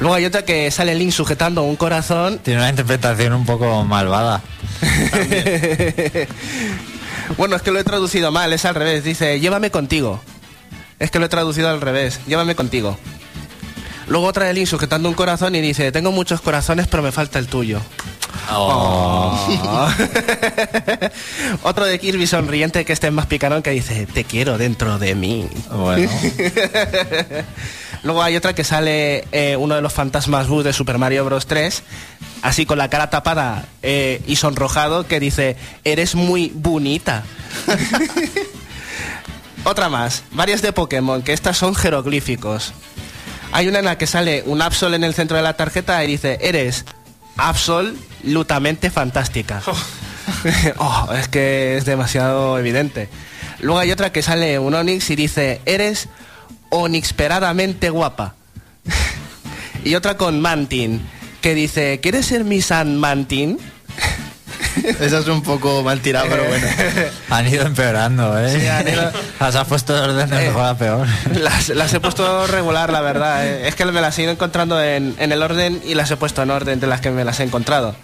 Luego 0.00 0.14
hay 0.14 0.24
otra 0.26 0.44
que 0.44 0.70
sale 0.70 0.94
Link 0.94 1.12
sujetando 1.12 1.62
un 1.62 1.76
corazón. 1.76 2.38
Tiene 2.38 2.60
una 2.60 2.68
interpretación 2.68 3.32
un 3.32 3.46
poco 3.46 3.84
malvada. 3.84 4.42
bueno, 7.38 7.56
es 7.56 7.62
que 7.62 7.70
lo 7.70 7.78
he 7.78 7.84
traducido 7.84 8.30
mal, 8.30 8.52
es 8.52 8.64
al 8.64 8.74
revés. 8.74 9.04
Dice, 9.04 9.40
llévame 9.40 9.70
contigo. 9.70 10.20
Es 10.98 11.10
que 11.10 11.18
lo 11.18 11.26
he 11.26 11.28
traducido 11.28 11.68
al 11.68 11.80
revés, 11.80 12.20
llévame 12.26 12.54
contigo. 12.54 12.98
Luego 14.08 14.26
otra 14.26 14.46
de 14.46 14.54
Link 14.54 14.66
sujetando 14.66 15.08
un 15.08 15.14
corazón 15.14 15.54
y 15.54 15.60
dice, 15.60 15.90
tengo 15.92 16.12
muchos 16.12 16.40
corazones 16.40 16.86
pero 16.86 17.02
me 17.02 17.12
falta 17.12 17.38
el 17.38 17.48
tuyo. 17.48 17.80
Oh. 18.52 19.48
Otro 21.62 21.84
de 21.84 21.98
Kirby 21.98 22.26
sonriente 22.26 22.84
que 22.84 22.92
este 22.92 23.08
es 23.08 23.12
más 23.12 23.26
picarón 23.26 23.62
que 23.62 23.70
dice, 23.70 24.06
te 24.06 24.24
quiero 24.24 24.58
dentro 24.58 24.98
de 24.98 25.14
mí. 25.14 25.48
Bueno. 25.70 26.10
Luego 28.06 28.22
hay 28.22 28.36
otra 28.36 28.54
que 28.54 28.62
sale 28.62 29.24
eh, 29.32 29.56
uno 29.56 29.74
de 29.74 29.82
los 29.82 29.92
fantasmas 29.92 30.46
de 30.48 30.72
Super 30.72 30.96
Mario 30.96 31.24
Bros. 31.24 31.46
3, 31.46 31.82
así 32.42 32.64
con 32.64 32.78
la 32.78 32.88
cara 32.88 33.10
tapada 33.10 33.64
eh, 33.82 34.22
y 34.28 34.36
sonrojado, 34.36 35.08
que 35.08 35.18
dice, 35.18 35.56
eres 35.82 36.14
muy 36.14 36.52
bonita. 36.54 37.24
otra 39.64 39.88
más, 39.88 40.22
varias 40.30 40.62
de 40.62 40.72
Pokémon, 40.72 41.20
que 41.22 41.32
estas 41.32 41.58
son 41.58 41.74
jeroglíficos. 41.74 42.74
Hay 43.50 43.66
una 43.66 43.80
en 43.80 43.86
la 43.86 43.98
que 43.98 44.06
sale 44.06 44.44
un 44.46 44.62
Absol 44.62 44.94
en 44.94 45.02
el 45.02 45.12
centro 45.12 45.36
de 45.36 45.42
la 45.42 45.56
tarjeta 45.56 46.04
y 46.04 46.06
dice, 46.06 46.38
eres 46.40 46.84
absolutamente 47.36 48.88
fantástica. 48.88 49.62
oh, 50.76 51.08
es 51.18 51.26
que 51.26 51.76
es 51.76 51.84
demasiado 51.84 52.56
evidente. 52.56 53.08
Luego 53.58 53.80
hay 53.80 53.90
otra 53.90 54.12
que 54.12 54.22
sale 54.22 54.60
un 54.60 54.74
Onix 54.74 55.10
y 55.10 55.16
dice, 55.16 55.60
eres 55.66 56.08
onixperadamente 56.70 57.90
guapa. 57.90 58.34
y 59.84 59.94
otra 59.94 60.16
con 60.16 60.40
Mantin, 60.40 61.00
que 61.40 61.54
dice, 61.54 62.00
¿quieres 62.02 62.26
ser 62.26 62.44
mi 62.44 62.60
San 62.62 62.96
Mantin? 62.96 63.58
Esa 65.00 65.18
es 65.18 65.26
un 65.28 65.42
poco 65.42 65.82
mal 65.82 66.00
tirada, 66.00 66.26
pero 66.28 66.44
bueno. 66.44 66.66
Han 67.30 67.48
ido 67.48 67.66
empeorando, 67.66 68.38
¿eh? 68.38 68.60
Sí, 68.60 68.66
han 68.68 68.86
ido- 68.86 69.10
Las 69.40 69.54
has 69.56 69.66
puesto 69.66 69.94
de 69.94 70.00
orden 70.00 70.28
de 70.30 70.36
Eh. 70.44 70.48
mejor 70.48 70.64
a 70.64 70.74
peor. 70.76 71.06
Las, 71.34 71.70
las 71.70 71.92
he 71.94 71.98
puesto 71.98 72.46
regular, 72.46 72.90
la 72.92 73.00
verdad. 73.00 73.46
eh. 73.46 73.68
Es 73.68 73.74
que 73.74 73.84
me 73.86 74.00
las 74.00 74.16
he 74.18 74.22
ido 74.22 74.32
encontrando 74.32 74.80
en, 74.82 75.14
en 75.18 75.32
el 75.32 75.42
orden 75.42 75.80
y 75.84 75.94
las 75.94 76.10
he 76.10 76.16
puesto 76.16 76.42
en 76.42 76.50
orden 76.50 76.78
de 76.78 76.86
las 76.86 77.00
que 77.00 77.10
me 77.10 77.24
las 77.24 77.40
he 77.40 77.44
encontrado. 77.44 77.96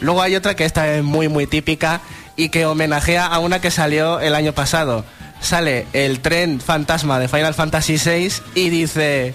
Luego 0.00 0.22
hay 0.22 0.34
otra 0.36 0.56
que 0.56 0.64
esta 0.64 0.88
es 0.94 1.02
muy, 1.04 1.28
muy 1.28 1.46
típica 1.46 2.00
y 2.34 2.48
que 2.48 2.66
homenajea 2.66 3.26
a 3.26 3.38
una 3.38 3.60
que 3.60 3.70
salió 3.70 4.18
el 4.20 4.34
año 4.34 4.52
pasado. 4.52 5.04
Sale 5.40 5.86
el 5.92 6.20
tren 6.20 6.60
fantasma 6.60 7.18
de 7.18 7.28
Final 7.28 7.54
Fantasy 7.54 7.96
VI 7.98 8.32
y 8.54 8.70
dice... 8.70 9.34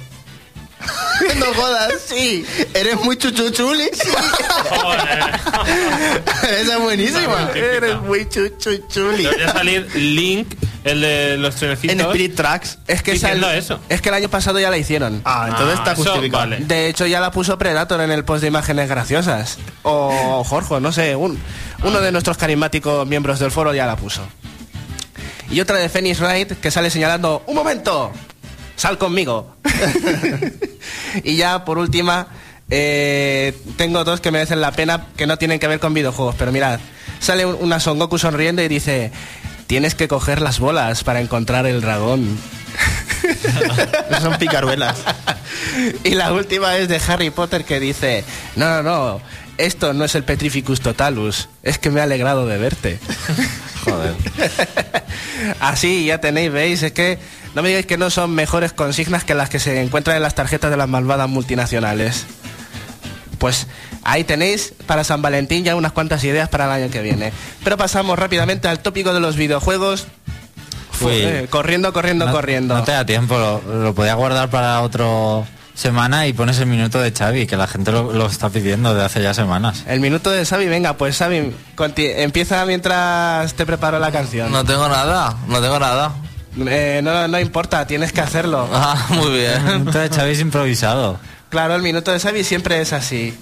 no 1.38 1.45
jodas. 1.54 1.93
Sí, 2.12 2.45
Eres 2.74 2.95
muy 3.04 3.16
chuchuchuli. 3.18 3.84
Esa 6.43 6.74
es 6.76 6.80
buenísima. 6.80 7.49
eres 7.56 8.02
muy 8.02 8.28
chuchuchuli. 8.28 9.24
Debería 9.24 9.54
salir 9.54 9.88
Link, 9.95 10.56
el 10.84 11.02
de 11.02 11.38
los 11.38 11.54
En 11.56 11.60
trenecitos. 11.60 11.99
Spirit 12.08 12.36
Tracks. 12.36 12.78
Es 12.88 13.02
que, 13.04 13.18
sal- 13.18 13.43
eso. 13.56 13.80
es 13.89 14.02
que 14.02 14.10
el 14.10 14.16
año 14.16 14.30
pasado 14.30 14.60
ya 14.60 14.70
la 14.70 14.78
hicieron. 14.78 15.22
Ah, 15.26 15.47
entonces 15.49 15.80
está 15.80 15.93
eso 15.93 16.04
justificado. 16.04 16.43
vale. 16.49 16.58
De 16.66 16.88
hecho, 16.89 17.06
ya 17.06 17.20
la 17.20 17.32
puso 17.32 17.58
Predator 17.58 18.02
en 18.02 18.12
el 18.12 18.26
post 18.26 18.41
de 18.41 18.47
imágenes 18.47 18.89
graciosas. 18.89 19.58
O 19.84 20.43
Jorge, 20.43 20.80
no 20.82 20.91
sé, 20.91 21.16
un- 21.16 21.39
uno 21.84 22.02
de 22.02 22.12
nuestros 22.12 22.38
carismáticos 22.38 23.08
miembros 23.08 23.39
del 23.39 23.52
foro 23.52 23.74
ya 23.74 23.86
la 23.86 23.95
puso. 23.95 24.22
Y 25.52 25.60
otra 25.60 25.78
de 25.78 25.89
Phoenix 25.89 26.20
Wright 26.20 26.54
que 26.60 26.72
sale 26.72 26.89
señalando, 26.89 27.43
¡un 27.45 27.56
momento! 27.56 28.12
¡Sal 28.76 28.97
conmigo! 28.97 29.56
y 31.24 31.36
ya 31.36 31.66
por 31.66 31.78
última, 31.78 32.28
eh, 32.70 33.56
tengo 33.78 34.04
dos 34.04 34.22
que 34.22 34.32
merecen 34.32 34.62
la 34.62 34.72
pena 34.72 35.08
que 35.18 35.28
no 35.28 35.38
tienen 35.38 35.60
que 35.60 35.68
ver 35.68 35.80
con 35.80 35.93
videojuegos, 35.93 36.36
pero 36.38 36.52
mirad, 36.52 36.80
sale 37.20 37.45
un- 37.45 37.58
una 37.60 37.80
Son 37.80 37.99
Goku 37.99 38.18
sonriendo 38.18 38.62
y 38.62 38.68
dice, 38.70 39.12
tienes 39.68 39.93
que 39.93 40.08
coger 40.08 40.41
las 40.41 40.60
bolas 40.60 41.04
para 41.04 41.20
encontrar 41.22 41.66
el 41.68 41.82
dragón. 41.82 42.38
Son 44.22 44.38
picaruelas. 44.38 44.97
Y 46.04 46.12
la 46.16 46.34
última 46.34 46.76
es 46.78 46.88
de 46.88 46.99
Harry 47.08 47.30
Potter 47.30 47.64
que 47.66 47.80
dice, 47.80 48.24
no, 48.56 48.82
no, 48.82 48.84
no, 48.84 49.22
esto 49.66 49.93
no 49.93 50.05
es 50.05 50.16
el 50.16 50.24
Petrificus 50.24 50.82
Totalus, 50.82 51.49
es 51.64 51.78
que 51.78 51.89
me 51.89 51.99
he 51.99 52.03
alegrado 52.03 52.45
de 52.47 52.57
verte. 52.57 52.99
Joder. 53.86 54.14
Así, 55.59 56.05
ya 56.05 56.20
tenéis, 56.20 56.51
veis, 56.51 56.84
es 56.84 56.91
que 56.91 57.20
no 57.55 57.62
me 57.62 57.70
digáis 57.70 57.86
que 57.86 57.97
no 57.97 58.09
son 58.09 58.32
mejores 58.32 58.74
consignas 58.74 59.24
que 59.24 59.34
las 59.34 59.49
que 59.49 59.59
se 59.59 59.82
encuentran 59.82 60.16
en 60.18 60.24
las 60.24 60.36
tarjetas 60.36 60.70
de 60.72 60.78
las 60.78 60.88
malvadas 60.88 61.28
multinacionales. 61.30 62.26
Pues 63.39 63.68
ahí 64.03 64.24
tenéis 64.24 64.74
para 64.86 65.03
San 65.03 65.22
Valentín 65.22 65.64
ya 65.64 65.76
unas 65.76 65.91
cuantas 65.91 66.24
ideas 66.24 66.47
para 66.49 66.66
el 66.66 66.84
año 66.84 66.91
que 66.91 67.01
viene. 67.01 67.34
Pero 67.64 67.76
pasamos 67.78 68.18
rápidamente 68.20 68.68
al 68.68 68.80
tópico 68.80 69.14
de 69.14 69.20
los 69.20 69.36
videojuegos. 69.36 70.07
Eh, 71.09 71.47
corriendo, 71.49 71.91
corriendo, 71.93 72.28
No- 72.28 72.32
corriendo. 72.32 72.76
No 72.76 72.84
te 72.84 72.91
da 72.91 73.03
tiempo, 73.05 73.36
lo, 73.38 73.62
lo 73.84 73.95
podía 73.95 74.14
guardar 74.14 74.49
para 74.51 74.82
otro 74.82 75.47
semana 75.74 76.28
y 76.28 76.34
pones 76.34 76.59
el 76.59 76.65
minuto 76.67 76.99
de 76.99 77.11
Xavi, 77.11 77.47
que 77.47 77.57
la 77.57 77.67
gente 77.67 77.91
lo, 77.91 78.11
lo 78.13 78.28
está 78.28 78.49
pidiendo 78.49 78.93
de 78.93 79.03
hace 79.03 79.22
ya 79.22 79.34
semanas. 79.34 79.84
El 79.88 79.99
minuto 79.99 80.30
de 80.30 80.45
Xavi, 80.45 80.67
venga, 80.67 80.93
pues 80.97 81.17
Xavi, 81.17 81.53
conti- 81.76 82.11
empieza 82.15 82.65
mientras 82.65 83.53
te 83.53 83.65
preparo 83.65 83.99
la 83.99 84.11
canción. 84.11 84.51
No 84.51 84.63
tengo 84.65 84.88
nada, 84.89 85.36
no 85.47 85.61
tengo 85.61 85.80
nada. 85.80 86.11
Eh, 86.67 86.99
no, 87.03 87.28
no 87.28 87.39
importa, 87.39 87.88
tienes 87.88 88.11
que 88.11 88.22
hacerlo. 88.22 88.67
Ah, 88.74 89.07
muy 89.09 89.28
El 89.28 89.32
bien. 89.32 89.65
minuto 89.80 89.97
de 89.99 90.09
Xavi 90.09 90.32
es 90.32 90.39
improvisado. 90.41 91.17
Claro, 91.49 91.76
el 91.76 91.82
minuto 91.82 92.11
de 92.11 92.19
Xavi 92.19 92.43
siempre 92.43 92.82
es 92.82 92.93
así. 92.93 93.38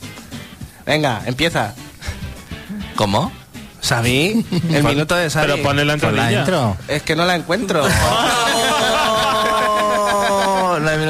Venga, 0.86 1.22
empieza. 1.26 1.74
¿Cómo? 2.96 3.32
Xavi, 3.82 4.46
el 4.72 4.84
minuto 4.86 5.16
de 5.16 5.30
Xavi. 5.30 5.48
Pero 5.52 5.64
ponle 5.64 5.86
la 5.86 5.94
entradilla. 5.94 6.40
intro. 6.40 6.76
Es 6.88 7.02
que 7.04 7.16
no 7.16 7.26
la 7.26 7.36
encuentro. 7.36 7.84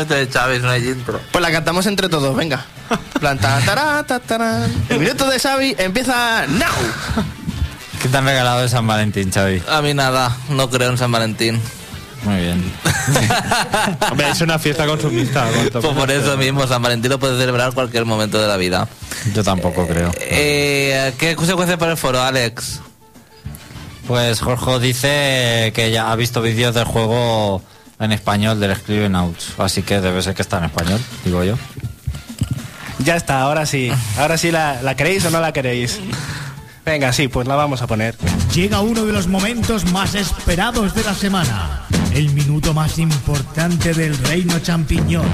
De 0.07 0.29
Chávez, 0.29 0.61
no 0.61 0.69
hay 0.69 0.87
intro. 0.87 1.19
Pues 1.31 1.41
la 1.41 1.51
cantamos 1.51 1.85
entre 1.85 2.09
todos, 2.09 2.35
venga. 2.35 2.65
Planta, 3.19 3.59
tará, 3.65 4.03
ta, 4.03 4.19
tará. 4.19 4.65
El 4.89 4.99
minuto 4.99 5.29
de 5.29 5.39
Xavi 5.39 5.75
empieza 5.77 6.45
now. 6.47 7.25
¿Qué 8.01 8.07
te 8.07 8.17
han 8.17 8.25
regalado 8.25 8.61
de 8.61 8.69
San 8.69 8.87
Valentín, 8.87 9.31
Xavi? 9.31 9.61
A 9.67 9.81
mí 9.81 9.93
nada, 9.93 10.35
no 10.49 10.69
creo 10.69 10.89
en 10.89 10.97
San 10.97 11.11
Valentín. 11.11 11.61
Muy 12.23 12.37
bien. 12.37 12.71
Hombre, 14.11 14.29
es 14.29 14.41
una 14.41 14.59
fiesta 14.59 14.85
consumista. 14.85 15.47
Pues 15.71 15.85
por 15.85 16.11
eso 16.11 16.37
mismo, 16.37 16.65
San 16.67 16.81
Valentín 16.81 17.11
lo 17.11 17.19
puedes 17.19 17.37
celebrar 17.37 17.73
cualquier 17.73 18.05
momento 18.05 18.41
de 18.41 18.47
la 18.47 18.57
vida. 18.57 18.87
Yo 19.33 19.43
tampoco 19.43 19.87
creo. 19.87 20.11
Eh, 20.19 21.13
¿Qué 21.17 21.35
consecuencias 21.35 21.77
para 21.77 21.91
el 21.91 21.97
foro, 21.97 22.21
Alex? 22.21 22.81
Pues 24.07 24.41
Jorge 24.41 24.79
dice 24.79 25.71
que 25.75 25.91
ya 25.91 26.11
ha 26.11 26.15
visto 26.15 26.41
vídeos 26.41 26.73
del 26.73 26.85
juego 26.85 27.61
en 27.99 28.11
español 28.11 28.59
del 28.59 28.75
Scriven 28.75 29.15
Outs, 29.15 29.53
así 29.57 29.83
que 29.83 29.99
debe 29.99 30.21
ser 30.21 30.33
que 30.33 30.41
está 30.41 30.57
en 30.59 30.65
español, 30.65 30.99
digo 31.25 31.43
yo. 31.43 31.55
ya 32.99 33.15
está, 33.15 33.41
ahora 33.41 33.65
sí. 33.65 33.91
Ahora 34.17 34.37
sí, 34.37 34.51
la, 34.51 34.81
¿la 34.81 34.95
queréis 34.95 35.25
o 35.25 35.29
no 35.29 35.39
la 35.39 35.51
queréis? 35.51 35.99
Venga, 36.85 37.13
sí, 37.13 37.27
pues 37.27 37.47
la 37.47 37.55
vamos 37.55 37.81
a 37.81 37.87
poner. 37.87 38.15
Llega 38.53 38.81
uno 38.81 39.05
de 39.05 39.13
los 39.13 39.27
momentos 39.27 39.91
más 39.91 40.15
esperados 40.15 40.95
de 40.95 41.03
la 41.03 41.13
semana. 41.13 41.85
El 42.13 42.31
minuto 42.31 42.73
más 42.73 42.97
importante 42.97 43.93
del 43.93 44.17
reino 44.17 44.57
champiñón. 44.59 45.27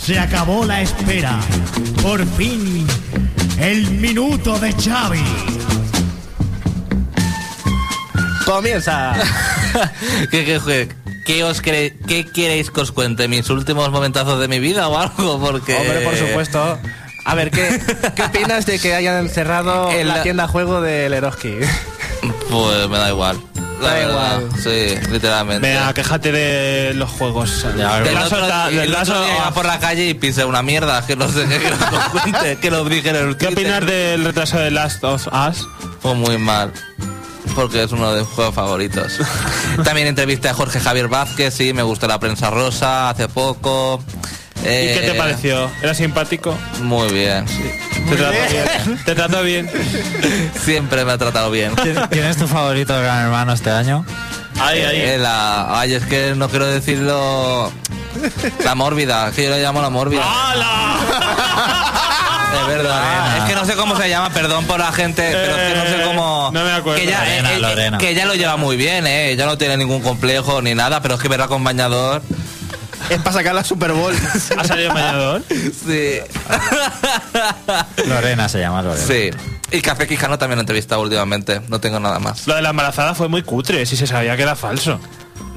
Se 0.00 0.18
acabó 0.18 0.64
la 0.64 0.80
espera. 0.80 1.38
Por 2.02 2.24
fin, 2.36 2.86
el 3.58 3.90
minuto 3.90 4.58
de 4.58 4.72
Xavi. 4.72 5.22
¡Comienza! 8.46 9.14
¿Qué, 10.30 10.44
qué, 10.44 10.88
qué, 11.30 11.44
os 11.44 11.60
quere- 11.62 11.94
qué 12.08 12.26
queréis 12.26 12.70
que 12.72 12.80
os 12.80 12.90
cuente? 12.92 13.28
¿Mis 13.28 13.48
últimos 13.50 13.88
momentazos 13.90 14.40
de 14.40 14.48
mi 14.48 14.58
vida 14.58 14.88
o 14.88 14.98
algo? 14.98 15.38
Porque... 15.40 15.76
Hombre, 15.76 16.00
por 16.00 16.16
supuesto. 16.16 16.78
A 17.24 17.34
ver, 17.36 17.50
¿qué, 17.52 17.80
¿qué 18.16 18.22
opinas 18.24 18.66
de 18.66 18.78
que 18.80 18.94
hayan 18.94 19.28
cerrado 19.28 19.90
El- 19.92 20.08
la 20.08 20.22
tienda 20.24 20.48
juego 20.48 20.80
del 20.80 21.12
Eroski? 21.14 21.54
Pues 22.50 22.88
me 22.88 22.98
da 22.98 23.10
igual. 23.10 23.40
La 23.80 23.88
Da 23.88 23.94
verdad, 23.94 24.40
igual. 24.40 24.60
sí, 24.62 24.94
literamente. 25.10 25.68
Venga, 25.68 25.94
quéjate 25.94 26.32
de 26.32 26.94
los 26.94 27.08
juegos. 27.10 27.64
Ya, 27.78 28.00
Del 28.00 28.16
otro, 28.18 28.46
del 28.68 28.90
día 28.90 29.36
iba 29.36 29.50
por 29.54 29.64
la 29.64 29.78
calle 29.78 30.08
y 30.08 30.14
pisé 30.14 30.44
una 30.44 30.62
mierda, 30.62 31.06
que 31.06 31.14
no 31.16 31.28
sé 31.30 31.46
qué 31.48 31.58
que 31.60 31.70
lo 31.70 32.10
cuente, 32.12 32.56
que 32.58 32.70
lo 32.70 32.84
dije 32.86 33.08
en 33.10 33.16
el 33.16 33.36
¿Qué 33.36 33.46
Twitter. 33.46 33.76
opinas 33.76 33.86
del 33.86 34.24
retraso 34.24 34.58
de 34.58 34.70
Last 34.72 35.02
of 35.04 35.28
Us? 35.28 35.66
Fue 36.02 36.14
muy 36.14 36.36
mal. 36.36 36.72
Porque 37.54 37.82
es 37.82 37.92
uno 37.92 38.12
de 38.14 38.20
mis 38.22 38.30
juegos 38.30 38.54
favoritos. 38.54 39.18
También 39.84 40.06
entrevisté 40.06 40.48
a 40.48 40.54
Jorge 40.54 40.80
Javier 40.80 41.08
Vázquez, 41.08 41.52
sí, 41.54 41.72
me 41.72 41.82
gustó 41.82 42.06
la 42.06 42.18
prensa 42.20 42.50
rosa 42.50 43.10
hace 43.10 43.28
poco. 43.28 44.02
¿Y 44.60 44.62
qué 44.64 44.98
te 45.02 45.10
Eh, 45.12 45.14
pareció? 45.14 45.70
¿Era 45.82 45.94
simpático? 45.94 46.56
Muy 46.82 47.10
bien. 47.12 47.46
¿Te 47.46 48.16
trató 48.16 48.32
bien? 48.50 48.98
¿Te 49.04 49.14
trató 49.14 49.42
bien? 49.42 49.70
Siempre 50.64 51.04
me 51.04 51.12
ha 51.12 51.18
tratado 51.18 51.50
bien. 51.50 51.72
¿Quién 52.10 52.24
es 52.24 52.36
tu 52.36 52.46
favorito 52.46 52.94
de 52.94 53.02
Gran 53.02 53.24
Hermano 53.24 53.52
este 53.54 53.70
año? 53.70 54.04
Ahí, 54.60 54.80
ahí. 54.82 55.00
Eh, 55.00 55.18
la- 55.18 55.78
ay, 55.80 55.94
es 55.94 56.04
que 56.04 56.34
no 56.36 56.48
quiero 56.50 56.66
decirlo. 56.66 57.72
La 58.64 58.74
mórbida, 58.74 59.28
es 59.28 59.34
que 59.34 59.44
yo 59.44 59.50
le 59.50 59.62
llamo 59.62 59.80
la 59.80 59.88
mórbida. 59.90 60.22
Es 62.52 62.66
verdad, 62.66 63.00
Lorena. 63.02 63.36
es 63.38 63.44
que 63.44 63.54
no 63.54 63.64
sé 63.64 63.74
cómo 63.76 63.96
se 63.96 64.08
llama, 64.08 64.30
perdón 64.30 64.64
por 64.66 64.78
la 64.78 64.92
gente, 64.92 65.22
pero 65.32 65.56
es 65.56 65.72
que 65.72 65.78
no 65.78 65.84
sé 65.84 66.04
cómo. 66.04 66.48
Eh, 66.48 66.54
no 66.54 66.64
me 66.64 66.72
acuerdo. 66.72 66.98
Que 67.00 67.06
ella, 67.06 67.18
Lorena, 67.20 67.50
eh, 67.52 67.56
eh, 67.56 67.60
Lorena. 67.60 67.98
que 67.98 68.10
ella 68.10 68.24
lo 68.26 68.34
lleva 68.34 68.56
muy 68.56 68.76
bien, 68.76 69.06
eh. 69.06 69.30
Ella 69.30 69.46
no 69.46 69.56
tiene 69.58 69.76
ningún 69.76 70.02
complejo 70.02 70.60
ni 70.62 70.74
nada, 70.74 71.00
pero 71.02 71.14
es 71.14 71.20
que 71.20 71.28
ver 71.28 71.40
acompañador. 71.40 72.22
Es 73.08 73.18
para 73.18 73.32
sacar 73.32 73.54
la 73.54 73.64
Super 73.64 73.92
Bowl. 73.92 74.14
¿Ha 74.58 74.64
salido 74.64 74.92
mañador? 74.92 75.42
Sí. 75.48 76.18
Lorena 78.06 78.48
se 78.48 78.60
llama 78.60 78.82
Lorena. 78.82 79.06
sí. 79.06 79.30
Y 79.72 79.82
Café 79.82 80.08
Quijano 80.08 80.36
también 80.36 80.56
lo 80.56 80.62
he 80.62 80.64
entrevistado 80.64 81.00
últimamente. 81.00 81.60
No 81.68 81.78
tengo 81.80 82.00
nada 82.00 82.18
más. 82.18 82.44
Lo 82.48 82.56
de 82.56 82.62
la 82.62 82.70
embarazada 82.70 83.14
fue 83.14 83.28
muy 83.28 83.42
cutre, 83.44 83.86
si 83.86 83.96
se 83.96 84.04
sabía 84.08 84.36
que 84.36 84.42
era 84.42 84.56
falso. 84.56 84.98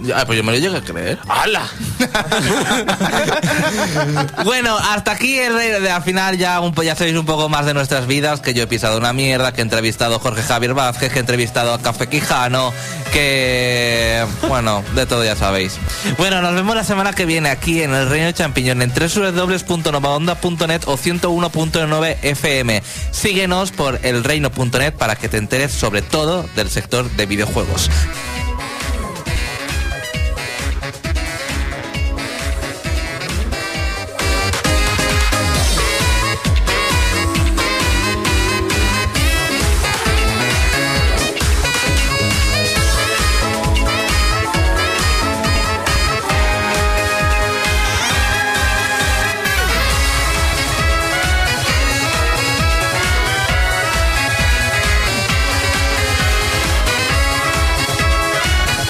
Ya, 0.03 0.25
pues 0.25 0.37
yo 0.37 0.43
me 0.43 0.51
lo 0.51 0.57
llegué 0.57 0.77
a 0.77 0.81
creer. 0.81 1.19
¡Hala! 1.27 1.67
Bueno, 4.43 4.77
hasta 4.77 5.11
aquí 5.11 5.37
el 5.37 5.53
rey 5.53 5.69
de 5.69 5.89
al 5.89 6.03
final 6.03 6.37
ya, 6.37 6.59
un, 6.59 6.73
ya 6.75 6.95
sabéis 6.95 7.17
un 7.17 7.25
poco 7.25 7.49
más 7.49 7.65
de 7.65 7.73
nuestras 7.73 8.07
vidas, 8.07 8.41
que 8.41 8.53
yo 8.53 8.63
he 8.63 8.67
pisado 8.67 8.97
una 8.97 9.13
mierda, 9.13 9.53
que 9.53 9.61
he 9.61 9.63
entrevistado 9.63 10.15
a 10.15 10.19
Jorge 10.19 10.43
Javier 10.43 10.73
Vázquez, 10.73 11.11
que 11.11 11.19
he 11.19 11.21
entrevistado 11.21 11.73
a 11.73 11.81
Café 11.81 12.07
Quijano, 12.07 12.73
que 13.11 14.25
bueno, 14.47 14.83
de 14.95 15.05
todo 15.05 15.23
ya 15.23 15.35
sabéis. 15.35 15.77
Bueno, 16.17 16.41
nos 16.41 16.53
vemos 16.53 16.75
la 16.75 16.83
semana 16.83 17.13
que 17.13 17.25
viene 17.25 17.49
aquí 17.49 17.81
en 17.81 17.93
el 17.93 18.09
Reino 18.09 18.27
de 18.27 18.33
Champiñón 18.33 18.81
en 18.81 18.91
www.novaonda.net 18.91 20.81
o 20.85 20.97
101.9 20.97 22.17
FM. 22.21 22.83
Síguenos 23.11 23.71
por 23.71 23.99
elreino.net 24.03 24.93
para 24.93 25.15
que 25.15 25.29
te 25.29 25.37
enteres 25.37 25.71
sobre 25.71 26.01
todo 26.01 26.47
del 26.55 26.69
sector 26.69 27.09
de 27.11 27.25
videojuegos. 27.25 27.89